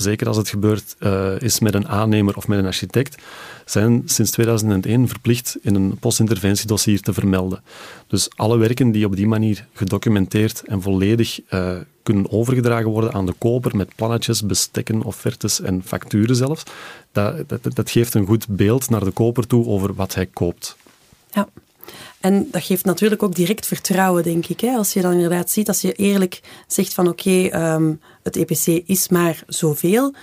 zeker 0.00 0.26
als 0.26 0.36
het 0.36 0.48
gebeurd 0.48 0.96
eh, 0.98 1.40
is 1.40 1.60
met 1.60 1.74
een 1.74 1.88
aannemer 1.88 2.36
of 2.36 2.48
met 2.48 2.58
een 2.58 2.66
architect, 2.66 3.22
zijn 3.64 4.02
sinds 4.04 4.30
2001 4.30 5.08
verplicht 5.08 5.56
in 5.62 5.74
een 5.74 5.98
postinterventiedossier 5.98 7.00
te 7.00 7.12
vermelden. 7.12 7.62
Dus 8.06 8.28
alle 8.36 8.56
werken 8.56 8.90
die 8.90 9.04
op 9.04 9.16
die 9.16 9.26
manier 9.26 9.66
gedocumenteerd 9.72 10.62
en 10.66 10.82
volledig 10.82 11.40
eh, 11.48 11.76
kunnen 12.02 12.32
overgedragen 12.32 12.90
worden 12.90 13.12
aan 13.12 13.26
de 13.26 13.34
koper 13.38 13.76
met 13.76 13.94
plannetjes, 13.94 14.46
bestekken, 14.46 15.02
offertes 15.02 15.60
en 15.60 15.82
facturen 15.84 16.36
zelfs, 16.36 16.62
dat, 17.12 17.48
dat, 17.48 17.60
dat 17.74 17.90
geeft 17.90 18.14
een 18.14 18.26
goed 18.26 18.48
beeld 18.48 18.90
naar 18.90 19.04
de 19.04 19.10
koper 19.10 19.46
toe 19.46 19.66
over 19.66 19.94
wat 19.94 20.14
hij 20.14 20.26
koopt. 20.26 20.76
Ja. 21.30 21.48
En 22.20 22.48
dat 22.50 22.62
geeft 22.62 22.84
natuurlijk 22.84 23.22
ook 23.22 23.34
direct 23.34 23.66
vertrouwen, 23.66 24.22
denk 24.22 24.46
ik. 24.46 24.60
Hè? 24.60 24.76
Als 24.76 24.92
je 24.92 25.00
dan 25.00 25.12
inderdaad 25.12 25.50
ziet, 25.50 25.68
als 25.68 25.80
je 25.80 25.92
eerlijk 25.92 26.40
zegt 26.66 26.94
van 26.94 27.08
oké, 27.08 27.46
ehm, 27.46 27.92
het 28.28 28.36
EPC 28.36 28.88
is 28.88 29.08
maar 29.08 29.42
zoveel, 29.46 30.14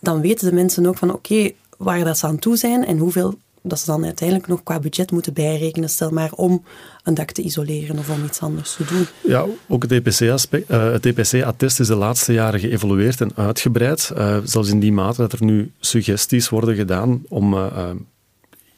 dan 0.00 0.20
weten 0.20 0.48
de 0.48 0.54
mensen 0.54 0.86
ook 0.86 0.98
van 0.98 1.12
oké, 1.12 1.50
waar 1.78 2.04
dat 2.04 2.18
ze 2.18 2.26
aan 2.26 2.38
toe 2.38 2.56
zijn 2.56 2.84
en 2.84 2.98
hoeveel 2.98 3.38
dat 3.62 3.78
ze 3.78 3.86
dan 3.86 4.04
uiteindelijk 4.04 4.48
nog 4.48 4.62
qua 4.62 4.80
budget 4.80 5.10
moeten 5.10 5.32
bijrekenen. 5.32 5.88
Stel 5.88 6.10
maar 6.10 6.32
om 6.32 6.64
een 7.02 7.14
dak 7.14 7.30
te 7.30 7.42
isoleren 7.42 7.98
of 7.98 8.10
om 8.10 8.24
iets 8.24 8.40
anders 8.40 8.74
te 8.74 8.84
doen. 8.84 9.06
Ja, 9.22 9.46
ook 9.68 9.82
het 9.82 9.92
EPC-attest 9.92 10.50
het 10.68 11.06
EPC 11.06 11.32
is 11.58 11.86
de 11.86 11.94
laatste 11.94 12.32
jaren 12.32 12.60
geëvolueerd 12.60 13.20
en 13.20 13.30
uitgebreid. 13.34 14.12
Uh, 14.16 14.36
zelfs 14.44 14.70
in 14.70 14.80
die 14.80 14.92
mate 14.92 15.20
dat 15.20 15.32
er 15.32 15.44
nu 15.44 15.70
suggesties 15.80 16.48
worden 16.48 16.74
gedaan 16.74 17.22
om 17.28 17.54
uh, 17.54 17.90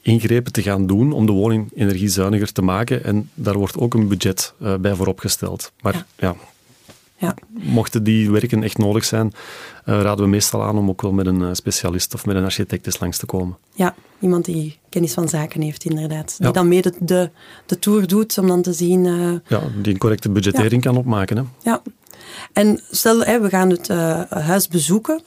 ingrepen 0.01 0.51
te 0.51 0.61
gaan 0.61 0.87
doen 0.87 1.11
om 1.11 1.25
de 1.25 1.31
woning 1.31 1.71
energiezuiniger 1.75 2.51
te 2.51 2.61
maken. 2.61 3.03
En 3.03 3.29
daar 3.33 3.57
wordt 3.57 3.77
ook 3.77 3.93
een 3.93 4.07
budget 4.07 4.53
bij 4.79 4.95
vooropgesteld. 4.95 5.71
Maar 5.81 5.93
ja, 5.93 6.05
ja. 6.17 6.35
Ja. 7.21 7.35
Mochten 7.49 8.03
die 8.03 8.31
werken 8.31 8.63
echt 8.63 8.77
nodig 8.77 9.05
zijn, 9.05 9.33
uh, 9.85 10.01
raden 10.01 10.23
we 10.23 10.29
meestal 10.29 10.63
aan 10.63 10.77
om 10.77 10.89
ook 10.89 11.01
wel 11.01 11.11
met 11.11 11.25
een 11.25 11.41
uh, 11.41 11.49
specialist 11.53 12.13
of 12.13 12.25
met 12.25 12.35
een 12.35 12.43
architect 12.43 12.85
eens 12.85 12.99
langs 12.99 13.17
te 13.17 13.25
komen. 13.25 13.57
Ja, 13.73 13.95
iemand 14.19 14.45
die 14.45 14.79
kennis 14.89 15.13
van 15.13 15.29
zaken 15.29 15.61
heeft, 15.61 15.83
inderdaad. 15.83 16.35
Die 16.37 16.47
Ja. 16.47 16.51
dan 16.53 16.67
mee 16.67 16.81
de, 16.81 17.29
de, 17.65 17.79
tour 17.79 18.07
doet 18.07 18.37
om 18.37 18.47
dan 18.47 18.61
te 18.61 18.73
zien. 18.73 19.05
uh, 19.05 19.33
Ja, 19.47 19.61
die 19.81 19.93
een 19.93 19.99
correcte 19.99 20.29
budgettering 20.29 20.81
kan 20.81 20.97
opmaken. 20.97 21.37
Hè. 21.37 21.43
ja. 21.63 21.81
En 22.53 22.81
stel, 22.91 23.23
hè, 23.23 23.39
we 23.41 23.49
gaan 23.49 23.69
het 23.69 23.89
uh, 23.89 24.21
huis 24.29 24.67
bezoeken. 24.67 25.21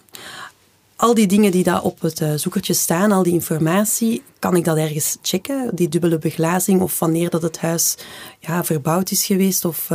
Al 0.96 1.14
die 1.14 1.26
dingen 1.26 1.50
die 1.50 1.64
daar 1.64 1.82
op 1.82 2.00
het 2.00 2.22
zoekertje 2.36 2.72
staan, 2.74 3.12
al 3.12 3.22
die 3.22 3.32
informatie, 3.32 4.22
kan 4.38 4.56
ik 4.56 4.64
dat 4.64 4.76
ergens 4.76 5.16
checken? 5.22 5.70
Die 5.74 5.88
dubbele 5.88 6.18
beglazing 6.18 6.80
of 6.80 6.98
wanneer 6.98 7.30
dat 7.30 7.42
het 7.42 7.58
huis 7.58 7.96
ja, 8.38 8.64
verbouwd 8.64 9.10
is 9.10 9.26
geweest 9.26 9.64
of 9.64 9.90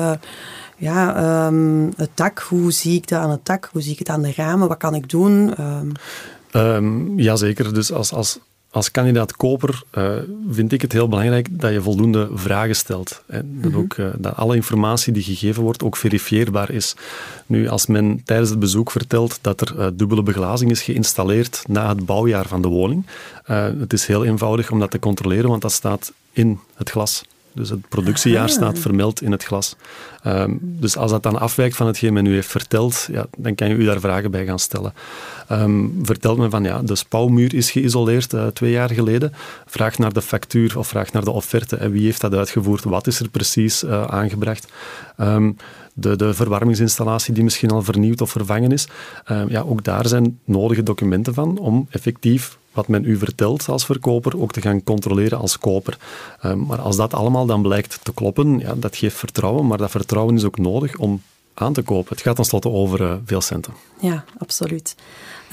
ja, 0.79 1.45
um, 1.47 1.91
het 1.95 2.09
dak, 2.13 2.39
hoe 2.39 2.71
zie 2.71 2.95
ik 2.95 3.07
dat 3.07 3.19
aan 3.19 3.29
het 3.29 3.45
dak? 3.45 3.69
Hoe 3.71 3.81
zie 3.81 3.91
ik 3.91 3.99
het 3.99 4.09
aan 4.09 4.21
de 4.21 4.33
ramen? 4.35 4.67
Wat 4.67 4.77
kan 4.77 4.95
ik 4.95 5.09
doen? 5.09 5.53
Um... 5.59 5.91
Um, 6.53 7.19
jazeker, 7.19 7.73
dus 7.73 7.91
als, 7.91 8.13
als, 8.13 8.39
als 8.71 8.91
kandidaat 8.91 9.35
koper 9.35 9.83
uh, 9.97 10.11
vind 10.49 10.71
ik 10.71 10.81
het 10.81 10.91
heel 10.91 11.07
belangrijk 11.07 11.47
dat 11.51 11.71
je 11.71 11.81
voldoende 11.81 12.29
vragen 12.33 12.75
stelt. 12.75 13.23
En 13.27 13.59
dat, 13.61 13.73
ook, 13.73 13.93
uh, 13.93 14.07
dat 14.17 14.35
alle 14.35 14.55
informatie 14.55 15.13
die 15.13 15.23
gegeven 15.23 15.63
wordt 15.63 15.83
ook 15.83 15.95
verifieerbaar 15.95 16.71
is. 16.71 16.95
Nu, 17.45 17.67
als 17.67 17.85
men 17.85 18.21
tijdens 18.25 18.49
het 18.49 18.59
bezoek 18.59 18.91
vertelt 18.91 19.39
dat 19.41 19.61
er 19.61 19.75
uh, 19.79 19.87
dubbele 19.93 20.23
beglazing 20.23 20.71
is 20.71 20.81
geïnstalleerd 20.81 21.63
na 21.67 21.89
het 21.89 22.05
bouwjaar 22.05 22.47
van 22.47 22.61
de 22.61 22.67
woning, 22.67 23.05
het 23.79 23.93
is 23.93 24.05
heel 24.05 24.25
eenvoudig 24.25 24.71
om 24.71 24.79
dat 24.79 24.91
te 24.91 24.99
controleren, 24.99 25.49
want 25.49 25.61
dat 25.61 25.71
staat 25.71 26.11
in 26.31 26.59
het 26.75 26.89
glas. 26.89 27.23
Dus 27.53 27.69
het 27.69 27.87
productiejaar 27.89 28.43
Ah. 28.43 28.49
staat 28.49 28.79
vermeld 28.79 29.21
in 29.21 29.31
het 29.31 29.43
glas. 29.43 29.75
Um, 30.27 30.59
dus 30.61 30.97
als 30.97 31.11
dat 31.11 31.23
dan 31.23 31.39
afwijkt 31.39 31.75
van 31.75 31.87
hetgeen 31.87 32.13
men 32.13 32.25
u 32.25 32.33
heeft 32.33 32.47
verteld, 32.47 33.07
ja, 33.11 33.25
dan 33.37 33.55
kan 33.55 33.69
je 33.69 33.75
u 33.75 33.85
daar 33.85 33.99
vragen 33.99 34.31
bij 34.31 34.45
gaan 34.45 34.59
stellen. 34.59 34.93
Um, 35.51 35.99
vertelt 36.01 36.37
men 36.37 36.49
van 36.49 36.63
ja, 36.63 36.81
de 36.81 36.95
spouwmuur 36.95 37.55
is 37.55 37.71
geïsoleerd 37.71 38.33
uh, 38.33 38.47
twee 38.47 38.71
jaar 38.71 38.89
geleden. 38.89 39.33
Vraag 39.65 39.97
naar 39.97 40.13
de 40.13 40.21
factuur 40.21 40.77
of 40.77 40.87
vraag 40.87 41.11
naar 41.11 41.23
de 41.23 41.31
offerte. 41.31 41.75
En 41.75 41.91
wie 41.91 42.03
heeft 42.03 42.21
dat 42.21 42.33
uitgevoerd? 42.33 42.83
Wat 42.83 43.07
is 43.07 43.19
er 43.19 43.29
precies 43.29 43.83
uh, 43.83 44.03
aangebracht? 44.03 44.71
Um, 45.19 45.55
de, 45.93 46.15
de 46.15 46.33
verwarmingsinstallatie 46.33 47.33
die 47.33 47.43
misschien 47.43 47.71
al 47.71 47.81
vernieuwd 47.81 48.21
of 48.21 48.31
vervangen 48.31 48.71
is. 48.71 48.87
Uh, 49.31 49.41
ja, 49.47 49.61
ook 49.61 49.83
daar 49.83 50.07
zijn 50.07 50.39
nodige 50.45 50.83
documenten 50.83 51.33
van 51.33 51.57
om 51.57 51.87
effectief 51.89 52.57
wat 52.79 52.87
men 52.87 53.05
u 53.05 53.17
vertelt 53.17 53.69
als 53.69 53.85
verkoper 53.85 54.41
ook 54.41 54.51
te 54.51 54.61
gaan 54.61 54.83
controleren 54.83 55.39
als 55.39 55.57
koper. 55.57 55.97
Uh, 56.45 56.53
maar 56.53 56.81
als 56.81 56.95
dat 56.95 57.13
allemaal 57.13 57.45
dan 57.45 57.61
blijkt 57.61 57.99
te 58.03 58.13
kloppen, 58.13 58.59
ja, 58.59 58.75
dat 58.75 58.95
geeft 58.95 59.17
vertrouwen, 59.17 59.67
maar 59.67 59.77
dat 59.77 59.91
vertrouwen 59.91 60.35
is 60.35 60.43
ook 60.43 60.57
nodig 60.57 60.97
om 60.97 61.21
aan 61.53 61.73
te 61.73 61.81
kopen. 61.81 62.15
Het 62.15 62.21
gaat 62.21 62.35
tenslotte 62.35 62.69
over 62.69 63.01
uh, 63.01 63.13
veel 63.25 63.41
centen. 63.41 63.73
Ja, 63.99 64.23
absoluut. 64.37 64.95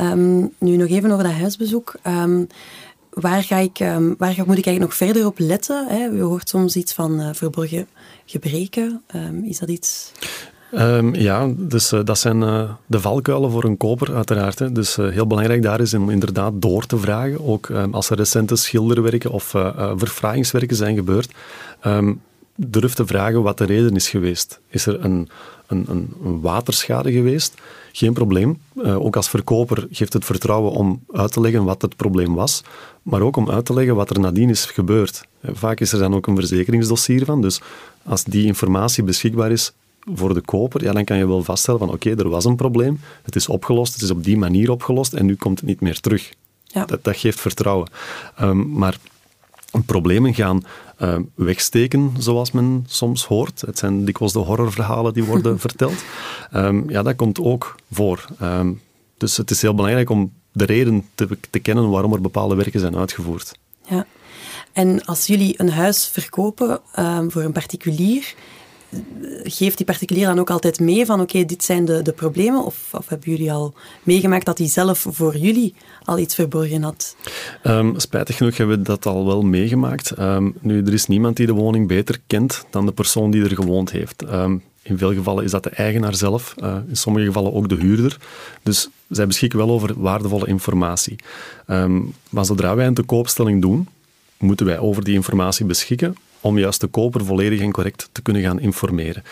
Um, 0.01 0.53
nu 0.59 0.77
nog 0.77 0.89
even 0.89 1.11
over 1.11 1.25
dat 1.25 1.33
huisbezoek. 1.33 1.95
Um, 2.07 2.47
waar, 3.11 3.43
ga 3.43 3.57
ik, 3.57 3.79
waar 4.19 4.35
moet 4.47 4.59
ik 4.59 4.67
eigenlijk 4.67 4.79
nog 4.79 4.95
verder 4.95 5.27
op 5.27 5.39
letten? 5.39 5.87
Hè? 5.89 6.09
U 6.09 6.21
hoort 6.21 6.49
soms 6.49 6.77
iets 6.77 6.93
van 6.93 7.21
uh, 7.21 7.29
verborgen 7.33 7.89
gebreken. 8.25 9.03
is 9.43 9.59
dat 9.59 9.69
iets... 9.69 10.13
Um, 10.73 11.15
ja, 11.15 11.53
dus 11.57 11.93
uh, 11.93 12.01
dat 12.05 12.19
zijn 12.19 12.41
uh, 12.43 12.71
de 12.87 13.01
valkuilen 13.01 13.51
voor 13.51 13.65
een 13.65 13.77
koper, 13.77 14.15
uiteraard. 14.15 14.59
Hè. 14.59 14.73
Dus 14.73 14.99
uh, 14.99 15.09
heel 15.09 15.27
belangrijk 15.27 15.63
daar 15.63 15.81
is 15.81 15.95
om 15.95 16.11
inderdaad 16.11 16.53
door 16.55 16.87
te 16.87 16.99
vragen. 16.99 17.47
Ook 17.47 17.69
um, 17.69 17.95
als 17.95 18.11
er 18.11 18.17
recente 18.17 18.57
schilderwerken 18.57 19.31
of 19.31 19.45
verfraaiingswerken 19.97 20.77
zijn 20.77 20.97
gebeurd, 20.97 21.31
um, 21.87 22.21
durf 22.55 22.95
te 22.95 23.07
vragen 23.07 23.43
wat 23.43 23.59
de 23.59 23.65
reden 23.65 23.95
is 23.95 24.09
geweest. 24.09 24.61
Is 24.69 24.87
er 24.87 25.05
een, 25.05 25.29
een, 25.67 25.87
een, 25.89 26.15
een 26.25 26.41
waterschade 26.41 27.13
geweest? 27.13 27.55
Geen 27.93 28.13
probleem. 28.13 28.59
ook 28.85 29.17
als 29.17 29.29
verkoper 29.29 29.87
geeft 29.91 30.13
het 30.13 30.25
vertrouwen 30.25 30.73
om 30.73 31.03
uit 31.13 31.33
te 31.33 31.41
leggen 31.41 31.65
wat 31.65 31.83
het 31.83 31.97
probleem 31.97 32.35
was, 32.35 32.63
maar 33.03 33.21
ook 33.21 33.37
om 33.37 33.51
uit 33.51 33.65
te 33.65 33.75
leggen 33.75 33.95
wat 33.95 34.11
er 34.11 34.21
nadien 34.21 34.51
is 34.51 34.65
gebeurd. 34.65 35.27
Vaak 35.43 35.81
is 35.81 35.93
er 35.93 35.99
dan 35.99 36.15
ook 36.15 36.27
een 36.27 36.37
verzekeringsdossier 36.37 37.25
van, 37.25 37.43
dus 37.43 37.61
als 38.03 38.25
die 38.25 38.47
informatie 38.47 39.05
beschikbaar 39.05 39.51
is, 39.51 39.73
voor 40.15 40.35
de 40.35 40.41
koper, 40.41 40.83
ja, 40.83 40.93
dan 40.93 41.05
kan 41.05 41.17
je 41.17 41.27
wel 41.27 41.45
vaststellen 41.45 41.81
van 41.81 41.89
oké, 41.89 42.09
okay, 42.09 42.25
er 42.25 42.31
was 42.31 42.45
een 42.45 42.57
probleem, 42.57 43.01
het 43.23 43.37
is 43.37 43.49
opgelost, 43.49 43.93
het 43.93 44.03
is 44.03 44.11
op 44.11 44.25
die 44.25 44.37
manier 44.37 44.71
opgelost 44.71 45.13
en 45.13 45.27
nu 45.27 45.37
komt 45.37 45.59
het 45.59 45.69
niet 45.69 45.81
meer 45.81 46.01
terug. 46.01 46.33
Ja. 46.65 46.85
Dat, 46.85 47.05
dat, 47.05 47.17
geeft 47.17 47.41
vertrouwen. 47.41 47.89
Um, 48.41 48.71
maar 48.73 48.99
problemen 49.87 50.35
gaan 50.35 50.65
uh, 51.03 51.17
wegsteken, 51.35 52.13
zoals 52.19 52.51
men 52.51 52.85
soms 52.89 53.25
hoort. 53.25 53.61
Het 53.61 53.79
zijn 53.79 54.05
dikwijls 54.05 54.33
de 54.33 54.39
horrorverhalen 54.39 55.13
die 55.13 55.25
worden 55.25 55.59
verteld. 55.69 56.05
Um, 56.55 56.91
ja, 56.91 57.03
dat 57.03 57.17
komt 57.17 57.41
ook 57.41 57.75
voor. 57.91 58.25
Um, 58.43 58.81
dus 59.17 59.37
het 59.37 59.51
is 59.51 59.63
heel 59.63 59.75
belangrijk 59.75 60.11
om 60.11 60.33
de 60.53 60.65
reden 60.65 61.05
te, 61.15 61.39
te 61.51 61.59
kennen 61.59 61.91
waarom 61.91 62.13
er 62.13 62.21
bepaalde 62.21 62.55
werken 62.55 62.81
zijn 62.81 62.97
uitgevoerd. 62.97 63.59
Ja. 63.89 64.07
En 64.73 65.05
als 65.05 65.27
jullie 65.27 65.55
een 65.57 65.71
huis 65.71 66.09
verkopen 66.09 66.81
voor 67.29 67.43
een 67.43 67.53
particulier, 67.53 68.35
geeft 69.43 69.77
die 69.77 69.87
particulier 69.87 70.27
dan 70.27 70.39
ook 70.39 70.51
altijd 70.51 70.81
mee 70.81 71.07
van 71.07 71.21
oké, 71.21 71.45
dit 71.45 71.65
zijn 71.65 71.85
de, 71.85 72.03
de 72.03 72.13
problemen? 72.13 72.65
Of, 72.65 72.89
of, 72.93 73.09
hebben 73.09 73.31
jullie 73.31 73.53
al 73.53 73.75
meegemaakt 74.03 74.47
dat 74.47 74.59
hij 74.59 74.67
zelf 74.67 75.07
voor 75.09 75.37
jullie 75.37 75.75
al 76.05 76.19
iets 76.19 76.35
verborgen 76.35 76.83
had? 76.83 77.17
Um, 77.65 78.01
spijtig 78.01 78.37
genoeg 78.37 78.57
hebben 78.57 78.79
we 78.79 78.83
dat 78.83 79.07
al 79.07 79.27
wel 79.27 79.43
meegemaakt. 79.43 80.19
Um, 80.19 80.55
nu, 80.61 80.83
er 80.83 80.93
is 80.93 81.07
niemand 81.07 81.37
die 81.37 81.47
de 81.47 81.53
woning 81.53 81.89
beter 81.89 82.19
kent 82.27 82.65
dan 82.71 82.87
de 82.87 82.93
persoon 82.93 83.31
die 83.31 83.45
er 83.45 83.55
gewoond 83.55 83.91
heeft. 83.91 84.23
Um, 84.23 84.63
in 84.83 84.99
veel 84.99 85.13
gevallen 85.15 85.45
is 85.45 85.51
dat 85.51 85.63
de 85.63 85.71
eigenaar 85.71 86.15
zelf, 86.15 86.55
uh, 86.59 86.77
in 86.89 86.97
sommige 86.97 87.27
gevallen 87.27 87.53
ook 87.53 87.69
de 87.69 87.77
huurder. 87.77 88.17
Dus 88.63 88.89
zij 89.09 89.27
beschikken 89.27 89.59
wel 89.59 89.71
over 89.71 90.01
waardevolle 90.01 90.47
informatie. 90.47 91.17
maar 92.29 92.45
zodra 92.45 92.75
wij 92.75 92.87
een 92.87 92.95
te 92.95 93.03
koopstelling 93.03 93.63
doen, 93.63 93.89
moeten 94.39 94.67
wij 94.67 94.79
over 94.79 95.05
die 95.05 95.15
informatie 95.15 95.67
beschikken 95.67 96.17
om 96.47 96.59
juist 96.59 96.81
de 96.81 96.87
koper 96.87 97.25
volledig 97.25 97.61
en 97.61 97.73
correct 97.73 98.09
te 98.13 98.23
kunnen 98.23 98.43
gaan 98.43 98.61
informeren. 98.61 99.23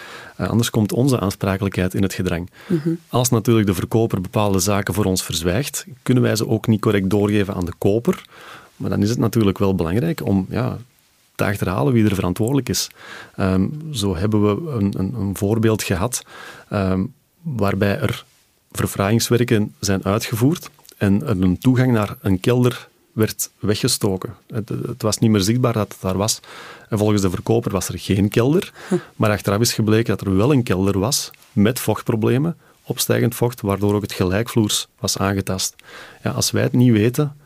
Uh, 0.40 0.48
anders 0.48 0.70
komt 0.70 0.92
onze 0.92 1.20
aansprakelijkheid 1.20 1.94
in 1.94 2.02
het 2.02 2.14
gedrang. 2.14 2.50
Mhm. 2.66 2.90
Als 3.08 3.30
natuurlijk 3.30 3.66
de 3.66 3.74
verkoper 3.74 4.20
bepaalde 4.20 4.58
zaken 4.58 4.94
voor 4.94 5.04
ons 5.04 5.22
verzwijgt, 5.22 5.86
kunnen 6.02 6.22
wij 6.22 6.36
ze 6.36 6.48
ook 6.48 6.66
niet 6.66 6.80
correct 6.80 7.10
doorgeven 7.10 7.54
aan 7.54 7.64
de 7.64 7.72
koper. 7.78 8.24
Maar 8.76 8.90
dan 8.90 9.02
is 9.02 9.08
het 9.08 9.18
natuurlijk 9.18 9.58
wel 9.58 9.74
belangrijk 9.74 10.26
om 10.26 10.46
ja, 10.50 10.78
te 11.34 11.44
achterhalen 11.44 11.92
wie 11.92 12.04
er 12.04 12.14
verantwoordelijk 12.14 12.68
is. 12.68 12.88
Ehm, 13.36 13.66
zo 13.92 14.16
hebben 14.16 14.42
we 14.42 14.70
een, 14.70 14.94
een, 14.96 15.14
een 15.14 15.36
voorbeeld 15.36 15.82
gehad 15.82 16.24
ehm, 16.68 17.04
waarbij 17.42 17.98
er 17.98 18.24
verfraaiingswerken 18.72 19.74
zijn 19.80 20.04
uitgevoerd 20.04 20.70
en 20.96 21.22
er 21.22 21.42
een 21.42 21.58
toegang 21.58 21.92
naar 21.92 22.16
een 22.20 22.40
kelder 22.40 22.88
werd 23.14 23.50
weggestoken. 23.58 24.34
Het, 24.46 24.68
het, 24.68 25.02
was 25.02 25.18
niet 25.18 25.30
meer 25.30 25.40
zichtbaar 25.40 25.72
dat 25.72 25.92
het 25.92 26.00
daar 26.00 26.16
was. 26.16 26.40
En 26.88 26.98
volgens 26.98 27.22
de 27.22 27.30
verkoper 27.30 27.72
was 27.72 27.88
er 27.88 27.98
geen 27.98 28.28
kelder, 28.28 28.72
maar 29.16 29.30
achteraf 29.30 29.60
is 29.60 29.72
gebleken 29.72 30.16
dat 30.16 30.26
er 30.26 30.36
wel 30.36 30.52
een 30.52 30.62
kelder 30.62 30.98
was 30.98 31.30
met 31.52 31.80
vochtproblemen, 31.80 32.56
opstijgend 32.82 33.34
vocht, 33.34 33.60
waardoor 33.60 33.94
ook 33.94 34.02
het 34.02 34.12
gelijkvloers 34.12 34.88
was 34.98 35.18
aangetast. 35.18 35.74
Ja, 36.22 36.30
als 36.30 36.50
wij 36.50 36.62
het 36.62 36.72
niet 36.72 36.92
weten, 36.92 37.36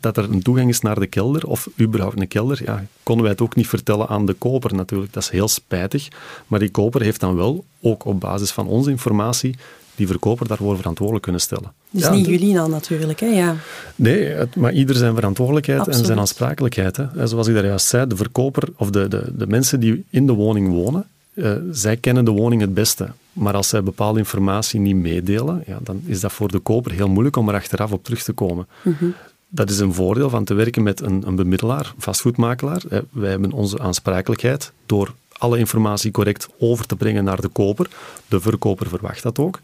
dat 0.00 0.16
er 0.16 0.24
een 0.24 0.42
toegang 0.42 0.68
is 0.68 0.80
naar 0.80 1.00
de 1.00 1.06
kelder, 1.06 1.46
of 1.46 1.68
überhaupt 1.80 2.20
een 2.20 2.28
kelder, 2.28 2.62
ja, 2.64 2.84
konden 3.02 3.22
wij 3.22 3.32
het 3.32 3.42
ook 3.42 3.54
niet 3.54 3.68
vertellen 3.68 4.08
aan 4.08 4.26
de 4.26 4.32
koper 4.32 4.74
natuurlijk. 4.74 5.12
Dat 5.12 5.22
is 5.22 5.28
heel 5.28 5.48
spijtig, 5.48 6.08
maar 6.46 6.58
die 6.58 6.70
koper 6.70 7.02
heeft 7.02 7.20
dan 7.20 7.36
wel, 7.36 7.64
ook 7.80 8.04
op 8.04 8.20
basis 8.20 8.50
van 8.50 8.66
onze 8.66 8.90
informatie, 8.90 9.56
die 9.96 10.06
verkoper 10.06 10.48
daarvoor 10.48 10.76
verantwoordelijk 10.76 11.24
kunnen 11.24 11.40
stellen. 11.40 11.72
Dus 11.90 12.02
ja, 12.02 12.10
niet 12.10 12.26
jullie 12.26 12.54
dan 12.54 12.70
natuurlijk, 12.70 13.20
hè? 13.20 13.26
Ja. 13.26 13.56
Nee, 13.96 14.24
het, 14.24 14.56
maar 14.56 14.72
ieder 14.72 14.96
zijn 14.96 15.14
verantwoordelijkheid 15.14 15.88
en 15.88 16.04
zijn 16.04 16.18
aansprakelijkheid. 16.18 16.96
Hè. 16.96 17.26
Zoals 17.26 17.46
ik 17.46 17.54
daar 17.54 17.66
juist 17.66 17.86
zei, 17.86 18.06
de 18.06 18.16
verkoper 18.16 18.68
of 18.76 18.90
de, 18.90 19.08
de, 19.08 19.32
de 19.36 19.46
mensen 19.46 19.80
die 19.80 20.04
in 20.10 20.26
de 20.26 20.32
woning 20.32 20.68
wonen, 20.68 21.06
uh, 21.34 21.52
zij 21.70 21.96
kennen 21.96 22.24
de 22.24 22.30
woning 22.30 22.60
het 22.60 22.74
beste. 22.74 23.08
Maar 23.32 23.54
als 23.54 23.68
zij 23.68 23.82
bepaalde 23.82 24.18
informatie 24.18 24.80
niet 24.80 24.96
meedelen, 24.96 25.62
ja, 25.66 25.78
dan 25.82 26.02
is 26.04 26.20
dat 26.20 26.32
voor 26.32 26.50
de 26.50 26.58
koper 26.58 26.92
heel 26.92 27.08
moeilijk 27.08 27.36
om 27.36 27.48
er 27.48 27.54
achteraf 27.54 27.92
op 27.92 28.04
terug 28.04 28.22
te 28.22 28.32
komen. 28.32 28.66
Mm 28.82 29.14
Dat 29.48 29.70
is 29.70 29.78
een 29.78 29.94
voordeel 29.94 30.30
van 30.30 30.44
te 30.44 30.54
werken 30.54 30.82
met 30.82 31.00
een, 31.00 31.22
een 31.26 31.36
bemiddelaar, 31.36 31.92
vastgoedmakelaar. 31.98 32.82
Wij 33.10 33.30
hebben 33.30 33.52
onze 33.52 33.78
aansprakelijkheid 33.78 34.72
door 34.86 35.14
alle 35.38 35.58
informatie 35.58 36.10
correct 36.10 36.48
over 36.58 36.86
te 36.86 36.96
brengen 36.96 37.24
naar 37.24 37.40
de 37.40 37.48
koper. 37.48 37.88
De 38.28 38.40
verkoper 38.40 38.88
verwacht 38.88 39.22
dat 39.22 39.38
ook. 39.38 39.58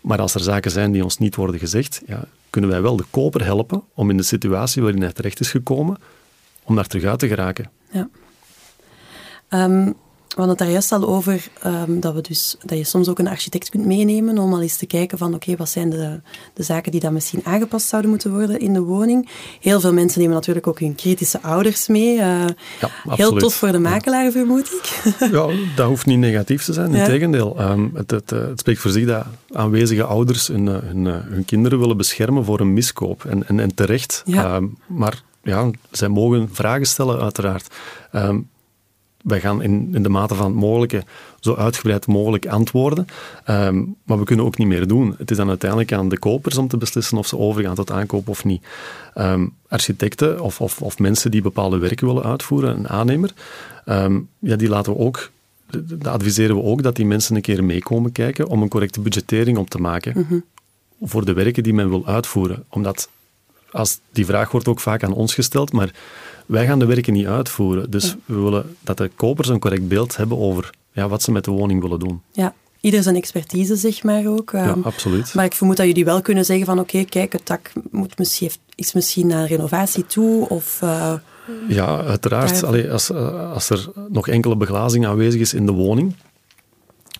Maar 0.00 0.20
als 0.20 0.34
er 0.34 0.40
zaken 0.40 0.70
zijn 0.70 0.92
die 0.92 1.04
ons 1.04 1.18
niet 1.18 1.36
worden 1.36 1.60
gezegd, 1.60 2.02
ja, 2.06 2.24
kunnen 2.50 2.70
wij 2.70 2.82
wel 2.82 2.96
de 2.96 3.04
koper 3.10 3.44
helpen 3.44 3.82
om 3.94 4.10
in 4.10 4.16
de 4.16 4.22
situatie 4.22 4.82
waarin 4.82 5.02
hij 5.02 5.12
terecht 5.12 5.40
is 5.40 5.50
gekomen, 5.50 5.96
om 6.62 6.74
daar 6.74 6.86
terug 6.86 7.04
uit 7.04 7.18
te 7.18 7.28
geraken. 7.28 7.70
Ja. 7.90 8.08
Um, 9.48 9.94
we 10.34 10.38
hadden 10.38 10.56
het 10.56 10.58
daar 10.58 10.70
juist 10.70 10.92
al 10.92 11.08
over 11.08 11.48
um, 11.66 12.00
dat, 12.00 12.14
we 12.14 12.20
dus, 12.20 12.56
dat 12.64 12.78
je 12.78 12.84
soms 12.84 13.08
ook 13.08 13.18
een 13.18 13.28
architect 13.28 13.68
kunt 13.68 13.86
meenemen 13.86 14.38
om 14.38 14.52
al 14.52 14.62
eens 14.62 14.76
te 14.76 14.86
kijken 14.86 15.18
van 15.18 15.34
oké, 15.34 15.56
wat 15.56 15.68
zijn 15.68 15.90
de, 15.90 16.20
de 16.54 16.62
zaken 16.62 16.92
die 16.92 17.00
dan 17.00 17.12
misschien 17.12 17.40
aangepast 17.44 17.88
zouden 17.88 18.10
moeten 18.10 18.30
worden 18.30 18.60
in 18.60 18.72
de 18.72 18.80
woning. 18.80 19.28
Heel 19.60 19.80
veel 19.80 19.92
mensen 19.92 20.20
nemen 20.20 20.34
natuurlijk 20.34 20.66
ook 20.66 20.80
hun 20.80 20.94
kritische 20.94 21.42
ouders 21.42 21.88
mee. 21.88 22.16
Uh, 22.16 22.44
ja, 22.80 22.90
heel 23.04 23.36
tof 23.36 23.54
voor 23.54 23.72
de 23.72 23.78
makelaar, 23.78 24.30
vermoed 24.30 24.72
ik. 24.72 25.14
ja, 25.32 25.50
dat 25.76 25.86
hoeft 25.86 26.06
niet 26.06 26.18
negatief 26.18 26.64
te 26.64 26.72
zijn, 26.72 26.94
integendeel. 26.94 27.54
Ja. 27.56 27.70
Um, 27.70 27.90
het, 27.94 28.10
het, 28.10 28.30
het, 28.30 28.58
spreekt 28.58 28.80
voor 28.80 28.90
zich 28.90 29.06
dat 29.06 29.24
aanwezige 29.52 30.04
ouders 30.04 30.46
hun, 30.46 30.68
eh, 30.68 30.76
hun, 30.82 31.06
eh, 31.06 31.14
hun 31.28 31.44
kinderen 31.44 31.78
willen 31.78 31.96
beschermen 31.96 32.44
voor 32.44 32.60
een 32.60 32.72
miskoop. 32.72 33.24
En, 33.24 33.48
en, 33.48 33.60
en 33.60 33.74
terecht. 33.74 34.24
Um, 34.26 34.78
maar 34.86 35.22
ja, 35.42 35.70
zij 35.90 36.08
mogen 36.08 36.48
vragen 36.52 36.86
stellen, 36.86 37.20
uiteraard. 37.20 37.74
Um, 38.12 38.50
wij 39.22 39.40
gaan 39.40 39.62
in, 39.62 39.90
in, 39.92 40.02
de 40.02 40.08
mate 40.08 40.34
van 40.34 40.46
het 40.46 40.54
mogelijke 40.54 41.04
zo 41.40 41.54
uitgebreid 41.54 42.06
mogelijk 42.06 42.46
antwoorden. 42.46 43.06
Ehm, 43.44 43.82
maar 44.04 44.18
we 44.18 44.24
kunnen 44.24 44.44
ook 44.44 44.58
niet 44.58 44.68
meer 44.68 44.86
doen. 44.86 45.14
Het 45.18 45.30
is 45.30 45.36
dan 45.36 45.48
uiteindelijk 45.48 45.92
aan 45.92 46.08
de 46.08 46.18
kopers 46.18 46.56
om 46.56 46.68
te 46.68 46.76
beslissen 46.76 47.18
of 47.18 47.26
ze 47.26 47.38
overgaan 47.38 47.74
tot 47.74 47.90
aankoop 47.90 48.28
of 48.28 48.44
niet. 48.44 48.62
Um, 49.14 49.54
architecten 49.68 50.40
of, 50.40 50.60
of, 50.60 50.82
of, 50.82 50.98
mensen 50.98 51.30
die 51.30 51.42
bepaalde 51.42 51.78
werken 51.78 52.06
willen 52.06 52.22
uitvoeren, 52.22 52.76
een 52.76 52.88
aannemer, 52.88 53.32
ehm, 53.84 54.20
ja, 54.38 54.56
die 54.56 54.68
laten 54.68 54.92
we 54.92 54.98
ook 54.98 55.30
adviseren 56.02 56.56
we 56.56 56.62
ook 56.62 56.82
dat 56.82 56.96
die 56.96 57.06
mensen 57.06 57.36
een 57.36 57.42
keer 57.42 57.64
meekomen 57.64 58.12
kijken 58.12 58.48
om 58.48 58.62
een 58.62 58.68
correcte 58.68 59.00
budgettering 59.00 59.58
op 59.58 59.70
te 59.70 59.78
maken 59.78 60.12
mhm. 60.16 60.38
voor 61.00 61.24
de 61.24 61.32
werken 61.32 61.62
die 61.62 61.74
men 61.74 61.88
wil 61.88 62.06
uitvoeren. 62.06 62.64
Omdat 62.68 63.08
als, 63.72 64.00
die 64.12 64.26
vraag 64.26 64.50
wordt 64.50 64.68
ook 64.68 64.80
vaak 64.80 65.02
aan 65.04 65.12
ons 65.12 65.34
gesteld, 65.34 65.72
maar 65.72 65.94
wij 66.46 66.66
gaan 66.66 66.78
de 66.78 66.86
werken 66.86 67.12
niet 67.12 67.26
uitvoeren. 67.26 67.90
Dus 67.90 68.16
we 68.24 68.40
willen 68.40 68.76
dat 68.80 68.96
de 68.96 69.10
kopers 69.16 69.48
een 69.48 69.58
correct 69.58 69.88
beeld 69.88 70.16
hebben 70.16 70.38
over 70.38 70.70
ja, 70.92 71.08
wat 71.08 71.22
ze 71.22 71.32
met 71.32 71.44
de 71.44 71.50
woning 71.50 71.80
willen 71.82 71.98
doen. 71.98 72.22
Ja, 72.32 72.54
ieder 72.80 73.02
zijn 73.02 73.16
expertise, 73.16 73.76
zeg 73.76 74.02
maar 74.02 74.26
ook. 74.26 74.50
Ja, 74.52 74.68
ehm, 74.68 74.82
absoluut. 74.82 75.34
Maar 75.34 75.44
ik 75.44 75.54
vermoed 75.54 75.76
dat 75.76 75.86
jullie 75.86 76.04
wel 76.04 76.22
kunnen 76.22 76.44
zeggen 76.44 76.66
van 76.66 76.78
oké, 76.78 77.04
kijk, 77.04 77.32
het 77.32 77.46
dak 77.46 77.72
moet 77.90 78.18
misschien, 78.18 78.50
is 78.74 78.92
misschien 78.92 79.26
naar 79.26 79.46
renovatie 79.46 80.06
toe 80.06 80.48
of... 80.48 80.80
Uh, 80.84 81.14
ja, 81.68 82.04
uiteraard. 82.04 82.62
Allee, 82.64 82.92
als, 82.92 83.10
eh, 83.10 83.52
als 83.52 83.70
er 83.70 83.88
nog 84.08 84.28
enkele 84.28 84.56
beglazing 84.56 85.06
aanwezig 85.06 85.40
is 85.40 85.54
in 85.54 85.66
de 85.66 85.72
woning, 85.72 86.14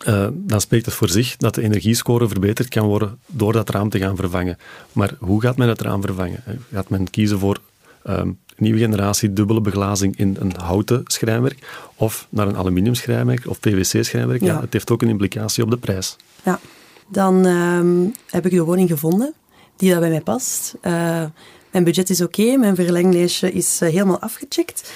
uh, 0.09 0.27
dan 0.33 0.61
spreekt 0.61 0.87
het 0.87 0.95
voor 0.95 1.09
zich 1.09 1.37
dat 1.37 1.55
de 1.55 1.63
energiescore 1.63 2.29
verbeterd 2.29 2.69
kan 2.69 2.87
worden 2.87 3.19
door 3.27 3.53
dat 3.53 3.71
raam 3.71 3.89
te 3.89 3.99
gaan 3.99 4.17
vervangen. 4.17 4.59
Maar 4.93 5.15
hoe 5.19 5.41
gaat 5.41 5.57
men 5.57 5.69
het 5.69 5.81
raam 5.81 6.03
vervangen? 6.03 6.43
Gaat 6.73 6.89
men 6.89 7.11
kiezen 7.11 7.39
voor 7.39 7.61
um, 8.09 8.39
nieuwe 8.57 8.79
generatie 8.79 9.33
dubbele 9.33 9.61
beglazing 9.61 10.19
in 10.19 10.37
een 10.41 10.53
houten 10.57 11.01
schrijnwerk 11.05 11.89
of 11.97 12.27
naar 12.31 12.49
een 12.49 12.57
aluminium 12.57 12.95
schrijnwerk 12.95 13.47
of 13.47 13.61
PVC 13.61 14.05
schrijnwerk. 14.05 14.43
Ja. 14.43 14.61
het 14.61 14.73
heeft 14.73 14.91
ook 14.91 15.03
een 15.03 15.09
implicatie 15.09 15.65
op 15.65 15.71
de 15.71 15.77
prijs. 15.77 16.17
Ja, 16.43 16.61
dan 17.09 17.47
ehm, 17.47 18.07
heb 18.27 18.47
ik 18.47 18.53
de 18.53 18.65
woning 18.65 18.89
gevonden 18.89 19.35
die 19.77 19.91
dat 19.91 20.01
bij 20.01 20.09
mij 20.09 20.21
past. 20.21 20.75
Uh, 20.83 21.25
mijn 21.71 21.85
budget 21.85 22.11
is 22.11 22.21
oké, 22.21 22.57
mijn 22.57 22.75
verlenglijstje 22.75 23.53
is 23.53 23.83
uh, 23.83 23.89
helemaal 23.89 24.21
afgecheckt. 24.21 24.93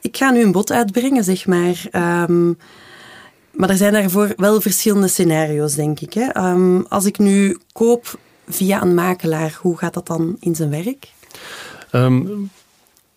Ik 0.00 0.16
ga 0.16 0.30
nu 0.30 0.42
een 0.42 0.52
bod 0.52 0.72
uitbrengen, 0.72 1.24
zeg 1.24 1.46
maar. 1.46 1.88
Um, 2.28 2.58
maar 3.60 3.70
er 3.70 3.76
zijn 3.76 3.92
daarvoor 3.92 4.32
wel 4.36 4.60
verschillende 4.60 5.08
scenario's, 5.08 5.74
denk 5.74 6.00
ik. 6.00 6.12
Hè. 6.12 6.50
Um, 6.50 6.86
als 6.88 7.04
ik 7.04 7.18
nu 7.18 7.58
koop 7.72 8.18
via 8.48 8.82
een 8.82 8.94
makelaar, 8.94 9.58
hoe 9.60 9.78
gaat 9.78 9.94
dat 9.94 10.06
dan 10.06 10.36
in 10.38 10.54
zijn 10.54 10.70
werk? 10.70 11.12
Um, 11.92 12.50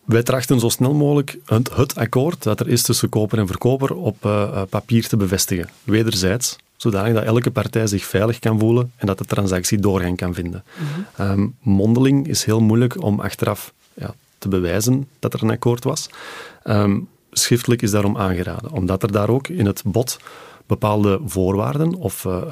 wij 0.04 0.22
trachten 0.22 0.60
zo 0.60 0.68
snel 0.68 0.94
mogelijk 0.94 1.38
het, 1.46 1.76
het, 1.76 1.96
akkoord 1.96 2.42
dat 2.42 2.60
er 2.60 2.68
is 2.68 2.82
tussen 2.82 3.08
koper 3.08 3.38
en 3.38 3.46
verkoper 3.46 3.94
op 3.94 4.24
uh, 4.24 4.62
papier 4.68 5.08
te 5.08 5.16
bevestigen, 5.16 5.68
wederzijds, 5.84 6.56
zodanig 6.76 7.14
dat 7.14 7.24
elke 7.24 7.50
partij 7.50 7.86
zich 7.86 8.04
veilig 8.04 8.38
kan 8.38 8.58
voelen 8.58 8.92
en 8.96 9.06
dat 9.06 9.18
de 9.18 9.24
transactie 9.24 9.78
doorgang 9.78 10.16
kan 10.16 10.34
vinden. 10.34 10.64
Mm 10.76 11.04
-hmm. 11.14 11.54
mondeling 11.60 12.28
is 12.28 12.44
heel 12.44 12.60
moeilijk 12.60 13.02
om 13.02 13.20
achteraf 13.20 13.72
ja, 13.94 14.14
te 14.38 14.48
bewijzen 14.48 15.08
dat 15.18 15.34
er 15.34 15.42
een 15.42 15.50
akkoord 15.50 15.84
was. 15.84 16.08
Um, 16.64 17.08
schriftelijk 17.38 17.82
is 17.82 17.90
daarom 17.90 18.16
aangeraden, 18.16 18.72
omdat 18.72 19.02
er 19.02 19.12
daar 19.12 19.28
ook 19.28 19.48
in 19.48 19.66
het 19.66 19.82
bod 19.86 20.18
bepaalde 20.66 21.20
voorwaarden 21.26 21.94
of 21.94 22.24
uh, 22.24 22.42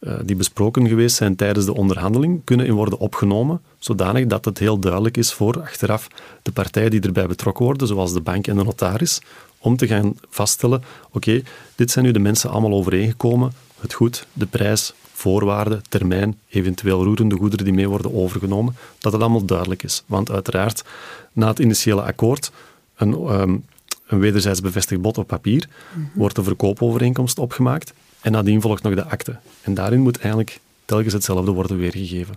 uh, 0.00 0.14
die 0.24 0.36
besproken 0.36 0.88
geweest 0.88 1.16
zijn 1.16 1.36
tijdens 1.36 1.64
de 1.66 1.74
onderhandeling, 1.74 2.40
kunnen 2.44 2.66
in 2.66 2.72
worden 2.72 2.98
opgenomen, 2.98 3.60
zodanig 3.78 4.26
dat 4.26 4.44
het 4.44 4.58
heel 4.58 4.78
duidelijk 4.78 5.16
is 5.16 5.32
voor 5.32 5.60
achteraf 5.60 6.08
de 6.42 6.52
partijen 6.52 6.90
die 6.90 7.00
erbij 7.00 7.26
betrokken 7.26 7.64
worden, 7.64 7.86
zoals 7.86 8.12
de 8.12 8.20
bank 8.20 8.46
en 8.46 8.56
de 8.56 8.64
notaris, 8.64 9.20
om 9.58 9.76
te 9.76 9.86
gaan 9.86 10.14
vaststellen, 10.28 10.82
oké, 11.10 11.42
dit 11.74 11.90
zijn 11.90 12.04
nu 12.04 12.10
de 12.10 12.18
mensen 12.18 12.50
allemaal 12.50 12.72
overeengekomen, 12.72 13.52
het 13.80 13.92
goed, 13.92 14.26
de 14.32 14.46
prijs, 14.46 14.92
voorwaarden, 15.12 15.82
termijn, 15.88 16.38
eventueel 16.48 17.04
roerende 17.04 17.36
goederen 17.36 17.64
die 17.64 17.74
mee 17.74 17.88
worden 17.88 18.14
overgenomen, 18.14 18.76
dat 18.98 19.12
het 19.12 19.20
allemaal 19.20 19.44
duidelijk 19.44 19.82
is. 19.82 20.02
Want 20.06 20.30
uiteraard, 20.30 20.84
na 21.32 21.48
het 21.48 21.58
initiële 21.58 22.02
akkoord, 22.02 22.50
een, 22.96 23.12
um, 23.12 23.64
een 24.06 24.18
wederzijds 24.18 24.60
bevestigd 24.60 25.00
bod 25.00 25.18
op 25.18 25.26
papier, 25.26 25.68
mhm. 25.92 26.18
wordt 26.18 26.36
de 26.36 26.42
verkoopovereenkomst 26.42 27.38
opgemaakt 27.38 27.92
en 28.20 28.32
nadien 28.32 28.60
volgt 28.60 28.82
nog 28.82 28.94
de 28.94 29.04
akte. 29.04 29.36
En 29.62 29.74
daarin 29.74 30.00
moet 30.00 30.18
eigenlijk 30.18 30.60
telkens 30.84 31.12
hetzelfde 31.12 31.50
worden 31.50 31.78
weergegeven. 31.78 32.34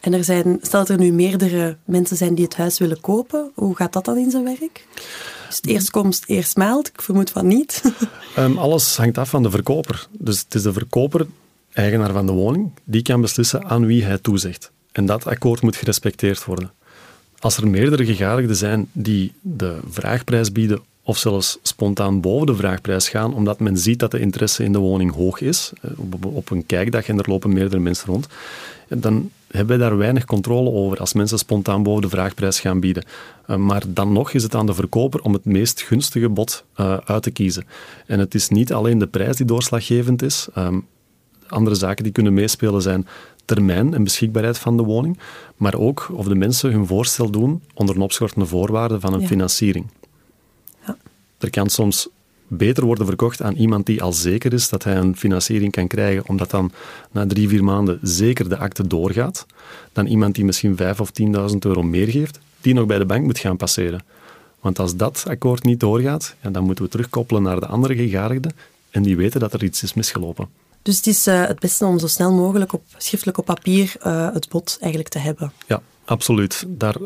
En 0.00 0.12
er 0.12 0.24
zijn, 0.24 0.58
stel 0.62 0.80
dat 0.80 0.88
er 0.88 0.98
nu 0.98 1.12
meerdere 1.12 1.76
mensen 1.84 2.16
zijn 2.16 2.34
die 2.34 2.44
het 2.44 2.56
huis 2.56 2.78
willen 2.78 3.00
kopen, 3.00 3.50
hoe 3.54 3.76
gaat 3.76 3.92
dat 3.92 4.04
dan 4.04 4.18
in 4.18 4.30
zijn 4.30 4.44
werk? 4.44 4.86
Is 5.48 5.56
het 5.56 5.66
eerst 5.66 5.90
komst, 5.90 6.24
eerst 6.26 6.56
maalt? 6.56 6.88
Ik 6.88 7.02
vermoed 7.02 7.30
van 7.30 7.46
niet. 7.46 7.82
um, 8.38 8.58
alles 8.66 8.96
hangt 8.96 9.18
af 9.18 9.30
van 9.30 9.42
de 9.42 9.50
verkoper. 9.50 10.06
Dus 10.18 10.38
het 10.40 10.54
is 10.54 10.62
de 10.62 10.72
verkoper, 10.72 11.26
eigenaar 11.72 12.12
van 12.12 12.26
de 12.26 12.32
woning, 12.32 12.70
die 12.84 13.02
kan 13.02 13.20
beslissen 13.20 13.64
aan 13.64 13.86
wie 13.86 14.04
hij 14.04 14.18
toezegt. 14.18 14.72
En 14.92 15.06
dat 15.06 15.26
akkoord 15.26 15.62
moet 15.62 15.76
gerespecteerd 15.76 16.44
worden. 16.44 16.72
Als 17.38 17.56
er 17.56 17.68
meerdere 17.68 18.04
gegadigden 18.04 18.56
zijn 18.56 18.88
die 18.92 19.32
de 19.40 19.78
vraagprijs 19.90 20.52
bieden 20.52 20.82
of 21.04 21.18
zelfs 21.18 21.58
spontaan 21.62 22.20
boven 22.20 22.46
de 22.46 22.54
vraagprijs 22.54 23.08
gaan, 23.08 23.34
omdat 23.34 23.60
men 23.60 23.78
ziet 23.78 23.98
dat 23.98 24.10
de 24.10 24.20
interesse 24.20 24.64
in 24.64 24.72
de 24.72 24.78
woning 24.78 25.14
hoog 25.14 25.40
is, 25.40 25.72
eh, 25.80 25.90
op 26.22 26.50
een 26.50 26.66
kijkdag 26.66 27.08
en 27.08 27.18
er 27.18 27.28
lopen 27.28 27.52
meerdere 27.52 27.80
mensen 27.80 28.06
rond, 28.06 28.26
dan 28.88 29.30
hebben 29.48 29.78
wij 29.78 29.88
daar 29.88 29.98
weinig 29.98 30.24
controle 30.24 30.70
over 30.70 30.98
als 30.98 31.12
mensen 31.12 31.38
spontaan 31.38 31.82
boven 31.82 32.02
de 32.02 32.08
vraagprijs 32.08 32.60
gaan 32.60 32.80
bieden. 32.80 33.04
Eh, 33.46 33.56
maar 33.56 33.82
dan 33.88 34.12
nog 34.12 34.32
is 34.32 34.42
het 34.42 34.54
aan 34.54 34.66
de 34.66 34.74
verkoper 34.74 35.20
om 35.20 35.32
het 35.32 35.44
meest 35.44 35.82
gunstige 35.82 36.28
bod 36.28 36.64
uit 37.04 37.22
te 37.22 37.30
kiezen. 37.30 37.64
En 38.06 38.18
het 38.18 38.34
is 38.34 38.48
niet 38.48 38.72
alleen 38.72 38.98
de 38.98 39.06
prijs 39.06 39.36
die 39.36 39.46
doorslaggevend 39.46 40.22
is. 40.22 40.48
Um, 40.58 40.86
andere 41.52 41.76
zaken 41.76 42.04
die 42.04 42.12
kunnen 42.12 42.34
meespelen 42.34 42.82
zijn 42.82 43.06
termijn 43.44 43.94
en 43.94 44.04
beschikbaarheid 44.04 44.58
van 44.58 44.76
de 44.76 44.82
woning, 44.82 45.18
maar 45.56 45.74
ook 45.74 46.08
of 46.12 46.26
de 46.26 46.34
mensen 46.34 46.72
hun 46.72 46.86
voorstel 46.86 47.30
doen 47.30 47.62
onder 47.74 47.94
een 47.94 48.02
opschortende 48.02 48.46
voorwaarde 48.46 49.00
van 49.00 49.12
een 49.12 49.26
financiering. 49.26 49.86
Er 51.42 51.50
kan 51.50 51.70
soms 51.70 52.08
beter 52.46 52.84
worden 52.84 53.06
verkocht 53.06 53.42
aan 53.42 53.54
iemand 53.54 53.86
die 53.86 54.02
al 54.02 54.12
zeker 54.12 54.52
is 54.52 54.68
dat 54.68 54.84
hij 54.84 54.96
een 54.96 55.16
financiering 55.16 55.72
kan 55.72 55.86
krijgen, 55.86 56.28
omdat 56.28 56.50
dan 56.50 56.72
na 57.10 57.26
drie, 57.26 57.48
vier 57.48 57.64
maanden 57.64 57.98
zeker 58.02 58.48
de 58.48 58.58
akte 58.58 58.86
doorgaat, 58.86 59.46
dan 59.92 60.06
iemand 60.06 60.34
die 60.34 60.44
misschien 60.44 60.76
vijf 60.76 61.00
of 61.00 61.10
10.000 61.20 61.26
euro 61.58 61.82
meer 61.82 62.08
geeft, 62.08 62.38
die 62.60 62.74
nog 62.74 62.86
bij 62.86 62.98
de 62.98 63.06
bank 63.06 63.24
moet 63.24 63.38
gaan 63.38 63.56
passeren. 63.56 64.04
Want 64.60 64.78
als 64.78 64.96
dat 64.96 65.24
akkoord 65.28 65.62
niet 65.62 65.80
doorgaat, 65.80 66.34
ja, 66.42 66.50
dan 66.50 66.64
moeten 66.64 66.84
we 66.84 66.90
terugkoppelen 66.90 67.42
naar 67.42 67.60
de 67.60 67.66
andere 67.66 67.96
gegadigden 67.96 68.52
en 68.90 69.02
die 69.02 69.16
weten 69.16 69.40
dat 69.40 69.52
er 69.52 69.64
iets 69.64 69.82
is 69.82 69.94
misgelopen. 69.94 70.48
Dus 70.82 70.96
het 70.96 71.06
is 71.06 71.26
uh, 71.26 71.46
het 71.46 71.58
beste 71.58 71.84
om 71.84 71.98
zo 71.98 72.06
snel 72.06 72.32
mogelijk 72.32 72.72
op, 72.72 72.82
schriftelijk 72.96 73.38
op 73.38 73.44
papier 73.44 73.94
uh, 74.06 74.32
het 74.32 74.48
bod 74.48 74.76
eigenlijk 74.80 75.12
te 75.12 75.18
hebben. 75.18 75.52
Ja, 75.66 75.82
absoluut. 76.04 76.64
Daar, 76.68 76.96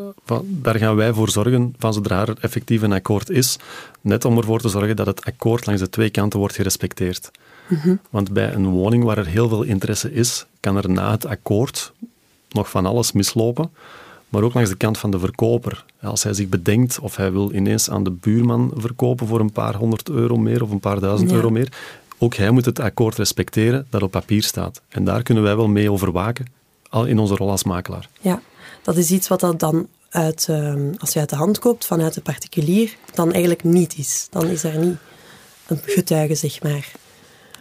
daar 0.43 0.77
gaan 0.77 0.97
wij 0.97 1.13
voor 1.13 1.31
zorgen 1.31 1.75
van 1.79 1.95
zodra 1.95 2.27
er 2.27 2.37
effectief 2.41 2.83
een 2.83 2.93
akkoord 2.93 3.31
is, 3.31 3.59
net 4.01 4.25
om 4.25 4.37
ervoor 4.37 4.61
te 4.61 4.69
zorgen 4.69 4.97
dat 4.97 5.07
het 5.07 5.25
akkoord 5.25 5.67
langs 5.67 5.81
de 5.81 5.91
twee 5.91 6.11
kanten 6.11 6.39
wordt 6.39 6.55
gerespecteerd. 6.55 7.31
Mm 7.69 7.79
-hmm. 7.79 8.01
Want 8.11 8.33
bij 8.33 8.55
een 8.55 8.67
woning 8.67 9.05
waar 9.05 9.19
er 9.19 9.27
heel 9.27 9.49
veel 9.49 9.63
interesse 9.63 10.13
is, 10.13 10.47
kan 10.61 10.77
er 10.77 10.91
na 10.91 11.11
het 11.11 11.27
akkoord 11.27 11.93
nog 12.49 12.71
van 12.71 12.87
alles 12.87 13.13
mislopen 13.13 13.71
maar 14.29 14.43
ook 14.43 14.55
langs 14.55 14.71
de 14.71 14.77
kant 14.77 14.99
van 14.99 15.11
de 15.11 15.19
verkoper. 15.19 15.85
Als 16.03 16.23
hij 16.23 16.35
zich 16.35 16.49
bedenkt 16.49 16.99
of 16.99 17.17
hij 17.17 17.33
wil 17.33 17.53
ineens 17.53 17.91
aan 17.91 18.05
de 18.05 18.11
buurman 18.11 18.73
verkopen 18.77 19.27
voor 19.27 19.41
een 19.41 19.53
paar 19.53 19.75
honderd 19.75 20.09
euro 20.09 20.37
meer 20.37 20.63
of 20.63 20.71
een 20.71 20.81
paar 20.81 21.01
duizend 21.01 21.33
euro 21.33 21.51
meer, 21.51 21.73
ook 22.19 22.35
hij 22.35 22.51
moet 22.51 22.65
het 22.65 22.81
akkoord 22.81 23.17
respecteren 23.17 23.87
dat 23.91 24.03
op 24.03 24.11
papier 24.11 24.43
staat. 24.43 24.81
En 24.89 25.05
daar 25.05 25.23
kunnen 25.23 25.43
wij 25.43 25.57
wel 25.57 25.69
mee 25.69 25.93
overwaken 25.93 26.47
in 27.07 27.19
onze 27.19 27.35
rol 27.35 27.51
als 27.51 27.65
makelaar. 27.65 28.09
Ja, 28.21 28.41
dat 28.87 28.97
is 28.97 29.11
iets 29.11 29.29
wat 29.29 29.41
dat 29.41 29.61
dan 29.61 29.87
uit, 30.09 30.47
ehm, 30.49 30.93
als 30.99 31.13
je 31.13 31.19
uit 31.19 31.31
de 31.31 31.37
hand 31.37 31.59
koopt 31.59 31.87
vanuit 31.87 32.15
de 32.15 32.21
particulier, 32.21 32.97
dan 33.15 33.33
eigenlijk 33.33 33.65
niet 33.65 33.99
is. 33.99 34.27
Dan 34.31 34.47
is 34.47 34.65
er 34.65 34.79
niet 34.79 34.97
een 35.67 35.81
getuige, 35.85 36.35
zeg 36.35 36.63
maar 36.63 36.93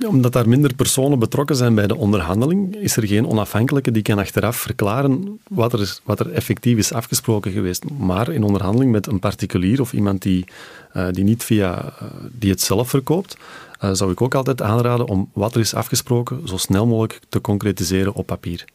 omdat 0.08 0.34
daar 0.34 0.50
minder 0.50 0.74
personen 0.74 1.20
betrokken 1.20 1.56
zijn 1.56 1.76
bij 1.76 1.88
de 1.88 1.96
onderhandeling, 1.96 2.76
is 2.76 2.98
er 2.98 3.08
geen 3.08 3.28
onafhankelijke 3.28 3.92
die 3.92 4.02
kan 4.02 4.20
achteraf 4.20 4.58
verklaren 4.58 5.40
wat 5.50 5.74
er, 5.74 5.82
is, 5.82 6.02
wat 6.04 6.20
er 6.20 6.32
effectief 6.32 6.78
is 6.78 6.94
afgesproken 6.94 7.52
geweest. 7.52 7.90
Maar 7.90 8.32
in 8.32 8.44
onderhandeling 8.44 8.92
met 8.92 9.08
een 9.08 9.20
particulier 9.20 9.82
of 9.82 9.94
iemand 9.94 10.22
die, 10.22 10.46
uh, 10.94 11.08
die 11.12 11.24
niet 11.24 11.44
via, 11.44 11.84
uh, 11.86 12.10
die 12.32 12.52
het 12.52 12.62
zelf 12.62 12.90
verkoopt, 12.90 13.38
uh, 13.84 13.90
zou 13.94 14.12
ik 14.12 14.22
ook 14.22 14.36
altijd 14.36 14.62
aanraden 14.62 15.08
om 15.08 15.30
wat 15.34 15.56
er 15.56 15.62
is 15.62 15.74
afgesproken 15.74 16.48
zo 16.48 16.58
snel 16.58 16.88
mogelijk 16.88 17.20
te 17.30 17.42
concretiseren 17.42 18.14
op 18.14 18.26
papier. 18.26 18.66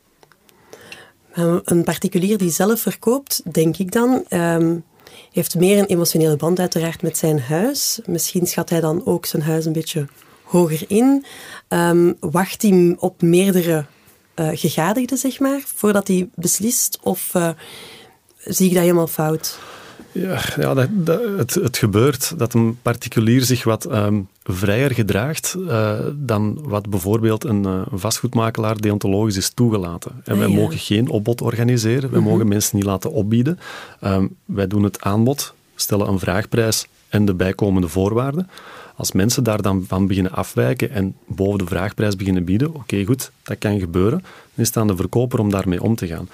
Een 1.33 1.85
particulier 1.85 2.39
die 2.39 2.51
zelf 2.51 2.81
verkoopt, 2.81 3.43
denk 3.53 3.77
ik 3.77 3.93
dan, 3.93 4.25
um, 4.31 4.85
heeft 5.33 5.55
meer 5.55 5.79
een 5.79 5.87
emotionele 5.87 6.37
band 6.37 6.59
uiteraard 6.59 7.03
met 7.03 7.19
zijn 7.19 7.41
huis. 7.41 8.01
Misschien 8.07 8.47
schat 8.47 8.71
hij 8.71 8.81
dan 8.81 9.07
ook 9.07 9.27
zijn 9.27 9.43
huis 9.43 9.65
een 9.65 9.73
beetje 9.73 10.07
hoger 10.43 10.85
in. 10.89 11.25
Um, 11.69 12.17
wacht 12.21 12.63
hij 12.63 12.97
op 12.99 13.23
meerdere 13.23 13.85
uh, 14.37 14.49
gegadigden, 14.53 15.19
zeg 15.19 15.39
maar, 15.39 15.61
voordat 15.75 16.09
hij 16.09 16.29
beslist? 16.35 16.99
Of 17.03 17.35
uh, 17.35 17.51
zie 18.39 18.67
ik 18.67 18.75
dat 18.75 18.83
helemaal 18.83 19.07
fout? 19.07 19.59
Ja, 20.13 20.41
ja 20.57 20.75
dat, 20.75 20.89
dat, 20.91 21.21
het, 21.37 21.55
het, 21.55 21.79
gebeurt 21.79 22.39
dat 22.39 22.55
een 22.55 22.79
particulier 22.83 23.43
zich 23.43 23.65
wat 23.65 23.93
um, 23.93 24.29
vrijer 24.43 24.91
gedraagt 24.91 25.57
uh, 25.59 25.99
dan 26.15 26.59
wat 26.63 26.91
bijvoorbeeld 26.91 27.45
een, 27.45 27.63
uh, 27.63 27.83
vastgoedmakelaar 27.93 28.81
deontologisch 28.81 29.37
is 29.37 29.51
toegelaten. 29.51 30.13
En 30.25 30.37
wij 30.39 30.47
ah, 30.47 30.53
ja. 30.53 30.59
mogen 30.61 30.79
geen 30.79 31.09
opbod 31.09 31.41
organiseren, 31.41 32.01
wij 32.01 32.19
mm 32.19 32.25
-hmm. 32.25 32.33
mogen 32.33 32.49
mensen 32.49 32.77
niet 32.77 32.85
laten 32.85 33.13
opbieden. 33.13 33.59
Um, 34.05 34.37
wij 34.45 34.67
doen 34.67 34.83
het 34.83 35.01
aanbod, 35.01 35.55
stellen 35.75 36.09
een 36.09 36.19
vraagprijs 36.19 36.87
en 37.09 37.25
de 37.25 37.35
bijkomende 37.35 37.89
voorwaarden. 37.89 38.49
Als 38.97 39.13
mensen 39.13 39.45
daar 39.45 39.63
dan 39.63 39.85
van 39.89 40.07
beginnen 40.07 40.33
afwijken 40.33 40.91
en 40.91 41.17
boven 41.27 41.59
de 41.59 41.67
vraagprijs 41.67 42.17
beginnen 42.17 42.45
bieden, 42.45 42.69
oké 42.69 42.79
okay, 42.79 43.05
goed, 43.05 43.31
dat 43.43 43.59
kan 43.59 43.79
gebeuren, 43.79 44.19
dan 44.21 44.65
is 44.65 44.67
het 44.67 44.77
aan 44.77 44.87
de 44.87 44.97
verkoper 44.97 45.39
om 45.39 45.51
daarmee 45.51 45.83
om 45.83 45.95
te 45.95 46.07
gaan. 46.07 46.29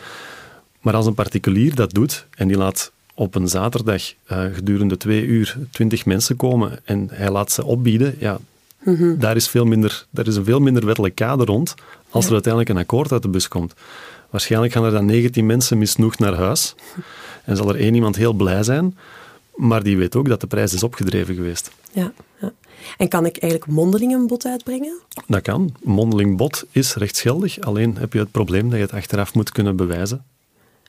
Maar 0.81 0.95
als 0.95 1.07
een 1.07 1.15
particulier 1.15 1.75
dat 1.75 1.93
doet 1.93 2.27
en 2.37 2.49
die 2.49 2.57
laat 2.57 2.93
op 3.17 3.35
een 3.35 3.49
zaterdag 3.49 4.13
uh, 4.33 4.45
gedurende 4.53 4.97
twee 4.97 5.25
uur 5.25 5.59
twintig 5.71 6.07
mensen 6.07 6.37
komen 6.37 6.79
en 6.85 7.09
hij 7.13 7.31
laat 7.31 7.53
ze 7.53 7.65
opbieden, 7.65 8.17
ja, 8.19 8.39
mm 8.83 8.97
-hmm. 8.97 9.19
daar, 9.19 9.37
is 9.37 9.49
veel 9.49 9.65
minder, 9.65 10.07
daar 10.11 10.27
is 10.27 10.37
een 10.37 10.45
veel 10.45 10.61
minder 10.61 10.87
wettelijk 10.87 11.15
kader 11.15 11.47
rond 11.47 11.75
als 12.11 12.23
ja. 12.23 12.29
er 12.29 12.35
uiteindelijk 12.35 12.73
een 12.73 12.83
akkoord 12.83 13.13
uit 13.13 13.23
de 13.23 13.29
bus 13.29 13.49
komt. 13.49 13.75
Waarschijnlijk 14.31 14.73
gaan 14.73 14.85
er 14.85 14.91
dan 14.91 15.05
19 15.05 15.47
mensen 15.47 15.79
misnoegd 15.79 16.19
naar 16.19 16.35
huis 16.35 16.75
en 17.45 17.57
zal 17.57 17.69
er 17.69 17.81
één 17.81 17.95
iemand 17.95 18.17
heel 18.17 18.33
blij 18.33 18.63
zijn, 18.63 18.97
maar 19.55 19.83
die 19.83 19.97
weet 19.97 20.17
ook 20.17 20.29
dat 20.29 20.41
de 20.41 20.47
prijs 20.47 20.73
is 20.73 20.83
opgedreven 20.83 21.35
geweest. 21.35 21.71
Ja, 21.93 22.13
ja. 22.41 22.53
En 22.97 23.09
kan 23.09 23.27
ik 23.27 23.37
eigenlijk 23.37 23.73
mondeling 23.73 24.13
een 24.13 24.27
bod 24.27 24.47
uitbrengen? 24.47 24.99
Dat 25.27 25.43
kan. 25.43 25.75
Mondeling 25.83 26.37
bod 26.37 26.65
is 26.71 26.95
rechtsgeldig, 26.95 27.61
alleen 27.61 27.97
heb 27.97 28.13
je 28.13 28.19
het 28.19 28.31
probleem 28.31 28.71
dat 28.71 28.79
je 28.79 28.85
het 28.85 28.93
achteraf 28.93 29.35
moet 29.35 29.53
kunnen 29.53 29.77
bewijzen. 29.77 30.25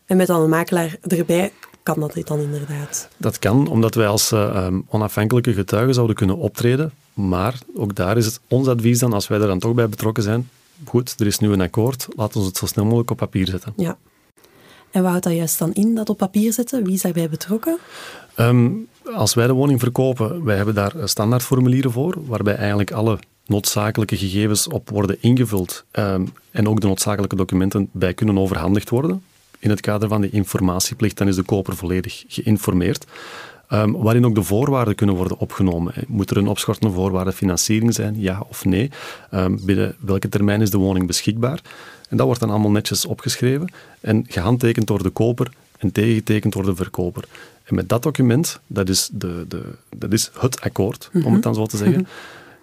En 0.06 0.18
met 0.18 0.28
dan 0.28 0.42
een 0.42 0.50
makelaar 0.50 0.98
erbij 1.02 1.52
kan 1.94 2.00
dat 2.00 2.28
dan 2.28 2.40
inderdaad? 2.40 3.10
Dat 3.18 3.40
kan, 3.40 3.68
omdat 3.68 3.96
wij 3.96 4.08
als 4.08 4.32
uh, 4.32 4.68
onafhankelijke 4.90 5.54
getuigen 5.54 5.94
zouden 5.94 6.16
kunnen 6.16 6.38
optreden. 6.38 6.92
Maar 7.14 7.60
ook 7.76 7.96
daar 7.96 8.18
is 8.18 8.26
het 8.26 8.40
ons 8.48 8.68
advies 8.68 9.00
dan, 9.00 9.14
als 9.14 9.28
wij 9.28 9.40
er 9.40 9.48
dan 9.48 9.60
toch 9.60 9.74
bij 9.74 9.90
betrokken 9.90 10.24
zijn, 10.24 10.50
goed, 10.86 11.16
er 11.18 11.26
is 11.26 11.40
nu 11.40 11.52
een 11.52 11.62
akkoord, 11.62 12.08
laten 12.16 12.40
we 12.40 12.46
het 12.46 12.58
zo 12.58 12.66
snel 12.66 12.86
mogelijk 12.86 13.12
op 13.12 13.18
papier 13.18 13.48
zetten. 13.48 13.74
Ja. 13.76 13.98
En 14.92 15.02
wat 15.02 15.10
houdt 15.12 15.24
dat 15.26 15.34
juist 15.34 15.60
dan 15.60 15.74
in, 15.74 15.96
dat 15.96 16.10
op 16.10 16.18
papier 16.18 16.54
zetten? 16.54 16.84
Wie 16.84 16.94
is 16.94 17.02
daarbij 17.02 17.30
betrokken? 17.30 17.78
Um, 18.40 18.88
als 19.14 19.34
wij 19.34 19.48
de 19.48 19.54
woning 19.54 19.80
verkopen, 19.80 20.44
wij 20.44 20.56
hebben 20.56 20.76
daar 20.76 20.94
standaardformulieren 21.04 21.92
voor, 21.92 22.16
waarbij 22.26 22.56
eigenlijk 22.56 22.92
alle 22.92 23.20
noodzakelijke 23.46 24.18
gegevens 24.18 24.68
op 24.68 24.90
worden 24.90 25.18
ingevuld 25.22 25.86
um, 25.92 26.34
en 26.52 26.68
ook 26.68 26.82
de 26.82 26.88
noodzakelijke 26.88 27.36
documenten 27.36 27.90
bij 27.92 28.14
kunnen 28.14 28.38
overhandigd 28.38 28.90
worden. 28.90 29.22
In 29.60 29.70
het 29.70 29.82
kader 29.82 30.10
van 30.10 30.22
de 30.22 30.30
informatieplicht, 30.30 31.18
dan 31.18 31.28
is 31.28 31.36
de 31.36 31.44
koper 31.44 31.76
volledig 31.76 32.24
geïnformeerd. 32.28 33.06
Um, 33.74 33.92
waarin 33.92 34.26
ook 34.26 34.36
de 34.36 34.44
voorwaarden 34.44 34.96
kunnen 34.96 35.16
worden 35.16 35.38
opgenomen. 35.38 35.94
Moet 36.08 36.30
er 36.30 36.38
een 36.38 36.48
opschortende 36.48 36.96
voorwaarde 36.96 37.32
financiering 37.32 37.94
zijn, 37.94 38.20
ja 38.20 38.44
of 38.50 38.66
nee? 38.66 38.92
Um, 39.32 39.66
binnen 39.66 39.96
welke 40.00 40.30
termijn 40.30 40.62
is 40.62 40.70
de 40.70 40.78
woning 40.78 41.08
beschikbaar? 41.08 41.62
En 42.10 42.18
dat 42.18 42.26
wordt 42.26 42.42
dan 42.42 42.50
allemaal 42.50 42.72
netjes 42.72 43.06
opgeschreven 43.06 43.72
en 44.00 44.26
gehandtekend 44.28 44.88
door 44.88 45.04
de 45.04 45.10
koper 45.10 45.52
en 45.78 45.92
tegengetekend 45.92 46.54
door 46.54 46.66
de 46.66 46.76
verkoper. 46.76 47.24
En 47.64 47.76
met 47.76 47.90
dat 47.90 48.04
document, 48.04 48.60
dat 48.68 48.90
is, 48.90 49.10
de, 49.12 49.46
de, 49.48 49.64
dat 49.98 50.14
is 50.14 50.32
het 50.40 50.62
akkoord, 50.62 51.10
om 51.24 51.34
het 51.34 51.44
dan 51.44 51.56
zo 51.56 51.66
te 51.66 51.78
zeggen, 51.78 52.08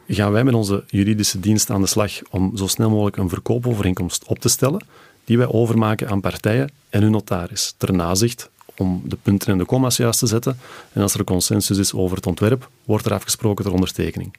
gaan 0.09 0.33
wij 0.33 0.45
met 0.45 0.55
onze 0.55 0.85
juridische 0.87 1.41
dienst 1.41 1.71
aan 1.71 1.81
de 1.81 1.87
slag 1.87 2.13
om 2.31 2.57
zo 2.57 2.67
snel 2.67 2.91
mogelijk 2.91 3.17
een 3.17 3.29
verkoopovereenkomst 3.29 4.25
op 4.27 4.39
te 4.39 4.49
stellen, 4.49 4.87
die 5.25 5.39
wij 5.39 5.49
overmaken 5.49 6.09
aan 6.09 6.21
partijen 6.21 6.71
en 6.91 7.03
hun 7.03 7.11
notaris, 7.11 7.75
ter 7.77 7.93
nazicht 7.93 8.51
om 8.77 9.03
de 9.05 9.17
punten 9.23 9.53
en 9.53 9.59
de 9.59 9.65
comma's 9.65 9.97
juist 9.97 10.19
te 10.19 10.27
zetten. 10.27 10.59
En 10.93 11.03
als 11.03 11.15
er 11.15 11.25
consensus 11.25 11.79
is 11.79 11.93
over 11.93 12.17
het 12.17 12.27
ontwerp, 12.27 12.69
wordt 12.85 13.07
er 13.07 13.13
afgesproken 13.13 13.65
ter 13.65 13.73
ondertekening. 13.73 14.37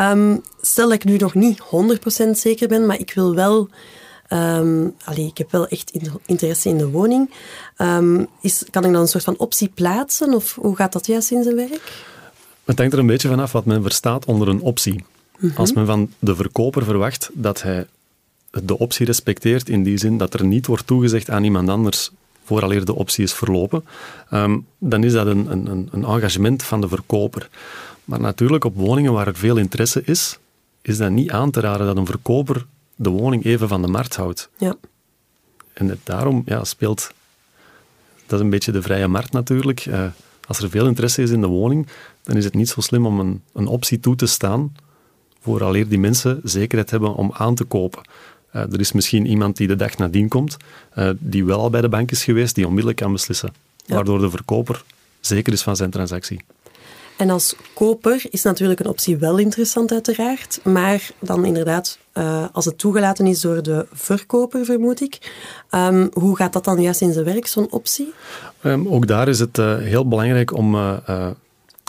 Um, 0.00 0.42
stel 0.60 0.88
dat 0.88 0.94
ik 0.94 1.04
nu 1.04 1.16
nog 1.16 1.34
niet 1.34 1.60
100% 2.26 2.30
zeker 2.30 2.68
ben, 2.68 2.86
maar 2.86 2.98
ik 2.98 3.12
wil 3.14 3.34
wel 3.34 3.68
Um, 4.32 4.94
allee, 5.04 5.26
ik 5.26 5.38
heb 5.38 5.50
wel 5.50 5.68
echt 5.68 5.92
interesse 6.26 6.68
in 6.68 6.78
de 6.78 6.88
woning. 6.88 7.30
Um, 7.78 8.26
is, 8.40 8.64
kan 8.70 8.84
ik 8.84 8.92
dan 8.92 9.00
een 9.00 9.08
soort 9.08 9.24
van 9.24 9.38
optie 9.38 9.68
plaatsen? 9.68 10.34
Of 10.34 10.54
hoe 10.54 10.76
gaat 10.76 10.92
dat 10.92 11.06
juist 11.06 11.30
in 11.30 11.42
zijn 11.42 11.56
werk? 11.56 12.04
Het 12.64 12.78
hangt 12.78 12.92
er 12.92 12.98
een 12.98 13.06
beetje 13.06 13.28
vanaf 13.28 13.52
wat 13.52 13.64
men 13.64 13.82
verstaat 13.82 14.24
onder 14.24 14.48
een 14.48 14.60
optie. 14.60 14.92
Mm 14.94 15.02
-hmm. 15.36 15.56
Als 15.56 15.72
men 15.72 15.86
van 15.86 16.10
de 16.18 16.36
verkoper 16.36 16.84
verwacht 16.84 17.30
dat 17.32 17.62
hij 17.62 17.86
de 18.62 18.78
optie 18.78 19.06
respecteert, 19.06 19.68
in 19.68 19.82
die 19.82 19.96
zin 19.96 20.18
dat 20.18 20.34
er 20.34 20.44
niet 20.44 20.66
wordt 20.66 20.86
toegezegd 20.86 21.30
aan 21.30 21.44
iemand 21.44 21.68
anders 21.68 22.10
vooraleer 22.44 22.84
de 22.84 22.94
optie 22.94 23.24
is 23.24 23.32
verlopen, 23.32 23.84
um, 24.32 24.66
dan 24.78 25.04
is 25.04 25.12
dat 25.12 25.26
een, 25.26 25.50
een, 25.50 25.88
een 25.92 26.04
engagement 26.04 26.62
van 26.62 26.80
de 26.80 26.88
verkoper. 26.88 27.48
Maar 28.04 28.20
natuurlijk, 28.20 28.64
op 28.64 28.76
woningen 28.76 29.12
waar 29.12 29.26
er 29.26 29.36
veel 29.36 29.56
interesse 29.56 30.02
is, 30.04 30.38
is 30.82 30.96
dat 30.96 31.10
niet 31.10 31.30
aan 31.30 31.50
te 31.50 31.60
raden 31.60 31.86
dat 31.86 31.96
een 31.96 32.06
verkoper 32.06 32.66
de 32.96 33.10
woning 33.10 33.44
even 33.44 33.68
van 33.68 33.82
de 33.82 33.88
markt 33.88 34.16
houdt. 34.16 34.48
Ja. 34.58 34.76
En 35.72 36.00
daarom 36.02 36.42
ja, 36.44 36.64
speelt 36.64 37.10
dat 38.26 38.38
is 38.38 38.44
een 38.44 38.50
beetje 38.50 38.72
de 38.72 38.82
vrije 38.82 39.08
markt 39.08 39.32
natuurlijk. 39.32 39.86
Uh, 39.86 40.06
als 40.46 40.58
er 40.58 40.70
veel 40.70 40.86
interesse 40.86 41.22
is 41.22 41.30
in 41.30 41.40
de 41.40 41.46
woning, 41.46 41.86
dan 42.22 42.36
is 42.36 42.44
het 42.44 42.54
niet 42.54 42.68
zo 42.68 42.80
slim 42.80 43.06
om 43.06 43.20
een, 43.20 43.42
een 43.52 43.66
optie 43.66 44.00
toe 44.00 44.16
te 44.16 44.26
staan 44.26 44.72
vooraleer 45.40 45.88
die 45.88 45.98
mensen 45.98 46.40
zekerheid 46.42 46.90
hebben 46.90 47.14
om 47.14 47.32
aan 47.34 47.54
te 47.54 47.64
kopen. 47.64 48.02
Uh, 48.54 48.62
er 48.62 48.80
is 48.80 48.92
misschien 48.92 49.26
iemand 49.26 49.56
die 49.56 49.66
de 49.66 49.76
dag 49.76 49.96
nadien 49.96 50.28
komt, 50.28 50.56
uh, 50.98 51.10
die 51.18 51.44
wel 51.44 51.58
al 51.58 51.70
bij 51.70 51.80
de 51.80 51.88
bank 51.88 52.10
is 52.10 52.24
geweest, 52.24 52.54
die 52.54 52.64
onmiddellijk 52.64 52.98
kan 52.98 53.12
beslissen. 53.12 53.52
Ja. 53.84 53.94
Waardoor 53.94 54.18
de 54.18 54.30
verkoper 54.30 54.84
zeker 55.20 55.52
is 55.52 55.62
van 55.62 55.76
zijn 55.76 55.90
transactie. 55.90 56.40
En 57.16 57.30
als 57.30 57.56
koper 57.74 58.24
is 58.30 58.42
natuurlijk 58.42 58.80
een 58.80 58.88
optie 58.88 59.16
wel 59.16 59.38
interessant, 59.38 59.92
uiteraard. 59.92 60.60
Maar 60.64 61.10
dan 61.18 61.44
inderdaad, 61.44 61.98
uh, 62.14 62.44
als 62.52 62.64
het 62.64 62.78
toegelaten 62.78 63.26
is 63.26 63.40
door 63.40 63.62
de 63.62 63.86
verkoper, 63.92 64.64
vermoed 64.64 65.00
ik. 65.00 65.32
Um, 65.70 66.10
hoe 66.12 66.36
gaat 66.36 66.52
dat 66.52 66.64
dan 66.64 66.82
juist 66.82 67.00
in 67.00 67.12
zijn 67.12 67.24
werk, 67.24 67.46
zo'n 67.46 67.70
optie? 67.70 68.12
Um, 68.62 68.88
ook 68.88 69.06
daar 69.06 69.28
is 69.28 69.38
het 69.38 69.58
uh, 69.58 69.76
heel 69.78 70.08
belangrijk 70.08 70.52
om 70.52 70.74
uh, 70.74 71.30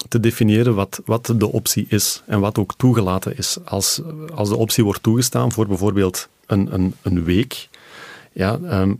te 0.08 0.20
definiëren 0.20 0.76
wat, 0.76 1.02
wat 1.06 1.34
de 1.36 1.52
optie 1.52 1.86
is 1.89 2.24
en 2.26 2.39
wat 2.39 2.58
ook 2.58 2.74
toegelaten 2.78 3.38
is. 3.38 3.58
Als, 3.65 4.02
als 4.36 4.50
de 4.50 4.56
optie 4.56 4.84
wordt 4.84 5.04
toegestaan 5.04 5.52
voor 5.52 5.67
bijvoorbeeld 5.67 6.28
een, 6.47 6.73
een, 6.73 6.93
een 7.01 7.23
week, 7.23 7.69
ja, 8.31 8.60
ehm, 8.63 8.93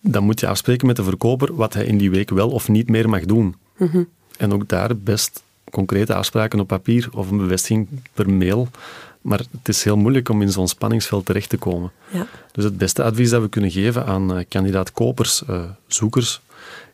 dan 0.00 0.24
moet 0.24 0.40
je 0.40 0.46
afspreken 0.48 0.86
met 0.86 0.96
de 0.96 1.04
verkoper 1.04 1.54
wat 1.54 1.74
hij 1.74 1.84
in 1.84 1.98
die 1.98 2.10
week 2.10 2.30
wel 2.30 2.50
of 2.50 2.68
niet 2.68 2.88
meer 2.88 3.08
mag 3.08 3.24
doen. 3.24 3.54
Mhm. 3.76 4.02
En 4.36 4.52
ook 4.52 4.68
daar 4.68 4.96
best 4.96 5.42
concrete 5.70 6.14
afspraken 6.14 6.60
op 6.60 6.66
papier 6.66 7.08
of 7.12 7.30
een 7.30 7.38
bevestiging 7.38 7.88
per 8.12 8.30
mail. 8.30 8.68
Maar 9.20 9.38
het 9.38 9.68
is 9.68 9.84
heel 9.84 9.96
moeilijk 9.96 10.28
om 10.28 10.42
in 10.42 10.50
zo'n 10.50 10.68
spanningsveld 10.68 11.26
terecht 11.26 11.48
te 11.48 11.56
komen. 11.56 11.90
Ja. 12.10 12.26
Dus 12.52 12.64
het 12.64 12.78
beste 12.78 13.02
advies 13.02 13.30
dat 13.30 13.42
we 13.42 13.48
kunnen 13.48 13.70
geven 13.70 14.06
aan 14.06 14.36
uh, 14.36 14.44
kandidaat-kopers, 14.48 15.42
uh, 15.50 15.62
zoekers, 15.86 16.40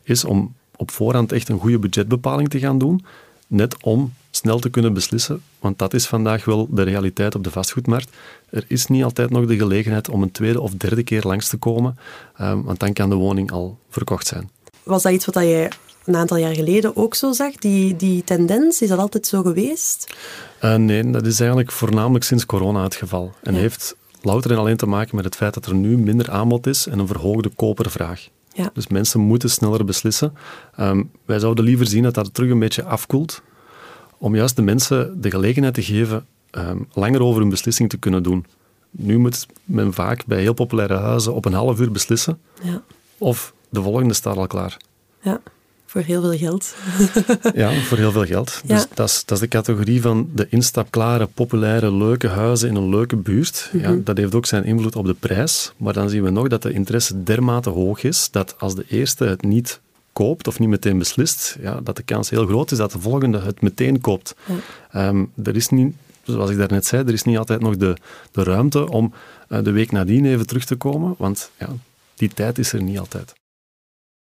is 0.03 0.25
om 0.25 0.53
op 0.75 0.91
voorhand 0.91 1.31
echt 1.31 1.49
een 1.49 1.59
goede 1.59 1.79
budgetbepaling 1.79 2.49
te 2.49 2.59
gaan 2.59 2.77
doen. 2.77 3.05
Net 3.47 3.83
om 3.83 4.13
snel 4.35 4.59
te 4.59 4.69
kunnen 4.69 4.93
beslissen, 4.93 5.41
want 5.59 5.79
dat 5.79 5.93
is 5.93 6.05
vandaag 6.07 6.45
wel 6.45 6.67
de 6.69 6.83
realiteit 6.83 7.35
op 7.35 7.43
de 7.43 7.51
vastgoedmarkt. 7.51 8.15
Er 8.49 8.65
is 8.67 8.87
niet 8.87 9.03
altijd 9.03 9.29
nog 9.29 9.45
de 9.45 9.57
gelegenheid 9.57 10.09
om 10.09 10.21
een 10.21 10.31
tweede 10.31 10.61
of 10.61 10.71
derde 10.71 11.03
keer 11.03 11.23
langs 11.23 11.47
te 11.47 11.57
komen, 11.57 11.97
uh, 12.41 12.53
want 12.63 12.79
dan 12.79 12.93
kan 12.93 13.09
de 13.09 13.15
woning 13.15 13.51
al 13.51 13.77
verkocht 13.89 14.27
zijn. 14.27 14.49
Was 14.83 15.03
dat 15.03 15.11
iets 15.11 15.25
wat 15.25 15.35
jij 15.35 15.71
een 16.05 16.15
aantal 16.15 16.37
jaar 16.37 16.55
geleden 16.55 16.95
ook 16.95 17.15
zo 17.15 17.31
zag? 17.31 17.55
Die, 17.55 17.95
die 17.95 18.23
tendens, 18.23 18.81
is 18.81 18.89
dat 18.89 18.99
altijd 18.99 19.27
zo 19.27 19.41
geweest? 19.41 20.15
Uh, 20.63 20.75
nee, 20.75 21.11
dat 21.11 21.25
is 21.25 21.39
eigenlijk 21.39 21.71
voornamelijk 21.71 22.25
sinds 22.25 22.45
corona 22.45 22.83
het 22.83 22.95
geval. 22.95 23.33
En 23.43 23.53
ja. 23.53 23.59
heeft 23.59 23.95
louter 24.21 24.51
en 24.51 24.57
alleen 24.57 24.77
te 24.77 24.85
maken 24.85 25.15
met 25.15 25.25
het 25.25 25.35
feit 25.35 25.53
dat 25.53 25.65
er 25.65 25.75
nu 25.75 25.97
minder 25.97 26.31
aanbod 26.31 26.67
is 26.67 26.87
en 26.87 26.99
een 26.99 27.07
verhoogde 27.07 27.49
kopervraag. 27.49 28.27
Ja. 28.53 28.69
Dus 28.73 28.87
mensen 28.87 29.19
moeten 29.19 29.49
sneller 29.49 29.85
beslissen. 29.85 30.33
Um, 30.79 31.11
wij 31.25 31.39
zouden 31.39 31.63
liever 31.63 31.85
zien 31.85 32.03
dat 32.03 32.13
dat 32.13 32.33
terug 32.33 32.49
een 32.49 32.59
beetje 32.59 32.83
afkoelt, 32.83 33.41
om 34.17 34.35
juist 34.35 34.55
de 34.55 34.61
mensen 34.61 35.21
de 35.21 35.29
gelegenheid 35.29 35.73
te 35.73 35.83
geven 35.83 36.25
um, 36.51 36.87
langer 36.93 37.21
over 37.21 37.41
hun 37.41 37.49
beslissing 37.49 37.89
te 37.89 37.97
kunnen 37.97 38.23
doen. 38.23 38.45
Nu 38.91 39.17
moet 39.17 39.47
men 39.63 39.93
vaak 39.93 40.25
bij 40.25 40.41
heel 40.41 40.53
populaire 40.53 40.95
huizen 40.95 41.33
op 41.33 41.45
een 41.45 41.53
half 41.53 41.79
uur 41.79 41.91
beslissen, 41.91 42.39
ja. 42.61 42.81
of 43.17 43.53
de 43.69 43.81
volgende 43.81 44.13
staat 44.13 44.37
al 44.37 44.47
klaar. 44.47 44.77
Ja, 45.21 45.41
voor 45.85 46.01
heel 46.01 46.21
veel 46.21 46.37
geld. 46.37 46.75
ja, 47.53 47.71
voor 47.71 47.97
heel 47.97 48.11
veel 48.11 48.25
geld. 48.25 48.61
Ja. 48.65 48.75
Dus 48.75 48.87
dat 48.93 49.09
is, 49.09 49.23
dat 49.25 49.37
is 49.37 49.39
de 49.39 49.47
categorie 49.47 50.01
van 50.01 50.29
de 50.33 50.47
instapklare, 50.49 51.25
populaire, 51.33 51.91
leuke 51.91 52.27
huizen 52.27 52.69
in 52.69 52.75
een 52.75 52.89
leuke 52.89 53.15
buurt. 53.15 53.69
Mhm. 53.73 53.83
Ja, 53.83 53.99
dat 54.03 54.17
heeft 54.17 54.35
ook 54.35 54.45
zijn 54.45 54.63
invloed 54.63 54.95
op 54.95 55.05
de 55.05 55.13
prijs. 55.13 55.73
Maar 55.77 55.93
dan 55.93 56.09
zien 56.09 56.23
we 56.23 56.29
nog 56.29 56.47
dat 56.47 56.61
de 56.61 56.73
interesse 56.73 57.23
dermate 57.23 57.69
hoog 57.69 58.03
is 58.03 58.31
dat 58.31 58.55
als 58.59 58.75
de 58.75 58.85
eerste 58.89 59.25
het 59.25 59.41
niet 59.41 59.79
koopt 60.15 60.47
of 60.47 60.59
niet 60.59 60.69
meteen 60.69 60.97
beslist, 60.97 61.57
ja, 61.61 61.79
dat 61.81 61.95
de 61.95 62.03
kans 62.03 62.29
heel 62.29 62.45
groot 62.45 62.71
is 62.71 62.77
dat 62.77 62.91
de 62.91 62.99
volgende 62.99 63.39
het 63.39 63.61
meteen 63.61 64.01
koopt. 64.01 64.35
Ja. 64.91 65.07
Um, 65.07 65.31
er 65.43 65.55
is 65.55 65.69
niet, 65.69 65.95
zoals 66.23 66.49
ik 66.49 66.57
daarnet 66.57 66.85
zei, 66.85 67.03
er 67.03 67.13
is 67.13 67.23
niet 67.23 67.37
altijd 67.37 67.61
nog 67.61 67.77
de, 67.77 67.97
de 68.31 68.43
ruimte 68.43 68.89
om 68.89 69.13
uh, 69.49 69.63
de 69.63 69.71
week 69.71 69.91
nadien 69.91 70.25
even 70.25 70.47
terug 70.47 70.65
te 70.65 70.75
komen, 70.75 71.15
want 71.17 71.51
ja, 71.59 71.69
die 72.15 72.29
tijd 72.33 72.57
is 72.57 72.73
er 72.73 72.81
niet 72.81 72.99
altijd. 72.99 73.33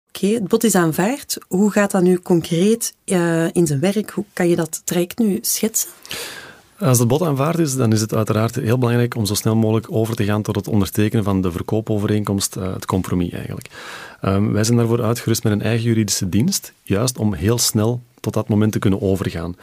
Oké, 0.08 0.26
okay, 0.26 0.40
het 0.40 0.48
bod 0.48 0.64
is 0.64 0.76
aanvaard. 0.76 1.38
Hoe 1.48 1.72
gaat 1.72 1.92
dat 1.92 2.02
nu 2.02 2.20
concreet 2.20 2.94
uh, 3.06 3.48
in 3.52 3.68
zijn 3.68 3.80
werk? 3.80 4.10
Hoe 4.10 4.26
kan 4.34 4.50
je 4.50 4.56
dat 4.56 4.82
traject 4.84 5.18
nu 5.18 5.40
schetsen? 5.42 5.90
Als 6.80 7.00
het 7.00 7.08
bod 7.08 7.22
aanvaard 7.22 7.60
is, 7.60 7.76
dan 7.76 7.92
is 7.92 8.02
het 8.02 8.14
uiteraard 8.14 8.56
heel 8.56 8.78
belangrijk 8.78 9.16
om 9.16 9.26
zo 9.26 9.34
snel 9.34 9.56
mogelijk 9.56 9.88
over 9.90 10.16
te 10.16 10.24
gaan 10.24 10.42
tot 10.42 10.56
het 10.56 10.68
ondertekenen 10.68 11.24
van 11.24 11.42
de 11.42 11.52
verkoopovereenkomst, 11.52 12.56
uh, 12.56 12.74
het 12.74 12.86
compromis 12.86 13.32
eigenlijk. 13.32 13.70
Um, 14.22 14.54
wij 14.54 14.64
zijn 14.64 14.78
daarvoor 14.78 15.04
uitgerust 15.04 15.44
met 15.44 15.54
een 15.54 15.62
eigen 15.62 15.86
juridische 15.86 16.30
dienst, 16.30 16.74
juist 16.84 17.18
om 17.18 17.34
heel 17.34 17.58
snel 17.58 18.02
tot 18.20 18.34
dat 18.34 18.48
moment 18.48 18.72
te 18.72 18.80
kunnen 18.80 19.02
overgaan. 19.02 19.56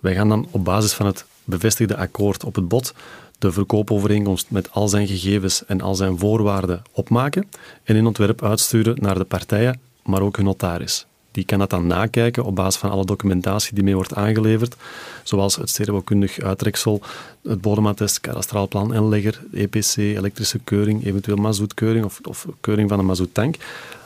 Wij 0.00 0.14
gaan 0.14 0.28
dan 0.28 0.46
op 0.50 0.64
basis 0.64 0.92
van 0.92 1.06
het 1.06 1.24
bevestigde 1.44 1.96
akkoord 1.96 2.44
op 2.44 2.54
het 2.54 2.68
bod 2.68 2.94
de 3.38 3.52
verkoopovereenkomst 3.52 4.50
met 4.50 4.70
al 4.72 4.88
zijn 4.88 5.06
gegevens 5.06 5.64
en 5.66 5.80
al 5.80 5.94
zijn 5.94 6.18
voorwaarden 6.18 6.82
opmaken 6.92 7.48
en 7.82 7.96
in 7.96 8.06
ontwerp 8.06 8.42
uitsturen 8.42 8.96
naar 9.00 9.18
de 9.18 9.24
partijen, 9.24 9.80
maar 10.02 10.22
ook 10.22 10.36
hun 10.36 10.44
notaris. 10.44 11.06
Die 11.34 11.44
kan 11.44 11.58
dat 11.58 11.70
dan 11.70 11.86
nakijken 11.86 12.44
op 12.44 12.54
basis 12.54 12.80
van 12.80 12.90
alle 12.90 13.04
documentatie 13.04 13.74
die 13.74 13.84
mee 13.84 13.94
wordt 13.94 14.14
aangeleverd, 14.14 14.76
zoals 15.22 15.56
het 15.56 15.68
stedenbouwkundig 15.68 16.40
uittreksel, 16.40 17.00
het 17.42 17.60
bodemattest, 17.60 18.20
kadastraal 18.20 18.68
plan 18.68 18.94
en 18.94 19.08
legger, 19.08 19.40
EPC, 19.52 19.96
elektrische 19.96 20.58
keuring, 20.58 21.04
eventueel 21.04 21.36
mazoetkeuring 21.36 22.04
of, 22.04 22.20
of 22.22 22.46
keuring 22.60 22.88
van 22.88 22.98
een 22.98 23.06
mazoettank. 23.06 23.56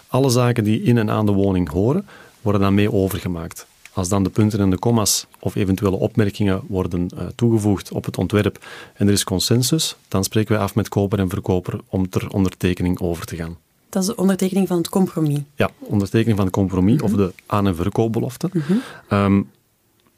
Alle 0.06 0.30
zaken 0.30 0.64
die 0.64 0.82
in 0.82 0.98
en 0.98 1.10
aan 1.10 1.26
de 1.26 1.32
woning 1.32 1.68
horen, 1.68 2.06
worden 2.42 2.60
dan 2.60 2.74
mee 2.74 2.92
overgemaakt. 2.92 3.66
Als 3.92 4.08
dan 4.08 4.22
de 4.22 4.30
punten 4.30 4.60
en 4.60 4.70
de 4.70 4.78
commas 4.78 5.26
of 5.38 5.54
eventuele 5.54 5.96
opmerkingen 5.96 6.62
worden 6.66 7.08
uh, 7.14 7.20
toegevoegd 7.34 7.92
op 7.92 8.04
het 8.04 8.18
ontwerp 8.18 8.66
en 8.94 9.06
er 9.06 9.12
is 9.12 9.24
consensus, 9.24 9.96
dan 10.08 10.24
spreken 10.24 10.52
wij 10.52 10.62
af 10.62 10.74
met 10.74 10.88
koper 10.88 11.18
en 11.18 11.28
verkoper 11.28 11.80
om 11.88 12.08
ter 12.08 12.28
ondertekening 12.30 13.00
over 13.00 13.24
te 13.24 13.36
gaan. 13.36 13.56
Dat 13.88 14.02
is 14.02 14.08
de 14.08 14.16
ondertekening 14.16 14.68
van 14.68 14.76
het 14.76 14.88
compromis. 14.88 15.38
Ja, 15.54 15.70
ondertekening 15.78 16.36
van 16.36 16.46
het 16.46 16.54
compromis 16.54 16.94
Mhm. 16.94 17.04
mm 17.04 17.14
-hmm. 17.14 17.20
of 17.20 17.32
de 17.34 17.42
aan- 17.46 17.66
en 17.66 17.76
verkoopbelofte. 17.76 18.48
Mm 18.52 18.62
-hmm. 18.66 18.82
um, 19.18 19.50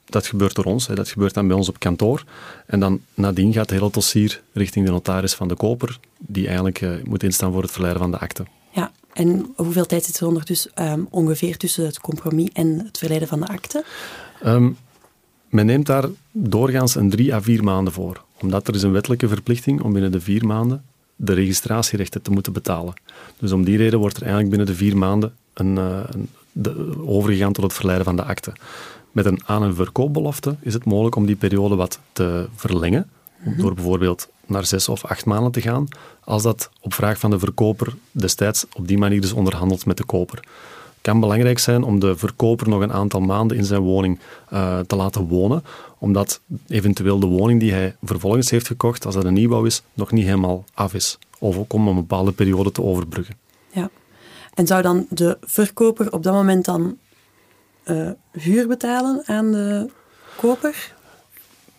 dat 0.05 0.27
gebeurt 0.27 0.55
door 0.55 0.65
ons, 0.65 0.87
hè. 0.87 0.95
dat 0.95 1.09
gebeurt 1.09 1.35
dan 1.35 1.47
bij 1.47 1.57
ons 1.57 1.69
op 1.69 1.79
kantoor. 1.79 2.25
En 2.67 2.81
dan 2.81 3.01
nadien 3.15 3.53
gaat 3.53 3.71
het 3.71 3.81
hele 3.81 3.91
dossier 3.91 4.43
richting 4.53 4.85
de 4.87 4.91
notaris 4.91 5.35
van 5.35 5.49
de 5.49 5.55
koper, 5.55 5.99
die 6.19 6.47
eigenlijk 6.47 6.81
uh, 6.81 6.91
moet 7.05 7.23
instaan 7.23 7.53
voor 7.53 7.63
het 7.63 7.71
verleiden 7.71 8.03
van 8.03 8.11
de 8.11 8.19
akte. 8.19 8.45
Ja, 8.71 8.93
en 9.13 9.53
hoeveel 9.57 9.87
tijd 9.87 10.05
zit 10.05 10.19
er 10.21 10.27
ondertussen 10.27 10.71
um, 10.93 11.07
ongeveer 11.11 11.57
tussen 11.57 11.85
het 11.85 12.01
compromis 12.01 12.49
en 12.53 12.79
het 12.85 12.99
verleiden 12.99 13.29
van 13.29 13.41
de 13.41 13.47
akte? 13.47 13.85
Um, 14.47 14.77
men 15.49 15.67
neemt 15.67 15.87
daar 15.87 16.05
doorgaans 16.33 16.95
een 16.95 17.11
drie 17.11 17.35
à 17.35 17.41
vier 17.43 17.65
maanden 17.65 17.93
voor, 17.93 18.25
omdat 18.41 18.69
er 18.69 18.75
is 18.75 18.83
een 18.83 18.93
wettelijke 18.93 19.29
verplichting 19.29 19.83
om 19.83 19.93
binnen 19.93 20.13
de 20.13 20.21
vier 20.21 20.47
maanden 20.47 20.85
de 21.23 21.33
registratierechten 21.33 22.23
te 22.23 22.31
moeten 22.31 22.53
betalen. 22.53 22.95
Dus 23.39 23.53
om 23.53 23.65
die 23.65 23.77
reden 23.77 23.99
wordt 23.99 24.17
er 24.17 24.23
eigenlijk 24.23 24.51
binnen 24.51 24.75
de 24.75 24.75
vier 24.85 24.97
maanden 24.97 25.33
een, 25.55 25.77
uh, 25.77 25.99
een, 26.07 26.29
de, 26.53 26.95
overgegaan 27.07 27.53
tot 27.53 27.65
het 27.65 27.73
verleiden 27.73 28.07
van 28.07 28.17
de 28.17 28.25
akte. 28.25 28.53
Met 29.13 29.27
een 29.27 29.41
aan- 29.47 29.63
en 29.63 29.75
verkoopbelofte 29.75 30.57
is 30.61 30.75
het 30.75 30.85
mogelijk 30.85 31.17
om 31.17 31.27
die 31.27 31.37
periode 31.37 31.75
wat 31.75 31.99
te 32.13 32.49
verlengen, 32.55 33.11
-hmm. 33.43 33.57
door 33.57 33.75
bijvoorbeeld 33.75 34.29
naar 34.47 34.65
zes 34.65 34.89
of 34.89 35.05
acht 35.05 35.25
maanden 35.25 35.53
te 35.53 35.61
gaan, 35.61 35.89
als 36.25 36.43
dat 36.43 36.71
op 36.81 36.95
vraag 36.95 37.19
van 37.19 37.31
de 37.31 37.39
verkoper 37.39 37.95
destijds 38.11 38.67
op 38.73 38.89
die 38.89 38.99
manier 38.99 39.23
is 39.23 39.33
onderhandeld 39.33 39.87
met 39.87 39.97
de 39.97 40.05
koper. 40.05 40.41
Het 41.01 41.09
kan 41.11 41.21
belangrijk 41.21 41.59
zijn 41.59 41.83
om 41.83 41.99
de 41.99 42.17
verkoper 42.17 42.69
nog 42.69 42.81
een 42.81 42.93
aantal 42.93 43.21
maanden 43.21 43.57
in 43.57 43.65
zijn 43.65 43.81
woning 43.81 44.19
uh, 44.53 44.79
te 44.79 44.97
laten 44.97 45.23
wonen, 45.27 45.65
omdat 45.99 46.41
eventueel 46.69 47.19
de 47.19 47.27
woning 47.27 47.61
die 47.61 47.73
hij 47.73 47.97
vervolgens 48.03 48.51
heeft 48.51 48.67
gekocht, 48.67 49.07
als 49.07 49.15
dat 49.15 49.25
een 49.25 49.33
nieuwbouw 49.33 49.65
is, 49.65 49.83
nog 49.95 50.13
niet 50.13 50.25
helemaal 50.25 50.65
af 50.75 50.95
is. 50.95 51.19
Of 51.39 51.59
ook 51.59 51.73
om 51.73 51.89
een 51.89 51.95
bepaalde 51.95 52.33
periode 52.33 52.73
te 52.73 52.83
overbruggen. 52.83 53.37
Ja. 53.73 53.91
En 54.55 54.67
zou 54.67 54.83
dan 54.83 55.07
de 55.11 55.39
verkoper 55.41 56.13
op 56.13 56.23
dat 56.23 56.35
moment 56.35 56.65
dan 56.65 56.97
uh, 57.85 58.11
huur 58.33 58.69
betalen 58.69 59.23
aan 59.27 59.53
de 59.53 59.91
koper? 60.37 60.95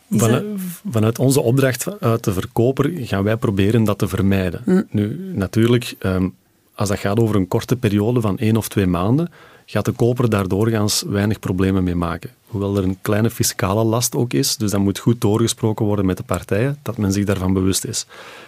Vanuit, 0.09 0.45
vanuit, 0.89 1.19
onze 1.19 1.41
opdracht 1.41 2.01
uit 2.01 2.23
de 2.23 2.33
verkoper 2.33 2.91
gaan 2.95 3.23
wij 3.23 3.37
proberen 3.37 3.83
dat 3.83 3.97
te 3.97 4.07
vermijden. 4.07 4.61
Mm. 4.65 4.87
Nu, 4.89 5.31
natuurlijk, 5.33 5.95
um, 5.99 6.35
als 6.81 6.89
dat 6.89 6.99
gaat 6.99 7.19
over 7.19 7.35
een 7.35 7.47
korte 7.47 7.75
periode 7.75 8.21
van 8.21 8.37
één 8.37 8.57
of 8.57 8.67
twee 8.67 8.87
maanden, 8.87 9.31
gaat 9.65 9.85
de 9.85 9.91
koper 9.91 10.29
daar 10.29 10.47
doorgaans 10.47 11.03
weinig 11.07 11.39
problemen 11.39 11.83
mee 11.83 11.95
maken. 11.95 12.29
Hoewel 12.47 12.77
er 12.77 12.83
een 12.83 12.97
kleine 13.01 13.29
fiscale 13.29 13.83
last 13.83 14.15
ook 14.15 14.33
is, 14.33 14.55
dus 14.55 14.71
dat 14.71 14.79
moet 14.79 14.99
goed 14.99 15.21
doorgesproken 15.21 15.85
worden 15.85 16.05
met 16.05 16.17
de 16.17 16.23
partijen, 16.23 16.77
dat 16.81 16.97
men 16.97 17.11
zich 17.11 17.25
daarvan 17.25 17.53
bewust 17.53 17.85
is. 17.85 18.05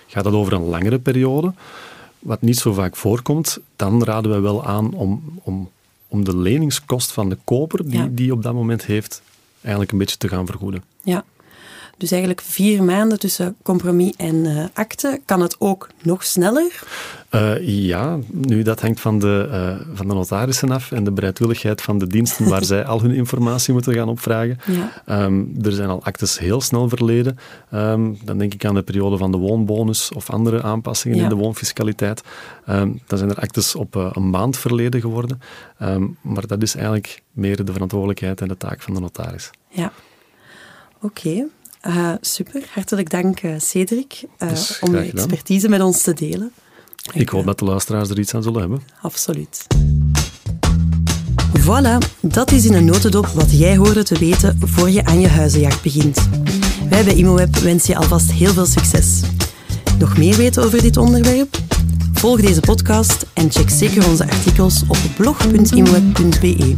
Gaat 0.08 0.26
het 0.26 0.34
over 0.34 0.54
een 0.54 0.64
langere 0.64 1.00
periode, 1.00 1.54
wat 2.20 2.42
niet 2.42 2.58
zo 2.58 2.74
vaak 2.74 2.96
voorkomt, 2.96 3.60
dan 3.76 4.04
raden 4.04 4.32
wij 4.32 4.42
wel 4.42 4.66
aan 4.66 4.94
om, 4.94 5.24
om, 5.44 5.70
om 6.08 6.24
de 6.24 6.38
leningskost 6.38 7.12
van 7.12 7.30
de 7.30 7.38
koper, 7.44 7.90
die, 7.90 8.00
ja. 8.00 8.08
die 8.12 8.32
op 8.32 8.44
dat 8.44 8.54
moment 8.54 8.86
heeft, 8.86 9.22
eigenlijk 9.62 9.92
een 9.92 9.98
beetje 9.98 10.18
te 10.18 10.28
gaan 10.28 10.46
vergoeden. 10.46 10.84
Ja, 11.04 11.24
dus 11.98 12.12
eigenlijk 12.12 12.42
vier 12.42 12.84
maanden 12.84 13.20
tussen 13.20 13.56
compromis 13.62 14.14
en 14.18 14.36
uh, 14.36 14.66
akte. 14.74 15.22
Kan 15.26 15.42
het 15.42 15.56
ook 15.60 15.90
nog 16.02 16.24
sneller? 16.24 16.84
Uh, 17.32 17.68
ja, 17.68 18.20
nu 18.32 18.62
dat 18.62 18.82
hangt 18.82 19.00
van 19.00 19.20
de, 19.20 19.48
uh, 19.52 19.96
van 19.96 20.08
de 20.08 20.14
notarissen 20.14 20.72
af 20.72 20.92
en 20.92 21.04
de 21.04 21.12
bereidwilligheid 21.12 21.82
van 21.82 21.98
de 21.98 22.08
diensten 22.08 22.50
waar 22.50 22.64
zij 22.74 22.86
al 22.86 23.02
hun 23.02 23.12
informatie 23.12 23.74
moeten 23.74 23.94
gaan 23.94 24.10
opvragen. 24.10 24.60
Ja. 24.66 25.24
Um, 25.26 25.56
er 25.62 25.72
zijn 25.72 25.90
al 25.90 26.04
actes 26.04 26.40
heel 26.40 26.62
snel 26.62 26.90
verleden. 26.90 27.38
Um, 27.74 28.18
dan 28.24 28.38
denk 28.38 28.54
ik 28.54 28.66
aan 28.66 28.76
de 28.76 28.84
periode 28.84 29.18
van 29.18 29.32
de 29.32 29.38
woonbonus 29.38 30.12
of 30.12 30.30
andere 30.30 30.62
aanpassingen 30.62 31.18
ja. 31.18 31.24
in 31.24 31.30
de 31.30 31.36
woonfiscaliteit. 31.36 32.22
Um, 32.70 33.02
dan 33.08 33.18
zijn 33.18 33.30
er 33.30 33.40
actes 33.40 33.76
op 33.76 33.96
uh, 33.96 34.10
een 34.14 34.30
maand 34.30 34.58
verleden 34.58 35.02
geworden. 35.02 35.42
maar 36.22 36.48
dat 36.48 36.62
is 36.62 36.76
eigenlijk 36.76 37.22
meer 37.32 37.66
de 37.66 37.74
verantwoordelijkheid 37.74 38.42
en 38.42 38.48
de 38.48 38.58
taak 38.58 38.82
van 38.82 38.94
de 38.94 39.00
notaris. 39.00 39.50
Ja, 39.70 39.92
oké. 41.02 41.06
Okay. 41.06 41.48
Uh, 41.88 42.12
super, 42.22 42.64
hartelijk 42.74 43.10
dank 43.10 43.42
uh, 43.42 43.60
Cedric 43.60 44.24
uh, 44.40 44.50
om 44.82 44.96
je 44.96 45.12
expertise 45.12 45.70
met 45.70 45.82
ons 45.82 46.02
te 46.02 46.14
delen. 46.14 46.52
Ik 47.14 47.30
hoop 47.30 47.46
dat 47.46 47.60
de 47.60 47.66
luisteraars 47.66 48.10
er 48.10 48.20
iets 48.20 48.34
aan 48.34 48.44
zullen 48.44 48.60
hebben. 48.60 48.82
Absoluut. 49.02 49.68
Voilà, 51.60 51.98
dat 52.22 52.52
is 52.52 52.66
in 52.66 52.74
een 52.74 52.86
notendop 52.86 53.28
wat 53.28 53.60
jij 53.60 53.78
hoorde 53.78 54.04
te 54.04 54.20
weten 54.20 54.58
voor 54.60 54.90
je 54.90 55.06
aan 55.06 55.20
je 55.20 55.28
huizenjacht 55.28 55.82
begint. 55.82 56.28
Wij 56.90 57.04
bij 57.04 57.14
ImoWeb 57.14 57.56
wensen 57.56 57.94
je 57.94 58.00
alvast 58.00 58.32
heel 58.32 58.54
veel 58.54 58.66
succes. 58.66 59.22
Nog 60.00 60.18
meer 60.18 60.38
weten 60.38 60.64
over 60.64 60.82
dit 60.82 60.98
onderwerp? 60.98 61.58
Volg 62.14 62.42
deze 62.42 62.60
podcast 62.60 63.26
en 63.34 63.52
check 63.52 63.70
zeker 63.70 64.08
onze 64.08 64.24
artikels 64.24 64.84
op 64.88 64.98
blog.imoweb.be. 65.16 66.74